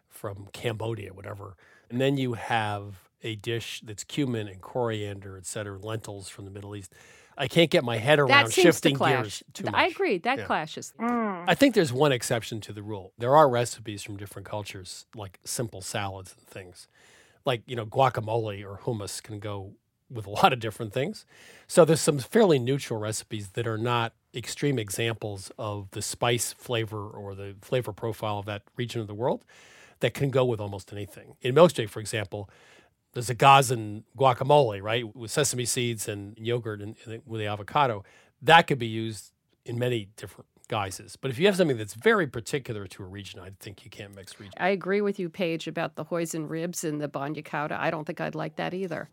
from 0.07 0.47
Cambodia, 0.51 1.13
whatever, 1.13 1.55
and 1.89 2.01
then 2.01 2.17
you 2.17 2.33
have 2.33 3.09
a 3.23 3.35
dish 3.35 3.81
that's 3.85 4.03
cumin 4.03 4.47
and 4.47 4.61
coriander, 4.61 5.37
etc., 5.37 5.77
lentils 5.79 6.29
from 6.29 6.45
the 6.45 6.51
Middle 6.51 6.75
East, 6.75 6.93
I 7.37 7.47
can't 7.47 7.69
get 7.69 7.85
my 7.85 7.97
head 7.97 8.19
around 8.19 8.29
that 8.29 8.53
shifting 8.53 8.97
to 8.97 9.05
gears 9.05 9.43
too 9.53 9.65
much. 9.65 9.75
I 9.75 9.87
agree. 9.87 10.17
That 10.17 10.39
Yeah. 10.39 10.45
clashes. 10.45 10.93
Mm. 10.99 11.45
I 11.47 11.55
think 11.55 11.73
there's 11.73 11.93
one 11.93 12.11
exception 12.11 12.59
to 12.61 12.73
the 12.73 12.83
rule. 12.83 13.13
There 13.17 13.35
are 13.35 13.49
recipes 13.49 14.03
from 14.03 14.17
different 14.17 14.45
cultures, 14.47 15.05
like 15.15 15.39
simple 15.45 15.81
salads 15.81 16.35
and 16.37 16.45
things. 16.47 16.87
Like, 17.45 17.63
you 17.65 17.77
know, 17.77 17.85
guacamole 17.85 18.65
or 18.65 18.79
hummus 18.83 19.23
can 19.23 19.39
go 19.39 19.73
with 20.09 20.27
a 20.27 20.29
lot 20.29 20.51
of 20.51 20.59
different 20.59 20.91
things. 20.91 21.25
So 21.67 21.85
there's 21.85 22.01
some 22.01 22.19
fairly 22.19 22.59
neutral 22.59 22.99
recipes 22.99 23.49
that 23.49 23.65
are 23.67 23.77
not 23.77 24.13
extreme 24.33 24.77
examples 24.77 25.51
of 25.57 25.89
the 25.91 26.01
spice 26.01 26.53
flavor 26.53 27.07
or 27.07 27.35
the 27.35 27.55
flavor 27.61 27.91
profile 27.91 28.39
of 28.39 28.45
that 28.45 28.63
region 28.75 29.01
of 29.01 29.07
the 29.07 29.13
world 29.13 29.43
that 29.99 30.13
can 30.13 30.29
go 30.29 30.45
with 30.45 30.59
almost 30.59 30.93
anything. 30.93 31.35
In 31.41 31.55
Milk 31.55 31.71
Street, 31.71 31.89
for 31.89 31.99
example, 31.99 32.49
there's 33.13 33.29
a 33.29 33.33
Gazan 33.33 34.03
guacamole, 34.17 34.81
right, 34.81 35.15
with 35.15 35.31
sesame 35.31 35.65
seeds 35.65 36.07
and 36.07 36.37
yogurt 36.37 36.81
and, 36.81 36.95
and 37.05 37.21
with 37.25 37.41
the 37.41 37.47
avocado. 37.47 38.03
That 38.41 38.67
could 38.67 38.79
be 38.79 38.87
used 38.87 39.33
in 39.65 39.79
many 39.79 40.09
different 40.15 40.47
guises. 40.67 41.15
But 41.15 41.31
if 41.31 41.39
you 41.39 41.47
have 41.47 41.55
something 41.57 41.77
that's 41.77 41.95
very 41.95 42.27
particular 42.27 42.85
to 42.87 43.03
a 43.03 43.07
region, 43.07 43.39
I 43.39 43.51
think 43.59 43.83
you 43.83 43.89
can't 43.89 44.15
mix 44.15 44.39
regions. 44.39 44.53
I 44.57 44.69
agree 44.69 45.01
with 45.01 45.19
you, 45.19 45.27
Paige, 45.27 45.67
about 45.67 45.95
the 45.95 46.05
hoisin 46.05 46.47
ribs 46.47 46.83
and 46.83 47.01
the 47.01 47.09
bagna 47.09 47.43
cauda. 47.43 47.77
I 47.77 47.89
don't 47.89 48.05
think 48.05 48.21
I'd 48.21 48.35
like 48.35 48.55
that 48.57 48.73
either. 48.73 49.09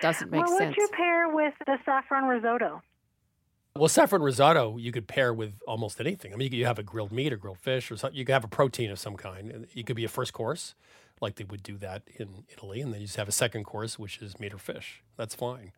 Doesn't 0.00 0.30
make 0.30 0.40
what 0.40 0.48
sense. 0.48 0.60
What 0.60 0.68
would 0.68 0.76
you 0.76 0.88
pair 0.96 1.28
with 1.28 1.54
the 1.66 1.76
saffron 1.84 2.24
risotto? 2.24 2.82
Well, 3.78 3.88
saffron 3.88 4.22
risotto 4.22 4.76
you 4.78 4.92
could 4.92 5.06
pair 5.06 5.32
with 5.34 5.54
almost 5.66 6.00
anything. 6.00 6.32
I 6.32 6.36
mean, 6.36 6.52
you 6.52 6.58
could 6.60 6.66
have 6.66 6.78
a 6.78 6.82
grilled 6.82 7.12
meat 7.12 7.32
or 7.32 7.36
grilled 7.36 7.58
fish, 7.58 7.90
or 7.90 7.96
something. 7.96 8.16
You 8.18 8.24
could 8.24 8.32
have 8.32 8.44
a 8.44 8.48
protein 8.48 8.90
of 8.90 8.98
some 8.98 9.16
kind. 9.16 9.50
and 9.50 9.66
It 9.74 9.86
could 9.86 9.96
be 9.96 10.04
a 10.04 10.08
first 10.08 10.32
course, 10.32 10.74
like 11.20 11.36
they 11.36 11.44
would 11.44 11.62
do 11.62 11.76
that 11.78 12.02
in 12.16 12.44
Italy, 12.52 12.80
and 12.80 12.92
then 12.92 13.00
you 13.00 13.06
just 13.06 13.16
have 13.16 13.28
a 13.28 13.32
second 13.32 13.64
course, 13.64 13.98
which 13.98 14.18
is 14.22 14.38
meat 14.40 14.52
or 14.54 14.58
fish. 14.58 15.02
That's 15.16 15.34
fine. 15.34 15.72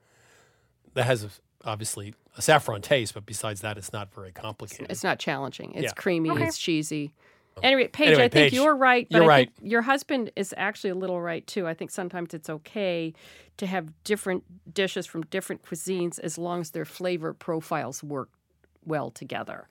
That 0.94 1.04
has 1.04 1.24
a, 1.24 1.30
obviously 1.64 2.14
a 2.36 2.42
saffron 2.42 2.82
taste, 2.82 3.14
but 3.14 3.26
besides 3.26 3.60
that, 3.60 3.76
it's 3.78 3.92
not 3.92 4.12
very 4.14 4.32
complicated. 4.32 4.86
It's 4.90 5.04
not 5.04 5.18
challenging. 5.18 5.72
It's 5.74 5.84
Yeah. 5.84 5.92
creamy. 5.92 6.30
Okay. 6.30 6.44
It's 6.46 6.58
cheesy. 6.58 7.14
Anyway, 7.62 7.88
Paige, 7.88 8.08
Anyway, 8.08 8.24
I 8.24 8.28
think 8.28 8.50
Paige, 8.50 8.52
you're 8.54 8.76
right. 8.76 9.06
But 9.10 9.16
you're 9.16 9.24
I 9.24 9.28
right. 9.28 9.54
Think 9.54 9.70
your 9.70 9.82
husband 9.82 10.30
is 10.36 10.54
actually 10.56 10.90
a 10.90 10.94
little 10.94 11.20
right 11.20 11.46
too. 11.46 11.66
I 11.66 11.74
think 11.74 11.90
sometimes 11.90 12.34
it's 12.34 12.50
okay 12.50 13.12
to 13.58 13.66
have 13.66 13.92
different 14.04 14.44
dishes 14.74 15.06
from 15.06 15.22
different 15.22 15.62
cuisines 15.62 16.18
as 16.20 16.38
long 16.38 16.60
as 16.60 16.70
their 16.70 16.84
flavor 16.84 17.32
profiles 17.34 18.02
work 18.02 18.30
well 18.84 19.10
together. 19.10 19.68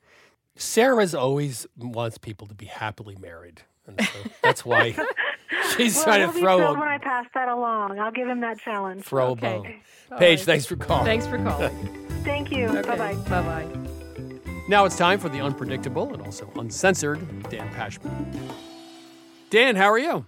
Sara's 0.55 1.13
always 1.13 1.67
wants 1.77 2.17
people 2.17 2.47
to 2.47 2.55
be 2.55 2.65
happily 2.65 3.15
married, 3.15 3.61
and 3.85 4.01
so 4.01 4.19
that's 4.41 4.65
why 4.65 4.95
she's 5.77 5.95
well, 5.95 6.05
trying 6.05 6.27
to 6.27 6.33
throw 6.33 6.57
thrilled 6.57 6.77
a 6.77 6.79
when 6.79 6.89
I 6.89 6.97
pass 6.97 7.27
that 7.33 7.47
along. 7.47 7.99
I'll 7.99 8.11
give 8.11 8.27
him 8.27 8.41
that 8.41 8.59
challenge. 8.59 9.03
throw 9.03 9.33
a 9.33 9.35
bone. 9.35 9.81
Paige, 10.17 10.41
thanks 10.41 10.65
for 10.65 10.75
calling. 10.75 11.05
Thanks 11.05 11.27
for 11.27 11.37
calling. 11.37 11.93
Thank 12.23 12.51
you. 12.51 12.67
Bye 12.67 12.81
bye. 12.81 13.13
Bye 13.13 13.41
bye. 13.41 13.96
Now 14.69 14.83
it's 14.83 14.97
time 14.97 15.17
for 15.17 15.29
the 15.29 15.39
unpredictable 15.39 16.13
and 16.13 16.21
also 16.21 16.51
uncensored 16.57 17.19
Dan 17.49 17.69
Pashman. 17.73 18.35
Dan, 19.49 19.77
how 19.77 19.89
are 19.89 19.97
you? 19.97 20.25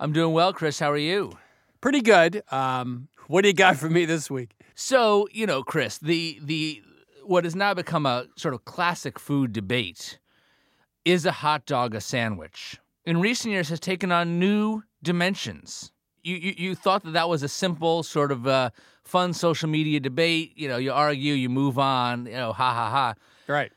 I'm 0.00 0.12
doing 0.12 0.34
well, 0.34 0.52
Chris. 0.52 0.80
How 0.80 0.90
are 0.90 0.96
you? 0.96 1.30
Pretty 1.80 2.00
good. 2.00 2.42
Um, 2.50 3.06
what 3.28 3.42
do 3.42 3.48
you 3.48 3.54
got 3.54 3.76
for 3.76 3.88
me 3.88 4.04
this 4.04 4.28
week? 4.28 4.50
So, 4.74 5.28
you 5.30 5.46
know, 5.46 5.62
Chris, 5.62 5.98
the 5.98 6.40
the 6.42 6.82
what 7.24 7.44
has 7.44 7.54
now 7.54 7.74
become 7.74 8.06
a 8.06 8.26
sort 8.36 8.54
of 8.54 8.64
classic 8.64 9.20
food 9.20 9.52
debate 9.52 10.18
is 11.04 11.24
a 11.24 11.30
hot 11.30 11.64
dog 11.64 11.94
a 11.94 12.00
sandwich? 12.00 12.80
In 13.04 13.20
recent 13.20 13.52
years 13.52 13.68
has 13.68 13.78
taken 13.78 14.10
on 14.10 14.40
new 14.40 14.82
dimensions. 15.00 15.92
You, 16.24 16.34
you, 16.34 16.54
you 16.58 16.74
thought 16.74 17.04
that 17.04 17.12
that 17.12 17.28
was 17.28 17.44
a 17.44 17.48
simple 17.48 18.02
sort 18.02 18.32
of 18.32 18.48
uh, 18.48 18.70
fun 19.04 19.32
social 19.32 19.68
media 19.68 20.00
debate. 20.00 20.54
You 20.56 20.66
know, 20.66 20.76
you 20.76 20.92
argue, 20.92 21.34
you 21.34 21.48
move 21.48 21.78
on. 21.78 22.26
You 22.26 22.32
know, 22.32 22.52
ha 22.52 22.74
ha 22.74 22.90
ha. 22.90 23.14
Right. 23.46 23.70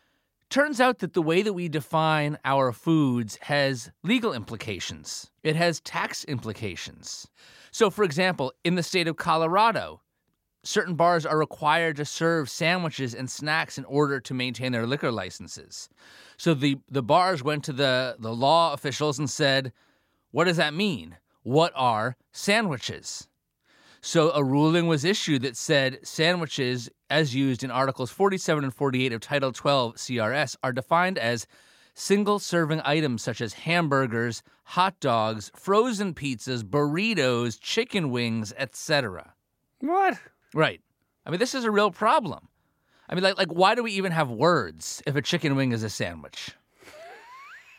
Turns 0.50 0.82
out 0.82 0.98
that 1.00 1.14
the 1.14 1.22
way 1.22 1.44
that 1.44 1.54
we 1.54 1.70
define 1.70 2.40
our 2.44 2.72
foods 2.72 3.38
has 3.42 3.92
legal 4.02 4.34
implications. 4.34 5.30
It 5.44 5.56
has 5.56 5.80
tax 5.82 6.24
implications. 6.24 7.28
So, 7.70 7.92
for 7.92 8.04
example, 8.04 8.52
in 8.64 8.74
the 8.74 8.82
state 8.82 9.08
of 9.08 9.16
Colorado, 9.16 10.02
certain 10.64 10.96
bars 10.96 11.24
are 11.24 11.38
required 11.38 11.98
to 11.98 12.06
serve 12.06 12.50
sandwiches 12.50 13.14
and 13.14 13.30
snacks 13.30 13.78
in 13.78 13.86
order 13.86 14.20
to 14.20 14.34
maintain 14.34 14.72
their 14.72 14.88
liquor 14.88 15.12
licenses. 15.12 15.88
So 16.36 16.56
the, 16.56 16.80
the 16.90 17.04
bars 17.04 17.44
went 17.44 17.64
to 17.66 17.74
the, 17.74 18.16
the 18.18 18.34
law 18.34 18.74
officials 18.74 19.20
and 19.20 19.30
said, 19.30 19.72
What 20.32 20.46
does 20.46 20.58
that 20.58 20.74
mean? 20.74 21.18
What 21.44 21.74
are 21.76 22.18
sandwiches? 22.32 23.29
So 24.02 24.32
a 24.32 24.44
ruling 24.44 24.88
was 24.88 25.04
issued 25.04 25.42
that 25.42 25.58
said 25.58 26.00
sandwiches, 26.04 26.90
as 27.10 27.36
used 27.36 27.64
in 27.64 27.72
Articles 27.72 28.12
47 28.12 28.64
and 28.64 28.74
48 28.74 29.12
of 29.12 29.22
Title 29.22 29.52
12 29.52 29.96
CRS, 29.96 30.56
are 30.64 30.72
defined 30.72 31.18
as 31.18 31.48
single 31.94 32.40
serving 32.40 32.82
items 32.86 33.22
such 33.22 33.42
as 33.42 33.54
hamburgers, 33.54 34.42
hot 34.64 35.00
dogs, 35.02 35.52
frozen 35.56 36.14
pizzas, 36.14 36.64
burritos, 36.64 37.60
chicken 37.60 38.10
wings, 38.10 38.54
etc. 38.58 39.34
What? 39.82 40.18
Right. 40.54 40.82
I 41.26 41.30
mean, 41.30 41.40
this 41.40 41.54
is 41.54 41.66
a 41.66 41.72
real 41.72 41.92
problem. 41.92 42.48
I 43.10 43.16
mean, 43.16 43.24
like, 43.24 43.38
like, 43.38 43.52
why 43.52 43.76
do 43.76 43.84
we 43.84 43.92
even 43.94 44.12
have 44.12 44.30
words 44.30 45.02
if 45.06 45.16
a 45.16 45.22
chicken 45.22 45.56
wing 45.56 45.72
is 45.74 45.84
a 45.84 45.90
sandwich? 45.90 46.52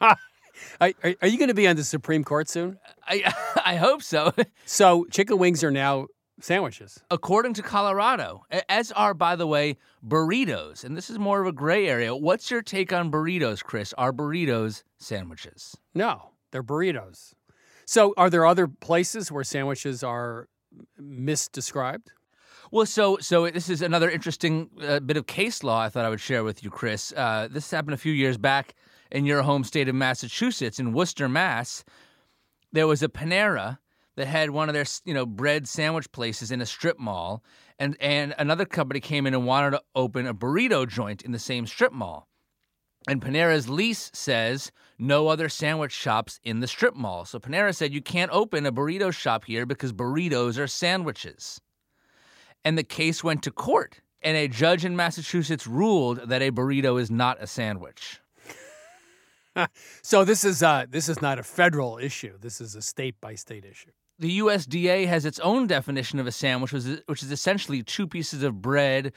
are, 0.81 0.93
are, 1.23 1.29
you 1.29 1.39
going 1.39 1.49
to 1.49 1.55
be 1.55 1.69
on 1.69 1.77
the 1.77 1.85
Supreme 1.85 2.25
Court 2.25 2.49
soon? 2.49 2.79
I 3.07 3.33
I 3.65 3.77
hope 3.77 4.03
so. 4.03 4.33
so 4.67 5.07
chicken 5.11 5.39
wings 5.39 5.63
are 5.65 5.71
now 5.71 6.07
sandwiches, 6.41 7.03
according 7.11 7.55
to 7.55 7.63
Colorado, 7.63 8.45
as 8.69 8.93
are, 8.93 9.15
by 9.15 9.37
the 9.37 9.47
way, 9.47 9.77
burritos. 10.07 10.85
And 10.85 10.97
this 10.97 11.11
is 11.11 11.19
more 11.19 11.41
of 11.41 11.47
a 11.47 11.53
gray 11.53 11.87
area. 11.87 12.17
What's 12.17 12.51
your 12.51 12.63
take 12.63 12.93
on 12.93 13.11
burritos, 13.11 13.63
Chris? 13.63 13.93
Are 13.99 14.13
burritos 14.13 14.83
sandwiches? 14.99 15.77
No, 15.95 16.31
they're 16.51 16.63
burritos. 16.63 17.35
So, 17.85 18.15
are 18.17 18.31
there 18.31 18.47
other 18.47 18.69
places 18.69 19.33
where 19.33 19.45
sandwiches 19.45 20.03
are 20.03 20.49
misdescribed? 21.01 22.09
Well, 22.73 22.87
so 22.87 23.19
so 23.19 23.51
this 23.51 23.69
is 23.69 23.83
another 23.83 24.09
interesting 24.09 24.71
uh, 24.81 25.01
bit 25.01 25.17
of 25.17 25.27
case 25.27 25.65
law 25.65 25.81
I 25.81 25.89
thought 25.89 26.05
I 26.05 26.09
would 26.09 26.21
share 26.21 26.45
with 26.45 26.63
you, 26.63 26.71
Chris. 26.71 27.13
Uh, 27.17 27.49
this 27.51 27.69
happened 27.71 27.95
a 27.95 27.99
few 27.99 28.13
years 28.13 28.39
back 28.39 28.77
in 29.11 29.27
your 29.27 29.43
home 29.43 29.65
state 29.65 29.89
of 29.89 29.95
Massachusetts, 29.95 30.79
in 30.79 30.93
Worcester, 30.93 31.29
Mass. 31.29 31.85
There 32.73 32.87
was 32.87 33.03
a 33.03 33.09
Panera 33.09 33.79
that 34.17 34.27
had 34.27 34.51
one 34.51 34.69
of 34.69 34.75
their 34.75 34.85
you 35.05 35.15
know 35.15 35.27
bread 35.27 35.69
sandwich 35.69 36.11
places 36.13 36.51
in 36.51 36.61
a 36.61 36.67
strip 36.67 36.99
mall, 36.99 37.43
and 37.79 37.97
and 38.01 38.35
another 38.39 38.65
company 38.65 39.01
came 39.01 39.27
in 39.27 39.35
and 39.35 39.47
wanted 39.47 39.73
to 39.73 39.83
open 39.95 40.27
a 40.27 40.35
burrito 40.35 40.87
joint 40.89 41.23
in 41.23 41.33
the 41.33 41.39
same 41.39 41.67
strip 41.67 41.93
mall. 41.93 42.29
And 43.09 43.23
Panera's 43.23 43.69
lease 43.69 44.11
says 44.13 44.71
no 44.99 45.29
other 45.29 45.49
sandwich 45.49 45.93
shops 45.93 46.39
in 46.45 46.61
the 46.61 46.67
strip 46.67 46.95
mall. 46.95 47.25
So 47.25 47.39
Panera 47.39 47.75
said 47.75 47.95
you 47.95 48.03
can't 48.03 48.31
open 48.31 48.67
a 48.67 48.73
burrito 48.73 49.13
shop 49.13 49.47
here 49.47 49.65
because 49.65 49.93
burritos 49.93 50.59
are 50.59 50.67
sandwiches 50.67 51.61
and 52.65 52.77
the 52.77 52.85
case 52.85 53.25
went 53.25 53.43
to 53.45 53.51
court. 53.51 54.01
And 54.23 54.37
a 54.37 54.49
judge 54.49 54.85
in 54.85 54.97
Massachusetts 54.97 55.67
ruled 55.67 56.29
that 56.29 56.43
a 56.43 56.53
burrito 56.53 57.01
is 57.01 57.11
not 57.11 57.43
a 57.43 57.47
sandwich. 57.47 58.21
so 60.03 60.25
this 60.25 60.45
is 60.45 60.63
uh, 60.63 60.87
this 60.89 61.09
is 61.09 61.21
not 61.21 61.39
a 61.39 61.43
federal 61.43 61.99
issue. 61.99 62.37
This 62.41 62.61
is 62.61 62.75
a 62.75 62.83
state 62.83 63.21
by 63.21 63.35
state 63.35 63.65
issue. 63.65 63.91
The 64.19 64.41
USDA 64.41 65.07
has 65.07 65.25
its 65.25 65.39
own 65.41 65.67
definition 65.67 66.19
of 66.19 66.27
a 66.27 66.33
sandwich, 66.33 66.73
which 66.73 66.85
is, 66.85 67.01
which 67.07 67.23
is 67.23 67.33
essentially 67.33 67.83
two 67.83 68.07
pieces 68.07 68.43
of 68.43 68.61
bread 68.61 69.15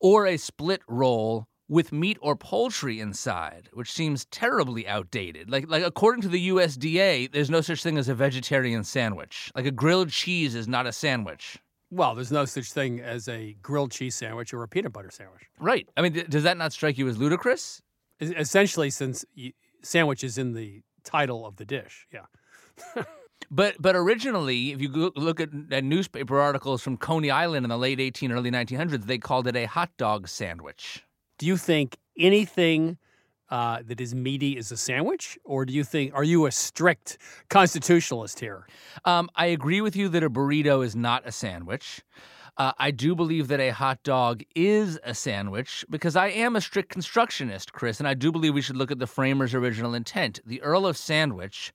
or 0.00 0.26
a 0.26 0.36
split 0.36 0.82
roll 0.88 1.46
with 1.68 1.92
meat 1.92 2.18
or 2.20 2.34
poultry 2.34 2.98
inside, 2.98 3.68
which 3.72 3.92
seems 3.92 4.24
terribly 4.26 4.88
outdated. 4.88 5.48
Like 5.48 5.68
like 5.68 5.84
according 5.84 6.22
to 6.22 6.28
the 6.28 6.48
USDA, 6.48 7.30
there's 7.30 7.50
no 7.50 7.60
such 7.60 7.82
thing 7.82 7.96
as 7.96 8.08
a 8.08 8.14
vegetarian 8.14 8.82
sandwich. 8.82 9.52
Like 9.54 9.66
a 9.66 9.70
grilled 9.70 10.10
cheese 10.10 10.56
is 10.56 10.66
not 10.66 10.86
a 10.86 10.92
sandwich. 10.92 11.58
Well, 11.92 12.14
there's 12.14 12.32
no 12.32 12.44
such 12.44 12.72
thing 12.72 13.00
as 13.00 13.28
a 13.28 13.56
grilled 13.62 13.92
cheese 13.92 14.14
sandwich 14.14 14.52
or 14.52 14.62
a 14.62 14.68
peanut 14.68 14.92
butter 14.92 15.10
sandwich. 15.10 15.42
Right. 15.58 15.88
I 15.96 16.02
mean, 16.02 16.24
does 16.28 16.44
that 16.44 16.56
not 16.56 16.72
strike 16.72 16.98
you 16.98 17.08
as 17.08 17.18
ludicrous? 17.18 17.82
Essentially, 18.20 18.90
since 18.90 19.24
sandwich 19.82 20.22
is 20.22 20.38
in 20.38 20.52
the 20.52 20.82
title 21.04 21.46
of 21.46 21.56
the 21.56 21.64
dish, 21.64 22.06
yeah. 22.12 22.26
but 23.50 23.76
but 23.80 23.96
originally, 23.96 24.72
if 24.72 24.80
you 24.80 25.12
look 25.16 25.40
at, 25.40 25.48
at 25.70 25.84
newspaper 25.84 26.38
articles 26.38 26.82
from 26.82 26.96
Coney 26.96 27.30
Island 27.30 27.64
in 27.64 27.70
the 27.70 27.78
late 27.78 28.00
18, 28.00 28.32
early 28.32 28.50
1900s, 28.50 29.04
they 29.04 29.18
called 29.18 29.46
it 29.46 29.56
a 29.56 29.64
hot 29.64 29.90
dog 29.96 30.28
sandwich. 30.28 31.04
Do 31.38 31.46
you 31.46 31.56
think 31.56 31.96
anything 32.18 32.98
uh, 33.50 33.82
that 33.86 34.00
is 34.00 34.14
meaty 34.14 34.56
is 34.56 34.70
a 34.70 34.76
sandwich, 34.76 35.38
or 35.44 35.64
do 35.64 35.72
you 35.72 35.82
think 35.82 36.14
are 36.14 36.24
you 36.24 36.46
a 36.46 36.52
strict 36.52 37.18
constitutionalist 37.48 38.38
here? 38.38 38.66
Um, 39.04 39.28
I 39.34 39.46
agree 39.46 39.80
with 39.80 39.96
you 39.96 40.08
that 40.10 40.22
a 40.22 40.30
burrito 40.30 40.84
is 40.84 40.94
not 40.94 41.26
a 41.26 41.32
sandwich. 41.32 42.02
Uh, 42.60 42.72
I 42.78 42.90
do 42.90 43.14
believe 43.14 43.48
that 43.48 43.58
a 43.58 43.70
hot 43.70 44.02
dog 44.02 44.42
is 44.54 44.98
a 45.02 45.14
sandwich 45.14 45.82
because 45.88 46.14
I 46.14 46.28
am 46.28 46.56
a 46.56 46.60
strict 46.60 46.90
constructionist, 46.90 47.72
Chris, 47.72 48.00
and 48.00 48.06
I 48.06 48.12
do 48.12 48.30
believe 48.30 48.52
we 48.52 48.60
should 48.60 48.76
look 48.76 48.90
at 48.90 48.98
the 48.98 49.06
framers' 49.06 49.54
original 49.54 49.94
intent. 49.94 50.40
The 50.44 50.60
Earl 50.60 50.86
of 50.86 50.98
Sandwich 50.98 51.72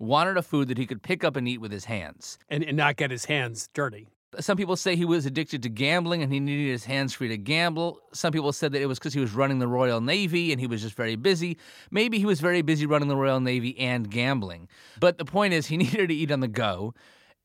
wanted 0.00 0.36
a 0.36 0.42
food 0.42 0.66
that 0.66 0.76
he 0.76 0.86
could 0.86 1.04
pick 1.04 1.22
up 1.22 1.36
and 1.36 1.46
eat 1.46 1.60
with 1.60 1.70
his 1.70 1.84
hands 1.84 2.36
and, 2.48 2.64
and 2.64 2.76
not 2.76 2.96
get 2.96 3.12
his 3.12 3.26
hands 3.26 3.68
dirty. 3.74 4.08
Some 4.40 4.56
people 4.56 4.74
say 4.74 4.96
he 4.96 5.04
was 5.04 5.24
addicted 5.24 5.62
to 5.62 5.68
gambling 5.68 6.20
and 6.20 6.32
he 6.32 6.40
needed 6.40 6.68
his 6.68 6.84
hands 6.84 7.14
free 7.14 7.28
to 7.28 7.36
gamble. 7.36 8.00
Some 8.12 8.32
people 8.32 8.52
said 8.52 8.72
that 8.72 8.82
it 8.82 8.86
was 8.86 8.98
because 8.98 9.14
he 9.14 9.20
was 9.20 9.34
running 9.34 9.60
the 9.60 9.68
Royal 9.68 10.00
Navy 10.00 10.50
and 10.50 10.60
he 10.60 10.66
was 10.66 10.82
just 10.82 10.96
very 10.96 11.14
busy. 11.14 11.58
Maybe 11.92 12.18
he 12.18 12.26
was 12.26 12.40
very 12.40 12.62
busy 12.62 12.86
running 12.86 13.06
the 13.06 13.14
Royal 13.14 13.38
Navy 13.38 13.78
and 13.78 14.10
gambling. 14.10 14.66
But 14.98 15.18
the 15.18 15.24
point 15.24 15.54
is, 15.54 15.66
he 15.68 15.76
needed 15.76 16.08
to 16.08 16.14
eat 16.14 16.32
on 16.32 16.40
the 16.40 16.48
go. 16.48 16.92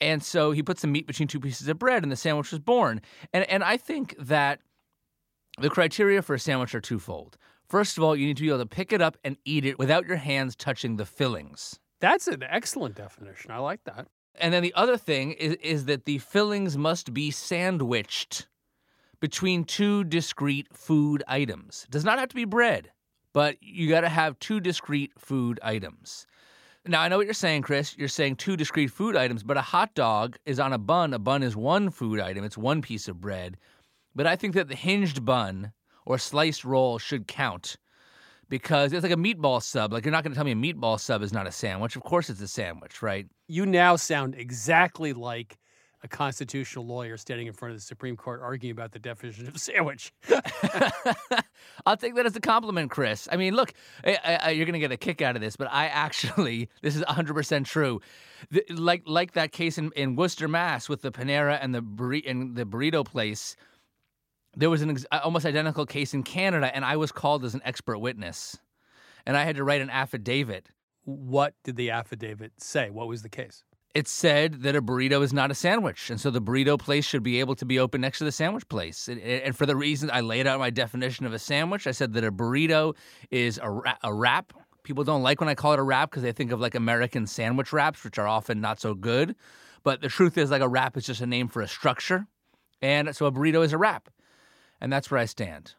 And 0.01 0.23
so 0.23 0.51
he 0.51 0.63
put 0.63 0.79
some 0.79 0.91
meat 0.91 1.07
between 1.07 1.27
two 1.27 1.39
pieces 1.39 1.67
of 1.67 1.77
bread 1.77 2.03
and 2.03 2.11
the 2.11 2.15
sandwich 2.15 2.51
was 2.51 2.59
born. 2.59 3.01
And, 3.33 3.43
and 3.49 3.63
I 3.63 3.77
think 3.77 4.15
that 4.17 4.61
the 5.59 5.69
criteria 5.69 6.21
for 6.21 6.35
a 6.35 6.39
sandwich 6.39 6.73
are 6.73 6.81
twofold. 6.81 7.37
First 7.67 7.97
of 7.97 8.03
all, 8.03 8.15
you 8.15 8.25
need 8.25 8.37
to 8.37 8.43
be 8.43 8.49
able 8.49 8.59
to 8.59 8.65
pick 8.65 8.93
it 8.93 9.01
up 9.01 9.17
and 9.23 9.37
eat 9.45 9.65
it 9.65 9.77
without 9.77 10.07
your 10.07 10.17
hands 10.17 10.55
touching 10.55 10.95
the 10.95 11.05
fillings. 11.05 11.79
That's 11.99 12.27
an 12.27 12.43
excellent 12.43 12.95
definition. 12.95 13.51
I 13.51 13.57
like 13.57 13.83
that. 13.83 14.07
And 14.35 14.53
then 14.53 14.63
the 14.63 14.73
other 14.73 14.97
thing 14.97 15.33
is, 15.33 15.55
is 15.55 15.85
that 15.85 16.05
the 16.05 16.17
fillings 16.19 16.77
must 16.77 17.13
be 17.13 17.29
sandwiched 17.29 18.47
between 19.19 19.65
two 19.65 20.05
discrete 20.05 20.67
food 20.73 21.23
items. 21.27 21.83
It 21.85 21.91
does 21.91 22.05
not 22.05 22.19
have 22.19 22.29
to 22.29 22.35
be 22.35 22.45
bread, 22.45 22.91
but 23.33 23.57
you 23.61 23.89
got 23.89 24.01
to 24.01 24.09
have 24.09 24.39
two 24.39 24.61
discrete 24.61 25.11
food 25.17 25.59
items. 25.61 26.25
Now, 26.87 27.01
I 27.01 27.07
know 27.07 27.17
what 27.17 27.25
you're 27.25 27.33
saying, 27.33 27.63
Chris. 27.63 27.97
You're 27.97 28.07
saying 28.07 28.37
two 28.37 28.55
discrete 28.55 28.91
food 28.91 29.15
items, 29.15 29.43
but 29.43 29.57
a 29.57 29.61
hot 29.61 29.93
dog 29.95 30.37
is 30.45 30.59
on 30.59 30.73
a 30.73 30.77
bun. 30.77 31.13
A 31.13 31.19
bun 31.19 31.43
is 31.43 31.55
one 31.55 31.89
food 31.89 32.19
item, 32.19 32.43
it's 32.43 32.57
one 32.57 32.81
piece 32.81 33.07
of 33.07 33.19
bread. 33.19 33.57
But 34.15 34.27
I 34.27 34.35
think 34.35 34.55
that 34.55 34.69
the 34.69 34.75
hinged 34.75 35.25
bun 35.25 35.73
or 36.05 36.17
sliced 36.17 36.63
roll 36.63 36.97
should 36.97 37.27
count 37.27 37.75
because 38.47 38.93
it's 38.93 39.03
like 39.03 39.11
a 39.11 39.15
meatball 39.15 39.61
sub. 39.61 39.93
Like, 39.93 40.05
you're 40.05 40.11
not 40.11 40.23
going 40.23 40.31
to 40.31 40.35
tell 40.35 40.45
me 40.45 40.53
a 40.53 40.55
meatball 40.55 40.99
sub 40.99 41.21
is 41.21 41.33
not 41.33 41.47
a 41.47 41.51
sandwich. 41.51 41.95
Of 41.95 42.03
course, 42.03 42.29
it's 42.29 42.41
a 42.41 42.47
sandwich, 42.47 43.01
right? 43.01 43.27
You 43.47 43.65
now 43.65 43.95
sound 43.95 44.35
exactly 44.35 45.13
like 45.13 45.59
a 46.01 46.07
constitutional 46.07 46.85
lawyer 46.85 47.17
standing 47.17 47.47
in 47.47 47.53
front 47.53 47.73
of 47.73 47.77
the 47.77 47.83
Supreme 47.83 48.15
Court 48.15 48.41
arguing 48.41 48.71
about 48.71 48.91
the 48.91 48.99
definition 48.99 49.47
of 49.47 49.57
sandwich. 49.57 50.13
I'll 51.85 51.97
take 51.97 52.15
that 52.15 52.25
as 52.25 52.35
a 52.35 52.39
compliment, 52.39 52.89
Chris. 52.89 53.27
I 53.31 53.35
mean, 53.35 53.53
look, 53.53 53.73
I, 54.05 54.39
I, 54.43 54.49
you're 54.51 54.65
going 54.65 54.73
to 54.73 54.79
get 54.79 54.91
a 54.91 54.97
kick 54.97 55.21
out 55.21 55.35
of 55.35 55.41
this, 55.41 55.55
but 55.55 55.67
I 55.71 55.87
actually, 55.87 56.69
this 56.81 56.95
is 56.95 57.03
100% 57.03 57.65
true. 57.65 58.01
The, 58.49 58.63
like 58.69 59.03
like 59.05 59.33
that 59.33 59.51
case 59.51 59.77
in, 59.77 59.91
in 59.95 60.15
Worcester, 60.15 60.47
Mass, 60.47 60.87
with 60.87 61.01
the 61.01 61.11
Panera 61.11 61.59
and 61.61 61.75
the 61.75 61.81
burri- 61.81 62.29
and 62.29 62.55
the 62.55 62.65
burrito 62.65 63.05
place. 63.05 63.55
There 64.55 64.69
was 64.69 64.81
an 64.81 64.91
ex- 64.91 65.05
uh, 65.11 65.19
almost 65.23 65.45
identical 65.45 65.85
case 65.85 66.13
in 66.13 66.23
Canada, 66.23 66.73
and 66.73 66.83
I 66.83 66.95
was 66.95 67.11
called 67.11 67.43
as 67.43 67.53
an 67.53 67.61
expert 67.65 67.99
witness, 67.99 68.57
and 69.25 69.37
I 69.37 69.43
had 69.43 69.57
to 69.57 69.63
write 69.63 69.81
an 69.81 69.89
affidavit. 69.89 70.69
What 71.03 71.53
did 71.63 71.75
the 71.75 71.91
affidavit 71.91 72.53
say? 72.57 72.89
What 72.89 73.07
was 73.07 73.21
the 73.21 73.29
case? 73.29 73.63
It 73.95 74.07
said 74.07 74.61
that 74.61 74.75
a 74.75 74.81
burrito 74.81 75.23
is 75.23 75.33
not 75.33 75.51
a 75.51 75.55
sandwich, 75.55 76.09
and 76.09 76.21
so 76.21 76.29
the 76.29 76.41
burrito 76.41 76.77
place 76.77 77.05
should 77.05 77.23
be 77.23 77.39
able 77.39 77.55
to 77.55 77.65
be 77.65 77.79
open 77.79 78.01
next 78.01 78.19
to 78.19 78.23
the 78.23 78.31
sandwich 78.31 78.67
place. 78.69 79.07
And 79.07 79.55
for 79.55 79.65
the 79.65 79.75
reason 79.75 80.09
I 80.11 80.21
laid 80.21 80.45
out 80.45 80.59
my 80.59 80.69
definition 80.69 81.25
of 81.25 81.33
a 81.33 81.39
sandwich, 81.39 81.87
I 81.87 81.91
said 81.91 82.13
that 82.13 82.23
a 82.23 82.31
burrito 82.31 82.95
is 83.31 83.57
a, 83.57 83.81
a 84.03 84.13
wrap 84.13 84.53
People 84.89 85.03
don't 85.03 85.21
like 85.21 85.39
when 85.39 85.49
I 85.49 85.53
call 85.53 85.73
it 85.73 85.79
a 85.79 85.83
wrap 85.83 86.09
because 86.09 86.23
they 86.23 86.31
think 86.31 86.51
of 86.51 86.59
like 86.59 86.73
American 86.73 87.27
sandwich 87.27 87.71
wraps, 87.71 88.03
which 88.03 88.17
are 88.17 88.27
often 88.27 88.59
not 88.61 88.79
so 88.79 88.93
good. 88.93 89.35
But 89.83 90.01
the 90.01 90.09
truth 90.09 90.35
is, 90.37 90.51
like 90.51 90.63
a 90.63 90.67
wrap 90.67 90.97
is 90.97 91.05
just 91.05 91.21
a 91.21 91.27
name 91.27 91.47
for 91.47 91.61
a 91.61 91.67
structure. 91.67 92.25
And 92.81 93.15
so 93.15 93.25
a 93.25 93.31
burrito 93.31 93.63
is 93.63 93.71
a 93.71 93.77
wrap. 93.77 94.09
And 94.81 94.91
that's 94.91 95.11
where 95.11 95.19
I 95.19 95.25
stand. 95.25 95.75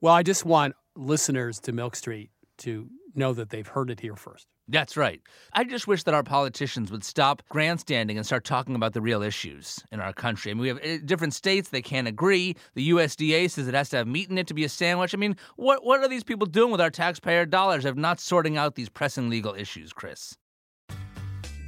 Well, 0.00 0.14
I 0.14 0.22
just 0.22 0.44
want 0.44 0.76
listeners 0.94 1.58
to 1.60 1.72
Milk 1.72 1.96
Street 1.96 2.30
to 2.58 2.88
know 3.14 3.32
that 3.32 3.50
they've 3.50 3.66
heard 3.66 3.90
it 3.90 4.00
here 4.00 4.14
first. 4.14 4.46
That's 4.70 4.98
right. 4.98 5.22
I 5.54 5.64
just 5.64 5.86
wish 5.86 6.02
that 6.02 6.12
our 6.12 6.22
politicians 6.22 6.92
would 6.92 7.02
stop 7.02 7.42
grandstanding 7.48 8.18
and 8.18 8.26
start 8.26 8.44
talking 8.44 8.74
about 8.74 8.92
the 8.92 9.00
real 9.00 9.22
issues 9.22 9.82
in 9.90 10.00
our 10.00 10.12
country. 10.12 10.50
I 10.50 10.54
mean, 10.54 10.60
we 10.60 10.68
have 10.68 10.78
eh, 10.82 10.98
different 11.02 11.32
states, 11.32 11.70
they 11.70 11.80
can't 11.80 12.06
agree. 12.06 12.54
The 12.74 12.90
USDA 12.90 13.50
says 13.50 13.66
it 13.66 13.74
has 13.74 13.88
to 13.90 13.96
have 13.96 14.06
meat 14.06 14.28
in 14.28 14.36
it 14.36 14.46
to 14.48 14.54
be 14.54 14.64
a 14.64 14.68
sandwich. 14.68 15.14
I 15.14 15.16
mean, 15.16 15.36
what, 15.56 15.84
what 15.84 16.00
are 16.00 16.08
these 16.08 16.22
people 16.22 16.46
doing 16.46 16.70
with 16.70 16.82
our 16.82 16.90
taxpayer 16.90 17.46
dollars 17.46 17.86
of 17.86 17.96
not 17.96 18.20
sorting 18.20 18.58
out 18.58 18.74
these 18.74 18.90
pressing 18.90 19.30
legal 19.30 19.54
issues, 19.54 19.94
Chris? 19.94 20.36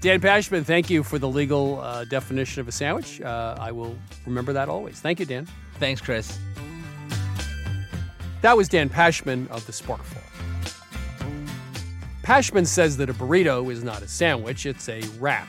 Dan 0.02 0.20
Pashman, 0.20 0.64
thank 0.64 0.88
you 0.88 1.02
for 1.02 1.18
the 1.18 1.28
legal 1.28 1.80
uh, 1.80 2.04
definition 2.04 2.60
of 2.60 2.68
a 2.68 2.72
sandwich. 2.72 3.20
Uh, 3.20 3.56
I 3.58 3.72
will 3.72 3.98
remember 4.26 4.52
that 4.52 4.68
always. 4.68 5.00
Thank 5.00 5.20
you, 5.20 5.26
Dan. 5.26 5.46
Thanks, 5.74 6.00
Chris. 6.00 6.38
That 8.42 8.56
was 8.56 8.68
Dan 8.68 8.88
Pashman 8.88 9.48
of 9.48 9.66
the 9.66 9.72
Sporkful. 9.72 10.22
Pashman 12.30 12.64
says 12.64 12.96
that 12.98 13.10
a 13.10 13.12
burrito 13.12 13.72
is 13.72 13.82
not 13.82 14.02
a 14.02 14.06
sandwich, 14.06 14.64
it's 14.64 14.88
a 14.88 15.02
wrap. 15.18 15.48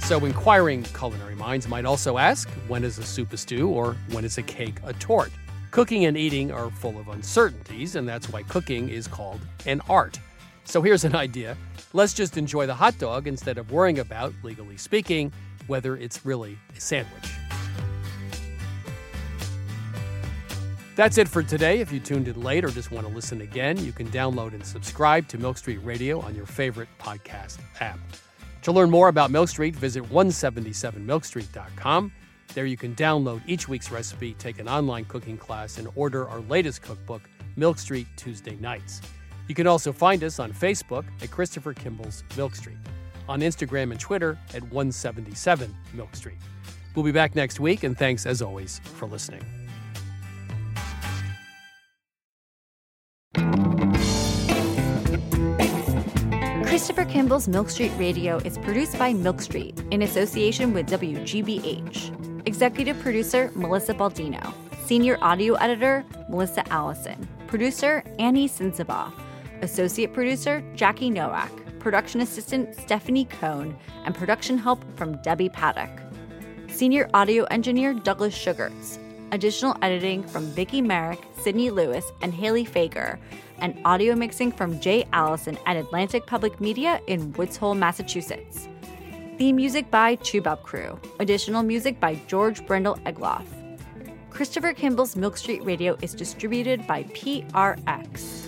So, 0.00 0.24
inquiring 0.24 0.82
culinary 0.82 1.36
minds 1.36 1.68
might 1.68 1.84
also 1.84 2.18
ask 2.18 2.48
when 2.66 2.82
is 2.82 2.98
a 2.98 3.04
soup 3.04 3.32
a 3.32 3.36
stew 3.36 3.68
or 3.68 3.94
when 4.10 4.24
is 4.24 4.36
a 4.36 4.42
cake 4.42 4.74
a 4.82 4.92
torte? 4.94 5.30
Cooking 5.70 6.06
and 6.06 6.16
eating 6.16 6.50
are 6.50 6.68
full 6.68 6.98
of 6.98 7.06
uncertainties, 7.06 7.94
and 7.94 8.08
that's 8.08 8.28
why 8.28 8.42
cooking 8.42 8.88
is 8.88 9.06
called 9.06 9.38
an 9.66 9.80
art. 9.88 10.18
So, 10.64 10.82
here's 10.82 11.04
an 11.04 11.14
idea 11.14 11.56
let's 11.92 12.12
just 12.12 12.36
enjoy 12.36 12.66
the 12.66 12.74
hot 12.74 12.98
dog 12.98 13.28
instead 13.28 13.56
of 13.56 13.70
worrying 13.70 14.00
about, 14.00 14.34
legally 14.42 14.76
speaking, 14.76 15.32
whether 15.68 15.96
it's 15.96 16.26
really 16.26 16.58
a 16.76 16.80
sandwich. 16.80 17.30
That's 20.96 21.18
it 21.18 21.28
for 21.28 21.42
today. 21.42 21.80
If 21.80 21.90
you 21.90 21.98
tuned 21.98 22.28
in 22.28 22.40
late 22.40 22.64
or 22.64 22.68
just 22.68 22.92
want 22.92 23.04
to 23.06 23.12
listen 23.12 23.40
again, 23.40 23.76
you 23.84 23.90
can 23.90 24.06
download 24.08 24.54
and 24.54 24.64
subscribe 24.64 25.26
to 25.28 25.38
Milk 25.38 25.58
Street 25.58 25.78
Radio 25.78 26.20
on 26.20 26.36
your 26.36 26.46
favorite 26.46 26.88
podcast 27.00 27.58
app. 27.80 27.98
To 28.62 28.70
learn 28.70 28.90
more 28.90 29.08
about 29.08 29.32
Milk 29.32 29.48
Street, 29.48 29.74
visit 29.74 30.04
177milkstreet.com. 30.04 32.12
There 32.54 32.66
you 32.66 32.76
can 32.76 32.94
download 32.94 33.42
each 33.46 33.68
week's 33.68 33.90
recipe, 33.90 34.34
take 34.34 34.60
an 34.60 34.68
online 34.68 35.04
cooking 35.06 35.36
class, 35.36 35.78
and 35.78 35.88
order 35.96 36.28
our 36.28 36.38
latest 36.40 36.82
cookbook, 36.82 37.22
Milk 37.56 37.78
Street 37.78 38.06
Tuesday 38.16 38.54
Nights. 38.56 39.00
You 39.48 39.56
can 39.56 39.66
also 39.66 39.92
find 39.92 40.22
us 40.22 40.38
on 40.38 40.52
Facebook 40.52 41.04
at 41.20 41.32
Christopher 41.32 41.74
Kimball's 41.74 42.22
Milk 42.36 42.54
Street, 42.54 42.78
on 43.28 43.40
Instagram 43.40 43.90
and 43.90 43.98
Twitter 43.98 44.38
at 44.54 44.62
177 44.62 45.74
Milk 45.92 46.14
Street. 46.14 46.38
We'll 46.94 47.04
be 47.04 47.10
back 47.10 47.34
next 47.34 47.58
week, 47.58 47.82
and 47.82 47.98
thanks 47.98 48.26
as 48.26 48.40
always 48.40 48.78
for 48.84 49.06
listening. 49.06 49.63
Christopher 56.84 57.10
Kimball's 57.10 57.48
Milk 57.48 57.70
Street 57.70 57.92
Radio 57.96 58.36
is 58.44 58.58
produced 58.58 58.98
by 58.98 59.14
Milk 59.14 59.40
Street 59.40 59.82
in 59.90 60.02
association 60.02 60.74
with 60.74 60.86
WGBH. 60.86 62.46
Executive 62.46 63.00
producer 63.00 63.50
Melissa 63.54 63.94
Baldino. 63.94 64.52
Senior 64.84 65.16
audio 65.22 65.54
editor 65.54 66.04
Melissa 66.28 66.62
Allison. 66.70 67.26
Producer 67.46 68.04
Annie 68.18 68.46
Sensabaugh. 68.46 69.10
Associate 69.62 70.12
producer 70.12 70.62
Jackie 70.74 71.08
Nowak. 71.08 71.50
Production 71.78 72.20
assistant 72.20 72.74
Stephanie 72.74 73.24
Cohn. 73.24 73.74
And 74.04 74.14
production 74.14 74.58
help 74.58 74.84
from 74.94 75.16
Debbie 75.22 75.48
Paddock. 75.48 76.02
Senior 76.68 77.08
audio 77.14 77.44
engineer 77.44 77.94
Douglas 77.94 78.34
Sugarts. 78.34 78.98
Additional 79.32 79.74
editing 79.80 80.22
from 80.22 80.44
Vicki 80.50 80.82
Merrick, 80.82 81.22
Sydney 81.40 81.70
Lewis, 81.70 82.04
and 82.20 82.34
Haley 82.34 82.66
Fager 82.66 83.18
and 83.58 83.78
audio 83.84 84.14
mixing 84.14 84.52
from 84.52 84.80
Jay 84.80 85.04
Allison 85.12 85.58
at 85.66 85.76
Atlantic 85.76 86.26
Public 86.26 86.60
Media 86.60 87.00
in 87.06 87.32
Woods 87.32 87.56
Hole, 87.56 87.74
Massachusetts. 87.74 88.68
Theme 89.38 89.56
music 89.56 89.90
by 89.90 90.16
Toubab 90.16 90.62
Krewe. 90.62 90.98
Additional 91.18 91.62
music 91.62 91.98
by 91.98 92.14
George 92.26 92.64
Brandl 92.66 92.98
Egloff. 93.02 93.46
Christopher 94.30 94.72
Kimball's 94.72 95.16
Milk 95.16 95.36
Street 95.36 95.64
Radio 95.64 95.96
is 96.02 96.14
distributed 96.14 96.86
by 96.86 97.04
PRX. 97.04 98.44